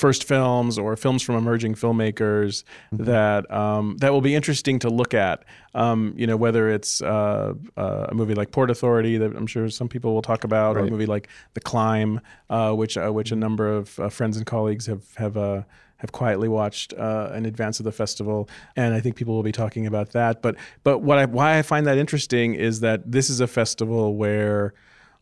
first 0.00 0.24
films 0.24 0.78
or 0.78 0.96
films 0.96 1.22
from 1.22 1.36
emerging 1.36 1.74
filmmakers 1.74 2.64
that 2.90 3.48
um, 3.52 3.98
that 3.98 4.12
will 4.12 4.22
be 4.22 4.34
interesting 4.34 4.78
to 4.78 4.88
look 4.88 5.12
at. 5.12 5.44
Um, 5.74 6.14
you 6.16 6.26
know, 6.26 6.36
whether 6.36 6.70
it's 6.70 7.02
uh, 7.02 7.52
uh, 7.76 8.06
a 8.08 8.14
movie 8.14 8.34
like 8.34 8.50
Port 8.50 8.70
Authority 8.70 9.18
that 9.18 9.36
I'm 9.36 9.46
sure 9.46 9.68
some 9.68 9.88
people 9.88 10.14
will 10.14 10.22
talk 10.22 10.42
about, 10.42 10.76
or 10.76 10.80
a 10.80 10.90
movie 10.90 11.06
like 11.06 11.28
The 11.54 11.60
Climb, 11.60 12.20
uh, 12.48 12.72
which 12.72 12.96
uh, 12.96 13.10
which 13.10 13.30
a 13.30 13.36
number 13.36 13.68
of 13.68 14.00
uh, 14.00 14.08
friends 14.08 14.36
and 14.36 14.46
colleagues 14.46 14.86
have 14.86 15.04
have. 15.16 15.36
Uh, 15.36 15.62
have 16.00 16.12
quietly 16.12 16.48
watched 16.48 16.94
uh, 16.94 17.30
in 17.34 17.44
advance 17.44 17.78
of 17.78 17.84
the 17.84 17.92
festival, 17.92 18.48
and 18.74 18.94
I 18.94 19.00
think 19.00 19.16
people 19.16 19.34
will 19.34 19.42
be 19.42 19.52
talking 19.52 19.86
about 19.86 20.12
that. 20.12 20.40
But 20.40 20.56
but 20.82 21.00
what 21.00 21.18
I 21.18 21.26
why 21.26 21.58
I 21.58 21.62
find 21.62 21.86
that 21.86 21.98
interesting 21.98 22.54
is 22.54 22.80
that 22.80 23.12
this 23.12 23.28
is 23.28 23.40
a 23.40 23.46
festival 23.46 24.16
where 24.16 24.72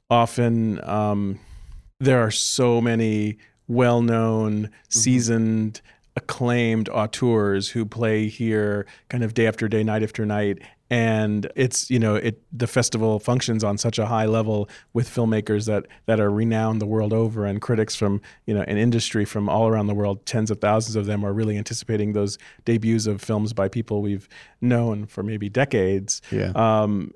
often 0.08 0.80
um, 0.88 1.40
there 1.98 2.22
are 2.22 2.30
so 2.30 2.80
many 2.80 3.38
well-known, 3.68 4.70
seasoned, 4.88 5.80
acclaimed 6.16 6.88
auteurs 6.88 7.68
who 7.68 7.84
play 7.86 8.26
here 8.28 8.86
kind 9.08 9.22
of 9.22 9.34
day 9.34 9.46
after 9.46 9.68
day, 9.68 9.84
night 9.84 10.02
after 10.02 10.26
night. 10.26 10.58
And 10.90 11.52
it's 11.54 11.90
you 11.90 11.98
know 11.98 12.14
it 12.14 12.40
the 12.50 12.66
festival 12.66 13.18
functions 13.20 13.62
on 13.62 13.76
such 13.76 13.98
a 13.98 14.06
high 14.06 14.24
level 14.24 14.70
with 14.94 15.06
filmmakers 15.06 15.66
that 15.66 15.84
that 16.06 16.18
are 16.18 16.30
renowned 16.30 16.80
the 16.80 16.86
world 16.86 17.12
over 17.12 17.44
and 17.44 17.60
critics 17.60 17.94
from 17.94 18.22
you 18.46 18.54
know 18.54 18.62
an 18.62 18.78
industry 18.78 19.26
from 19.26 19.50
all 19.50 19.68
around 19.68 19.86
the 19.88 19.94
world 19.94 20.24
tens 20.24 20.50
of 20.50 20.62
thousands 20.62 20.96
of 20.96 21.04
them 21.04 21.24
are 21.26 21.34
really 21.34 21.58
anticipating 21.58 22.14
those 22.14 22.38
debuts 22.64 23.06
of 23.06 23.20
films 23.20 23.52
by 23.52 23.68
people 23.68 24.00
we've 24.00 24.30
known 24.62 25.04
for 25.04 25.22
maybe 25.22 25.50
decades 25.50 26.22
Yeah. 26.32 26.52
um, 26.54 27.12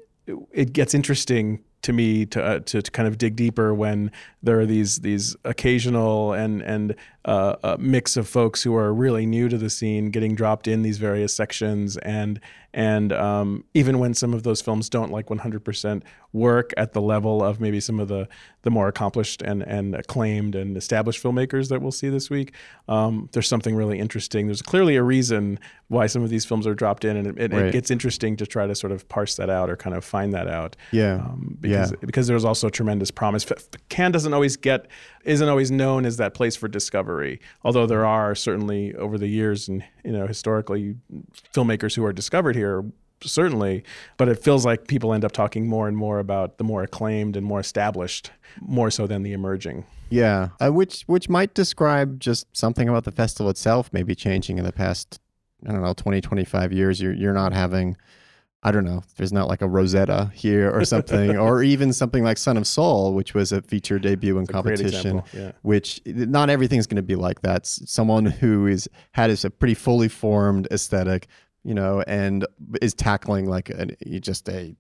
it 0.53 0.75
gets 0.75 0.93
interesting 0.93 1.65
to 1.83 1.93
me 1.93 2.25
to, 2.27 2.43
uh, 2.43 2.59
to 2.61 2.81
to 2.83 2.91
kind 2.91 3.09
of 3.09 3.19
dig 3.19 3.37
deeper 3.37 3.75
when 3.75 4.11
there 4.43 4.59
are 4.61 4.67
these 4.67 5.01
these 5.01 5.37
occasional 5.45 6.33
and 6.33 6.63
and 6.63 6.95
uh, 7.25 7.55
a 7.63 7.79
mix 7.79 8.17
of 8.17 8.27
folks 8.29 8.63
who 8.65 8.75
are 8.75 8.93
really 8.93 9.27
new 9.27 9.49
to 9.49 9.57
the 9.57 9.71
scene 9.71 10.11
getting 10.11 10.35
dropped 10.35 10.67
in 10.67 10.83
these 10.83 10.99
various 10.99 11.33
sections 11.35 11.97
and 11.99 12.41
and 12.75 13.13
um, 13.13 13.65
even 13.75 13.99
when 13.99 14.15
some 14.15 14.33
of 14.33 14.43
those 14.45 14.63
films 14.63 14.89
don't 14.89 15.13
like 15.13 15.27
100% 15.27 16.03
work 16.33 16.73
at 16.79 16.95
the 16.95 17.03
level 17.03 17.45
of 17.45 17.61
maybe 17.61 17.79
some 17.81 18.01
of 18.01 18.09
the 18.09 18.27
the 18.63 18.71
more 18.71 18.89
accomplished 18.89 19.43
and 19.43 19.63
and 19.63 19.95
acclaimed 19.95 20.55
and 20.57 20.77
established 20.77 21.23
filmmakers 21.23 21.69
that 21.69 21.81
we'll 21.83 21.93
see 21.93 22.09
this 22.09 22.29
week 22.31 22.53
um, 22.89 23.29
there's 23.33 23.47
something 23.49 23.75
really 23.77 23.99
interesting 24.01 24.47
there's 24.47 24.63
clearly 24.63 24.97
a 24.97 25.03
reason 25.03 25.59
why 25.89 26.07
some 26.07 26.23
of 26.25 26.31
these 26.31 26.45
films 26.45 26.67
are 26.67 26.75
dropped 26.75 27.05
in 27.05 27.17
and 27.17 27.27
it, 27.27 27.39
it, 27.39 27.53
Right. 27.53 27.67
it 27.67 27.73
gets 27.73 27.91
interesting 27.91 28.37
to 28.37 28.47
try 28.47 28.67
to 28.67 28.75
sort 28.75 28.93
of 28.93 29.07
parse 29.09 29.37
that 29.37 29.51
out 29.51 29.69
or 29.71 29.77
kind 29.77 29.95
of 29.95 30.05
find 30.05 30.33
that 30.33 30.49
out 30.49 30.75
Yeah. 30.91 31.17
um, 31.17 31.57
because 31.61 31.72
Yeah. 31.73 31.91
because 32.01 32.27
there's 32.27 32.45
also 32.45 32.69
tremendous 32.69 33.11
promise. 33.11 33.47
Cannes 33.89 34.13
doesn't 34.13 34.35
always 34.35 34.57
get 34.57 34.87
isn't 35.25 35.49
always 35.49 35.71
known 35.71 36.05
as 36.05 36.17
that 36.17 36.35
place 36.35 36.57
for 36.57 36.69
discovery. 36.69 37.41
Although 37.65 37.87
there 37.87 38.07
are 38.07 38.35
certainly 38.35 38.95
over 38.95 39.19
the 39.19 39.29
years 39.29 39.69
and 39.69 39.85
you 40.05 40.13
know 40.13 40.27
historically 40.27 40.97
filmmakers 41.55 41.95
who 41.95 42.05
are 42.05 42.13
discovered 42.13 42.57
here 42.57 42.85
certainly, 43.25 43.85
but 44.17 44.29
it 44.29 44.43
feels 44.43 44.65
like 44.65 44.89
people 44.89 45.13
end 45.15 45.25
up 45.25 45.33
talking 45.33 45.69
more 45.69 45.89
and 45.89 45.97
more 45.97 46.19
about 46.19 46.59
the 46.59 46.65
more 46.65 46.83
acclaimed 46.83 47.37
and 47.37 47.47
more 47.47 47.61
established 47.61 48.33
more 48.61 48.91
so 48.91 49.07
than 49.07 49.23
the 49.23 49.33
emerging. 49.33 49.85
Yeah, 50.11 50.51
uh, 50.61 50.71
which 50.71 51.03
which 51.05 51.29
might 51.29 51.55
describe 51.55 52.21
just 52.21 52.47
something 52.55 52.89
about 52.89 53.05
the 53.05 53.13
festival 53.13 53.49
itself 53.49 53.91
maybe 53.93 54.15
changing 54.15 54.59
in 54.59 54.65
the 54.65 54.73
past 54.73 55.21
I 55.67 55.73
don't 55.73 55.83
know 55.83 55.95
20 55.95 56.21
25 56.21 56.73
years 56.73 57.01
you're 57.01 57.15
you're 57.15 57.33
not 57.33 57.53
having 57.53 57.97
I 58.63 58.71
don't 58.71 58.85
know 58.85 59.03
there's 59.17 59.33
not 59.33 59.49
like 59.49 59.61
a 59.63 59.69
Rosetta 59.69 60.31
here 60.35 60.71
or 60.71 60.85
something 60.85 61.37
or 61.47 61.63
even 61.63 61.93
something 61.93 62.23
like 62.23 62.39
Son 62.39 62.57
of 62.57 62.67
Saul 62.67 63.15
which 63.15 63.35
was 63.35 63.53
a 63.53 63.63
feature 63.63 63.99
debut 63.99 64.37
in 64.37 64.45
It's 64.45 64.51
a 64.51 64.63
great 64.63 64.79
competition. 64.79 65.23
Yeah. 65.33 65.53
which 65.63 66.01
not 66.07 66.49
everything's 66.51 66.87
going 66.87 66.97
to 66.97 67.03
be 67.03 67.17
like 67.17 67.43
that 67.43 67.67
someone 67.67 68.27
who 68.27 68.67
is 68.67 68.89
had 69.13 69.31
is 69.31 69.45
a 69.45 69.51
pretty 69.51 69.75
fully 69.75 70.09
formed 70.09 70.69
aesthetic 70.71 71.27
you 71.65 71.75
know 71.75 72.03
and 72.07 72.47
is 72.81 72.95
tackling 72.95 73.47
like 73.47 73.71
an, 73.71 73.97
just 74.21 74.49
a 74.49 74.77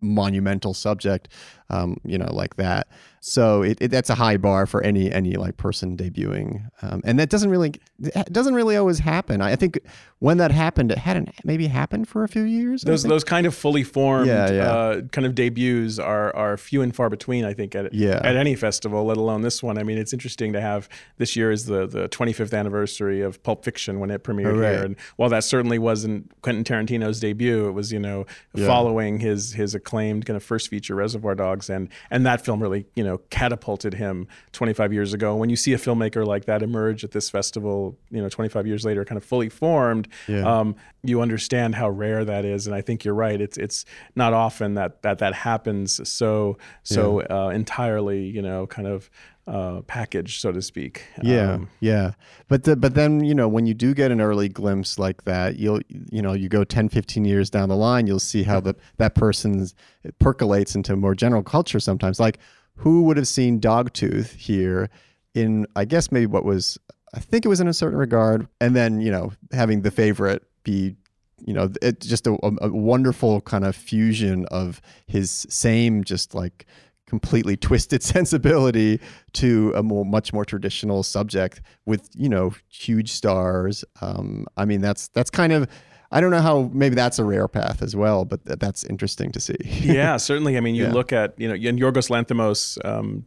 monumental 0.00 0.74
subject 0.74 1.28
um, 1.70 1.96
you 2.04 2.16
know 2.18 2.28
like 2.32 2.56
that 2.56 2.86
so 3.20 3.62
it, 3.62 3.76
it, 3.80 3.88
that's 3.90 4.08
a 4.10 4.14
high 4.14 4.36
bar 4.36 4.66
for 4.66 4.82
any 4.82 5.10
any 5.10 5.34
like 5.34 5.56
person 5.56 5.96
debuting 5.96 6.68
um, 6.82 7.00
and 7.04 7.18
that 7.18 7.28
doesn't 7.28 7.50
really 7.50 7.72
it 7.98 8.32
doesn't 8.32 8.54
really 8.54 8.76
always 8.76 9.00
happen 9.00 9.40
i 9.40 9.56
think 9.56 9.78
when 10.20 10.38
that 10.38 10.50
happened 10.52 10.92
it 10.92 10.98
hadn't 10.98 11.28
maybe 11.44 11.66
happened 11.66 12.06
for 12.08 12.22
a 12.24 12.28
few 12.28 12.42
years 12.42 12.82
Those 12.82 13.02
those 13.02 13.24
kind 13.24 13.46
of 13.46 13.54
fully 13.54 13.82
formed 13.82 14.26
Yeah, 14.28 14.50
yeah. 14.50 14.70
Uh, 14.72 15.00
kind 15.12 15.26
of 15.26 15.34
debuts 15.34 15.98
are 15.98 16.34
are 16.36 16.56
few 16.56 16.82
and 16.82 16.94
far 16.94 17.10
between. 17.10 17.44
I 17.44 17.52
think 17.52 17.74
at 17.74 17.92
Yeah. 17.92 18.20
at 18.22 18.36
any 18.36 18.54
festival, 18.54 19.04
let 19.04 19.16
alone 19.16 19.42
this 19.42 19.62
one. 19.62 19.76
I 19.78 19.82
mean, 19.82 19.98
it's 19.98 20.12
interesting 20.12 20.52
to 20.54 20.60
have 20.60 20.88
this 21.18 21.36
year 21.36 21.50
is 21.50 21.66
the 21.66 21.86
the 21.86 22.08
25th 22.08 22.56
anniversary 22.58 23.20
of 23.22 23.42
Pulp 23.42 23.64
Fiction 23.64 23.98
when 24.00 24.10
it 24.10 24.22
premiered 24.24 24.54
Oh, 24.54 24.58
right. 24.58 24.70
here, 24.76 24.84
and 24.84 24.96
while 25.16 25.28
that 25.30 25.44
certainly 25.44 25.78
wasn't 25.78 26.30
Quentin 26.42 26.64
Tarantino's 26.64 27.20
debut, 27.20 27.68
it 27.68 27.72
was 27.72 27.92
you 27.92 27.98
know 27.98 28.24
Yeah. 28.54 28.66
following 28.66 29.20
his 29.20 29.52
his 29.54 29.74
acclaimed 29.74 30.24
kind 30.26 30.36
of 30.36 30.42
first 30.42 30.68
feature 30.68 30.94
Reservoir 30.94 31.34
Dogs, 31.34 31.55
and 31.70 31.88
and 32.10 32.26
that 32.26 32.40
film 32.44 32.60
really 32.62 32.86
you 32.94 33.04
know 33.04 33.18
catapulted 33.30 33.94
him 33.94 34.26
25 34.52 34.92
years 34.92 35.12
ago. 35.14 35.34
When 35.36 35.50
you 35.50 35.56
see 35.56 35.72
a 35.72 35.78
filmmaker 35.78 36.26
like 36.26 36.44
that 36.46 36.62
emerge 36.62 37.04
at 37.04 37.10
this 37.12 37.30
festival, 37.30 37.96
you 38.10 38.20
know 38.22 38.28
25 38.28 38.66
years 38.66 38.84
later, 38.84 39.04
kind 39.04 39.16
of 39.16 39.24
fully 39.24 39.48
formed, 39.48 40.08
Yeah. 40.28 40.44
um, 40.60 40.76
you 41.02 41.20
understand 41.20 41.74
how 41.76 41.88
rare 41.88 42.24
that 42.24 42.44
is, 42.44 42.66
and 42.66 42.74
I 42.74 42.80
think 42.80 43.04
you're 43.04 43.14
right. 43.14 43.40
It's 43.40 43.56
it's 43.56 43.84
not 44.14 44.32
often 44.32 44.74
that 44.74 45.02
that 45.02 45.18
that 45.18 45.34
happens 45.34 46.06
so 46.08 46.58
so 46.82 47.22
uh, 47.22 47.50
entirely, 47.54 48.24
you 48.26 48.42
know, 48.42 48.66
kind 48.66 48.88
of 48.88 49.08
uh, 49.46 49.82
packaged, 49.82 50.40
so 50.40 50.50
to 50.52 50.60
speak. 50.60 51.04
Yeah, 51.22 51.52
Um, 51.52 51.68
yeah. 51.80 52.12
But 52.48 52.64
the, 52.64 52.76
but 52.76 52.94
then, 52.94 53.24
you 53.24 53.34
know, 53.34 53.48
when 53.48 53.66
you 53.66 53.74
do 53.74 53.94
get 53.94 54.10
an 54.10 54.20
early 54.20 54.48
glimpse 54.48 54.98
like 54.98 55.24
that, 55.24 55.56
you'll 55.56 55.80
you 55.88 56.20
know, 56.20 56.32
you 56.32 56.48
go 56.48 56.64
10, 56.64 56.88
15 56.88 57.24
years 57.24 57.48
down 57.50 57.68
the 57.68 57.76
line, 57.76 58.06
you'll 58.06 58.18
see 58.18 58.42
how 58.42 58.60
the 58.60 58.74
that 58.98 59.14
person's 59.14 59.74
it 60.02 60.18
percolates 60.18 60.74
into 60.74 60.96
more 60.96 61.14
general 61.14 61.42
culture 61.42 61.80
sometimes. 61.80 62.18
Like 62.18 62.38
who 62.74 63.02
would 63.04 63.16
have 63.16 63.28
seen 63.28 63.60
Dogtooth 63.60 64.34
here 64.34 64.90
in 65.34 65.66
I 65.76 65.84
guess 65.84 66.10
maybe 66.10 66.26
what 66.26 66.44
was 66.44 66.78
I 67.14 67.20
think 67.20 67.44
it 67.44 67.48
was 67.48 67.60
in 67.60 67.68
Un 67.68 67.72
Certain 67.72 67.98
Regard 67.98 68.48
and 68.60 68.74
then, 68.74 69.00
you 69.00 69.10
know, 69.10 69.32
having 69.52 69.82
the 69.82 69.90
favorite 69.90 70.42
be 70.64 70.96
you 71.44 71.52
know, 71.52 71.70
it 71.82 72.00
just 72.00 72.26
a, 72.26 72.36
a 72.42 72.70
wonderful 72.70 73.42
kind 73.42 73.64
of 73.64 73.76
fusion 73.76 74.46
of 74.46 74.80
his 75.06 75.46
same 75.50 76.02
just 76.02 76.34
like 76.34 76.66
completely 77.06 77.56
twisted 77.56 78.02
sensibility 78.14 79.00
to 79.34 79.72
a 79.76 79.82
more 79.82 80.04
much 80.04 80.32
more 80.32 80.44
traditional 80.44 81.02
subject 81.02 81.60
with 81.84 82.08
you 82.14 82.28
know 82.28 82.52
huge 82.68 83.12
stars. 83.12 83.84
Um, 84.00 84.46
I 84.56 84.64
mean 84.64 84.80
that's 84.80 85.08
that's 85.08 85.30
kind 85.30 85.52
of 85.52 85.68
I 86.12 86.20
don't 86.20 86.30
know 86.30 86.40
how 86.40 86.70
maybe 86.72 86.94
that's 86.94 87.18
a 87.18 87.24
rare 87.24 87.48
path 87.48 87.82
as 87.82 87.96
well, 87.96 88.24
but 88.24 88.44
th- 88.46 88.58
that's 88.60 88.84
interesting 88.84 89.32
to 89.32 89.40
see. 89.40 89.56
yeah, 89.64 90.16
certainly. 90.28 90.56
I 90.56 90.60
mean, 90.60 90.76
you 90.76 90.84
Yeah. 90.84 90.92
look 90.92 91.12
at 91.12 91.34
you 91.36 91.48
know, 91.48 91.54
and 91.54 91.80
Yorgos 91.80 92.08
Lanthimos, 92.10 92.78
um, 92.84 93.24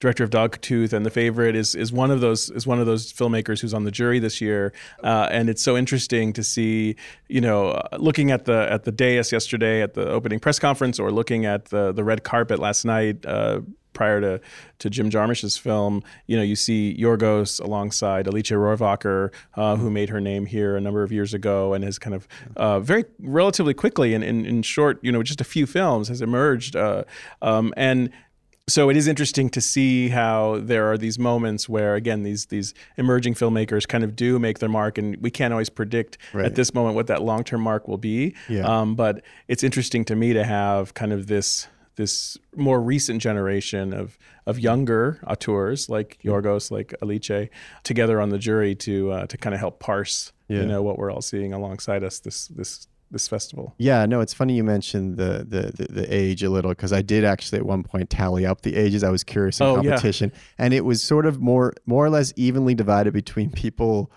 director 0.00 0.22
of 0.22 0.30
Dogtooth 0.30 0.92
and 0.92 1.06
The 1.06 1.10
Favorite, 1.10 1.56
is 1.56 1.74
is 1.74 1.92
one 1.92 2.10
of 2.10 2.20
those 2.20 2.50
is 2.50 2.66
one 2.66 2.80
of 2.80 2.86
those 2.86 3.12
filmmakers 3.12 3.60
who's 3.60 3.74
on 3.74 3.84
the 3.84 3.90
jury 3.90 4.18
this 4.18 4.40
year, 4.40 4.72
uh, 5.02 5.28
and 5.30 5.48
it's 5.48 5.62
so 5.62 5.76
interesting 5.76 6.32
to 6.34 6.42
see 6.42 6.96
you 7.28 7.40
know, 7.40 7.68
uh, 7.68 7.96
looking 7.98 8.30
at 8.30 8.44
the 8.44 8.70
at 8.70 8.84
the 8.84 8.92
dais 8.92 9.32
yesterday 9.32 9.82
at 9.82 9.94
the 9.94 10.08
opening 10.08 10.38
press 10.38 10.58
conference, 10.58 10.98
or 10.98 11.10
looking 11.10 11.46
at 11.46 11.66
the 11.66 11.92
the 11.92 12.04
red 12.04 12.24
carpet 12.24 12.58
last 12.58 12.84
night. 12.84 13.24
Uh, 13.24 13.60
prior 13.96 14.20
to, 14.20 14.38
to 14.78 14.90
Jim 14.90 15.08
Jarmusch's 15.08 15.56
film, 15.56 16.02
you 16.26 16.36
know, 16.36 16.42
you 16.42 16.54
see 16.54 16.94
Yorgos 17.00 17.58
alongside 17.64 18.28
Alice 18.28 18.50
Rohrwacher, 18.50 19.32
uh, 19.54 19.76
who 19.76 19.90
made 19.90 20.10
her 20.10 20.20
name 20.20 20.44
here 20.44 20.76
a 20.76 20.80
number 20.82 21.02
of 21.02 21.10
years 21.10 21.32
ago 21.32 21.72
and 21.72 21.82
has 21.82 21.98
kind 21.98 22.14
of 22.14 22.28
uh, 22.56 22.78
very 22.78 23.06
relatively 23.20 23.72
quickly 23.72 24.12
in, 24.12 24.22
in, 24.22 24.44
in 24.44 24.62
short, 24.62 25.00
you 25.02 25.10
know, 25.10 25.22
just 25.22 25.40
a 25.40 25.44
few 25.44 25.64
films 25.66 26.08
has 26.08 26.20
emerged. 26.20 26.76
Uh, 26.76 27.04
um, 27.40 27.72
and 27.74 28.10
so 28.68 28.90
it 28.90 28.96
is 28.96 29.06
interesting 29.06 29.48
to 29.50 29.60
see 29.60 30.08
how 30.08 30.58
there 30.60 30.90
are 30.90 30.98
these 30.98 31.18
moments 31.18 31.68
where 31.68 31.94
again 31.94 32.22
these 32.24 32.46
these 32.46 32.74
emerging 32.96 33.34
filmmakers 33.34 33.86
kind 33.86 34.02
of 34.02 34.16
do 34.16 34.38
make 34.38 34.58
their 34.58 34.68
mark 34.68 34.98
and 34.98 35.16
we 35.18 35.30
can't 35.30 35.52
always 35.52 35.70
predict 35.70 36.18
Right. 36.32 36.46
at 36.46 36.54
this 36.56 36.74
moment 36.74 36.96
what 36.96 37.06
that 37.06 37.22
long-term 37.22 37.60
mark 37.60 37.86
will 37.86 37.98
be 37.98 38.34
Yeah. 38.48 38.62
um, 38.66 38.96
but 38.96 39.22
it's 39.48 39.62
interesting 39.62 40.04
to 40.06 40.16
me 40.16 40.32
to 40.32 40.44
have 40.44 40.94
kind 40.94 41.12
of 41.12 41.26
this 41.28 41.68
this 41.94 42.36
more 42.54 42.80
recent 42.80 43.22
generation 43.22 43.94
of 43.94 44.18
of 44.46 44.58
younger 44.58 45.18
auteurs 45.26 45.88
like 45.88 46.18
Yorgos, 46.24 46.70
like 46.70 46.92
Alice, 47.02 47.48
together 47.84 48.20
on 48.20 48.28
the 48.30 48.38
jury 48.38 48.74
to 48.74 49.12
uh, 49.12 49.26
to 49.28 49.38
kind 49.38 49.54
of 49.54 49.60
help 49.60 49.80
parse, 49.80 50.32
Yeah. 50.48 50.60
you 50.60 50.66
know, 50.66 50.82
what 50.82 50.98
we're 50.98 51.10
all 51.10 51.22
seeing 51.22 51.52
alongside 51.54 52.04
us 52.04 52.18
this 52.20 52.48
this 52.48 52.86
this 53.10 53.28
festival. 53.28 53.74
Yeah, 53.78 54.04
no, 54.06 54.20
it's 54.20 54.34
funny 54.34 54.54
you 54.56 54.64
mentioned 54.64 55.16
the 55.16 55.44
the 55.48 55.72
the, 55.74 55.92
the 55.92 56.14
age 56.14 56.42
a 56.42 56.50
little 56.50 56.70
because 56.72 56.92
I 56.92 57.02
did 57.02 57.24
actually 57.24 57.58
at 57.58 57.66
one 57.66 57.82
point 57.82 58.10
tally 58.10 58.44
up 58.46 58.62
the 58.62 58.74
ages. 58.76 59.04
I 59.04 59.10
was 59.10 59.22
curious 59.24 59.60
in 59.60 59.66
Oh, 59.66 59.76
yeah. 59.82 59.90
competition, 59.90 60.32
and 60.58 60.74
it 60.74 60.84
was 60.84 61.02
sort 61.02 61.26
of 61.26 61.40
more 61.40 61.72
more 61.86 62.04
or 62.04 62.10
less 62.10 62.32
evenly 62.36 62.74
divided 62.74 63.12
between 63.12 63.50
people. 63.50 64.10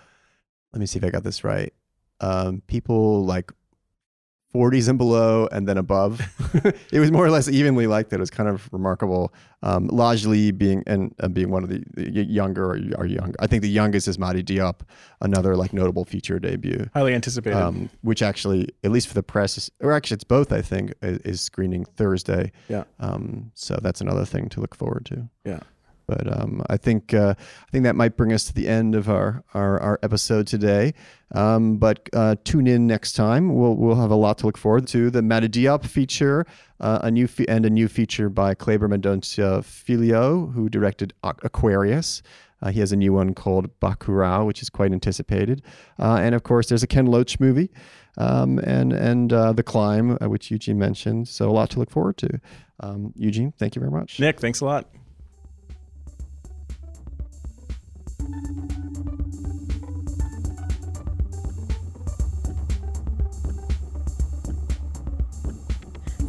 Let 0.73 0.79
me 0.79 0.85
see 0.85 0.97
if 0.99 1.05
I 1.05 1.09
got 1.09 1.23
this 1.23 1.43
right. 1.43 1.73
Um, 2.21 2.61
people 2.67 3.25
like 3.25 3.51
40s 4.53 4.89
and 4.89 4.97
below, 4.97 5.47
and 5.51 5.67
then 5.67 5.77
above. 5.77 6.21
it 6.91 6.99
was 6.99 7.11
more 7.11 7.25
or 7.25 7.29
less 7.29 7.47
evenly 7.47 7.87
like 7.87 8.09
that. 8.09 8.15
It 8.15 8.19
was 8.19 8.29
kind 8.29 8.49
of 8.49 8.67
remarkable. 8.71 9.33
Um, 9.61 9.87
largely 9.87 10.51
being 10.51 10.83
and 10.87 11.13
uh, 11.19 11.27
being 11.27 11.51
one 11.51 11.63
of 11.63 11.69
the, 11.69 11.83
the 11.93 12.23
younger 12.23 12.63
or, 12.71 12.79
or 12.97 13.05
younger. 13.05 13.35
I 13.39 13.47
think 13.47 13.61
the 13.61 13.69
youngest 13.69 14.07
is 14.07 14.17
Mati 14.17 14.41
Diop, 14.41 14.79
another 15.19 15.57
like 15.57 15.73
notable 15.73 16.05
feature 16.05 16.39
debut 16.39 16.89
Highly 16.93 17.13
anticipated. 17.13 17.57
um, 17.57 17.89
which 18.01 18.21
actually, 18.21 18.69
at 18.85 18.91
least 18.91 19.09
for 19.09 19.15
the 19.15 19.23
press, 19.23 19.57
is, 19.57 19.69
or 19.81 19.91
actually 19.91 20.15
it's 20.15 20.23
both. 20.23 20.53
I 20.53 20.61
think 20.61 20.93
is, 21.01 21.17
is 21.19 21.41
screening 21.41 21.83
Thursday. 21.83 22.53
Yeah. 22.69 22.85
Um, 22.99 23.51
so 23.53 23.77
that's 23.81 23.99
another 23.99 24.23
thing 24.23 24.47
to 24.49 24.61
look 24.61 24.75
forward 24.75 25.05
to. 25.07 25.27
yeah. 25.43 25.59
But 26.09 26.41
um, 26.41 26.63
I 26.69 26.77
think 26.77 27.13
uh, 27.13 27.35
I 27.37 27.71
think 27.71 27.83
that 27.83 27.95
might 27.95 28.17
bring 28.17 28.33
us 28.33 28.43
to 28.45 28.53
the 28.53 28.67
end 28.67 28.95
of 28.95 29.09
our 29.09 29.43
our, 29.53 29.79
our 29.79 29.99
episode 30.01 30.47
today. 30.47 30.93
Um, 31.35 31.77
but 31.77 32.09
uh, 32.13 32.35
tune 32.43 32.65
in 32.65 32.87
next 32.87 33.13
time. 33.13 33.53
We'll 33.53 33.75
we'll 33.75 33.95
have 33.95 34.09
a 34.09 34.15
lot 34.15 34.39
to 34.39 34.47
look 34.47 34.57
forward 34.57 34.87
to. 34.87 35.11
The 35.11 35.21
Mati 35.21 35.47
Diop 35.47 35.85
feature, 35.85 36.47
uh, 36.79 36.99
a 37.03 37.11
new 37.11 37.27
fe- 37.27 37.45
and 37.47 37.63
a 37.63 37.69
new 37.69 37.87
feature 37.87 38.27
by 38.29 38.55
Kleber 38.55 38.89
Mendonça 38.89 39.63
Filho, 39.63 40.47
who 40.47 40.67
directed 40.67 41.13
Aquarius. 41.23 42.23
Uh, 42.61 42.71
he 42.71 42.79
has 42.79 42.91
a 42.91 42.97
new 42.97 43.13
one 43.13 43.33
called 43.33 43.69
Bacurau, 43.79 44.45
which 44.45 44.61
is 44.61 44.69
quite 44.69 44.91
anticipated. 44.91 45.61
Uh, 45.99 46.17
and 46.19 46.33
of 46.35 46.43
course, 46.43 46.67
there's 46.67 46.83
a 46.83 46.87
Ken 46.87 47.05
Loach 47.05 47.39
movie, 47.39 47.69
um, 48.17 48.57
and 48.59 48.91
and 48.93 49.31
uh, 49.31 49.53
The 49.53 49.63
Climb, 49.63 50.17
which 50.23 50.49
Eugene 50.49 50.79
mentioned. 50.79 51.27
So 51.27 51.49
a 51.49 51.53
lot 51.53 51.69
to 51.69 51.79
look 51.79 51.91
forward 51.91 52.17
to. 52.17 52.41
Um, 52.79 53.13
Eugene, 53.15 53.53
thank 53.59 53.75
you 53.75 53.79
very 53.79 53.91
much. 53.91 54.19
Nick, 54.19 54.39
thanks 54.39 54.61
a 54.61 54.65
lot. 54.65 54.89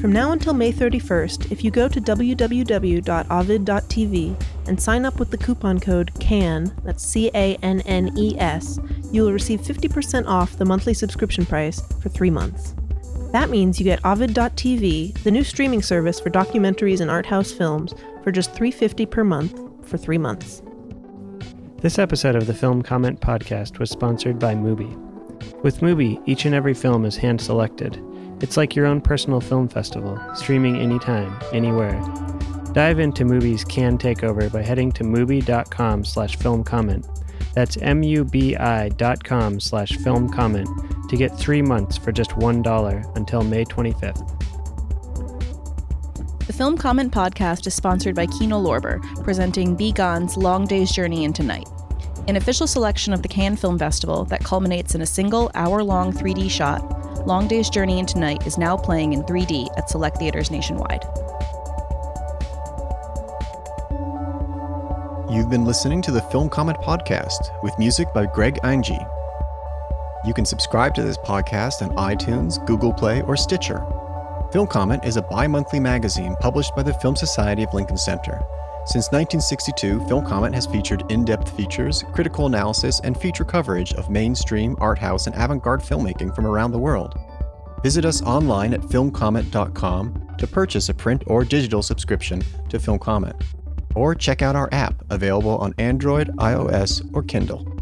From 0.00 0.12
now 0.12 0.32
until 0.32 0.54
May 0.54 0.72
31st, 0.72 1.52
if 1.52 1.62
you 1.62 1.70
go 1.70 1.86
to 1.86 2.00
www.ovid.tv 2.00 3.04
and 4.66 4.80
sign 4.80 5.04
up 5.04 5.18
with 5.18 5.30
the 5.30 5.36
coupon 5.36 5.78
code 5.78 6.10
CANNES, 6.18 6.72
that's 6.82 7.04
C 7.04 7.30
A 7.34 7.56
N 7.56 7.82
N 7.82 8.10
E 8.16 8.34
S, 8.38 8.80
you 9.12 9.22
will 9.22 9.32
receive 9.32 9.60
50% 9.60 10.26
off 10.26 10.56
the 10.56 10.64
monthly 10.64 10.94
subscription 10.94 11.44
price 11.44 11.82
for 12.00 12.08
three 12.08 12.30
months. 12.30 12.74
That 13.32 13.50
means 13.50 13.78
you 13.78 13.84
get 13.84 14.02
Ovid.tv, 14.02 15.22
the 15.22 15.30
new 15.30 15.44
streaming 15.44 15.82
service 15.82 16.18
for 16.18 16.30
documentaries 16.30 17.02
and 17.02 17.10
art 17.10 17.26
house 17.26 17.52
films, 17.52 17.92
for 18.24 18.32
just 18.32 18.54
$3.50 18.54 19.10
per 19.10 19.22
month 19.22 19.60
for 19.86 19.98
three 19.98 20.16
months. 20.16 20.62
This 21.82 21.98
episode 21.98 22.36
of 22.36 22.46
the 22.46 22.54
Film 22.54 22.80
Comment 22.80 23.20
Podcast 23.20 23.78
was 23.78 23.90
sponsored 23.90 24.38
by 24.38 24.54
Mubi. 24.54 24.96
With 25.62 25.80
Mubi, 25.80 26.22
each 26.24 26.46
and 26.46 26.54
every 26.54 26.72
film 26.72 27.04
is 27.04 27.18
hand 27.18 27.42
selected. 27.42 28.02
It's 28.40 28.56
like 28.56 28.74
your 28.74 28.86
own 28.86 29.00
personal 29.00 29.40
film 29.40 29.68
festival, 29.68 30.18
streaming 30.34 30.76
anytime, 30.76 31.38
anywhere. 31.52 32.00
Dive 32.72 32.98
into 32.98 33.24
Mubi's 33.24 33.64
Cannes 33.64 33.98
Takeover 33.98 34.50
by 34.50 34.62
heading 34.62 34.92
to 34.92 35.04
mubi.com 35.04 36.04
slash 36.04 36.36
film 36.36 36.64
comment. 36.64 37.06
That's 37.54 37.76
M-U-B-I 37.78 38.90
dot 38.90 39.24
com 39.24 39.58
slash 39.60 39.96
film 39.98 40.28
comment 40.28 40.68
to 41.08 41.16
get 41.16 41.36
three 41.36 41.62
months 41.62 41.96
for 41.96 42.12
just 42.12 42.30
$1 42.30 43.16
until 43.16 43.42
May 43.42 43.64
25th. 43.64 44.26
The 46.46 46.52
Film 46.52 46.76
Comment 46.76 47.12
Podcast 47.12 47.66
is 47.66 47.74
sponsored 47.74 48.14
by 48.14 48.26
Kino 48.26 48.60
Lorber, 48.60 49.00
presenting 49.22 49.76
Bi 49.76 49.90
Gan's 49.90 50.36
Long 50.36 50.66
Day's 50.66 50.90
Journey 50.90 51.24
into 51.24 51.42
Night, 51.42 51.68
an 52.28 52.36
official 52.36 52.66
selection 52.66 53.12
of 53.12 53.22
the 53.22 53.28
Cannes 53.28 53.56
Film 53.56 53.78
Festival 53.78 54.24
that 54.26 54.44
culminates 54.44 54.94
in 54.94 55.00
a 55.00 55.06
single 55.06 55.50
hour 55.54 55.82
long 55.82 56.12
3D 56.12 56.50
shot. 56.50 56.99
Long 57.26 57.46
Day's 57.46 57.68
Journey 57.68 57.98
into 57.98 58.18
Night 58.18 58.46
is 58.46 58.56
now 58.56 58.76
playing 58.76 59.12
in 59.12 59.22
3D 59.24 59.68
at 59.76 59.90
select 59.90 60.16
theaters 60.16 60.50
nationwide. 60.50 61.04
You've 65.30 65.50
been 65.50 65.64
listening 65.64 66.00
to 66.02 66.10
the 66.10 66.26
Film 66.32 66.48
Comment 66.48 66.78
Podcast 66.78 67.50
with 67.62 67.78
music 67.78 68.12
by 68.14 68.24
Greg 68.26 68.58
Angie. 68.64 68.98
You 70.24 70.32
can 70.32 70.46
subscribe 70.46 70.94
to 70.94 71.02
this 71.02 71.18
podcast 71.18 71.82
on 71.82 71.94
iTunes, 71.96 72.64
Google 72.66 72.92
Play, 72.92 73.20
or 73.22 73.36
Stitcher. 73.36 73.84
Film 74.50 74.66
Comment 74.66 75.04
is 75.04 75.16
a 75.16 75.22
bi 75.22 75.46
monthly 75.46 75.78
magazine 75.78 76.36
published 76.40 76.74
by 76.74 76.82
the 76.82 76.94
Film 76.94 77.16
Society 77.16 77.62
of 77.62 77.74
Lincoln 77.74 77.98
Center. 77.98 78.42
Since 78.90 79.12
1962, 79.12 80.08
Film 80.08 80.26
Comment 80.26 80.52
has 80.52 80.66
featured 80.66 81.04
in 81.12 81.24
depth 81.24 81.56
features, 81.56 82.02
critical 82.12 82.46
analysis, 82.46 83.00
and 83.04 83.16
feature 83.16 83.44
coverage 83.44 83.92
of 83.94 84.10
mainstream, 84.10 84.74
art 84.80 84.98
house, 84.98 85.28
and 85.28 85.36
avant 85.36 85.62
garde 85.62 85.80
filmmaking 85.80 86.34
from 86.34 86.44
around 86.44 86.72
the 86.72 86.78
world. 86.80 87.16
Visit 87.84 88.04
us 88.04 88.20
online 88.22 88.74
at 88.74 88.80
filmcomment.com 88.80 90.34
to 90.36 90.46
purchase 90.48 90.88
a 90.88 90.94
print 90.94 91.22
or 91.28 91.44
digital 91.44 91.84
subscription 91.84 92.42
to 92.68 92.80
Film 92.80 92.98
Comment 92.98 93.40
or 93.94 94.12
check 94.12 94.42
out 94.42 94.56
our 94.56 94.68
app 94.72 95.04
available 95.10 95.56
on 95.58 95.72
Android, 95.78 96.28
iOS, 96.38 97.08
or 97.14 97.22
Kindle. 97.22 97.79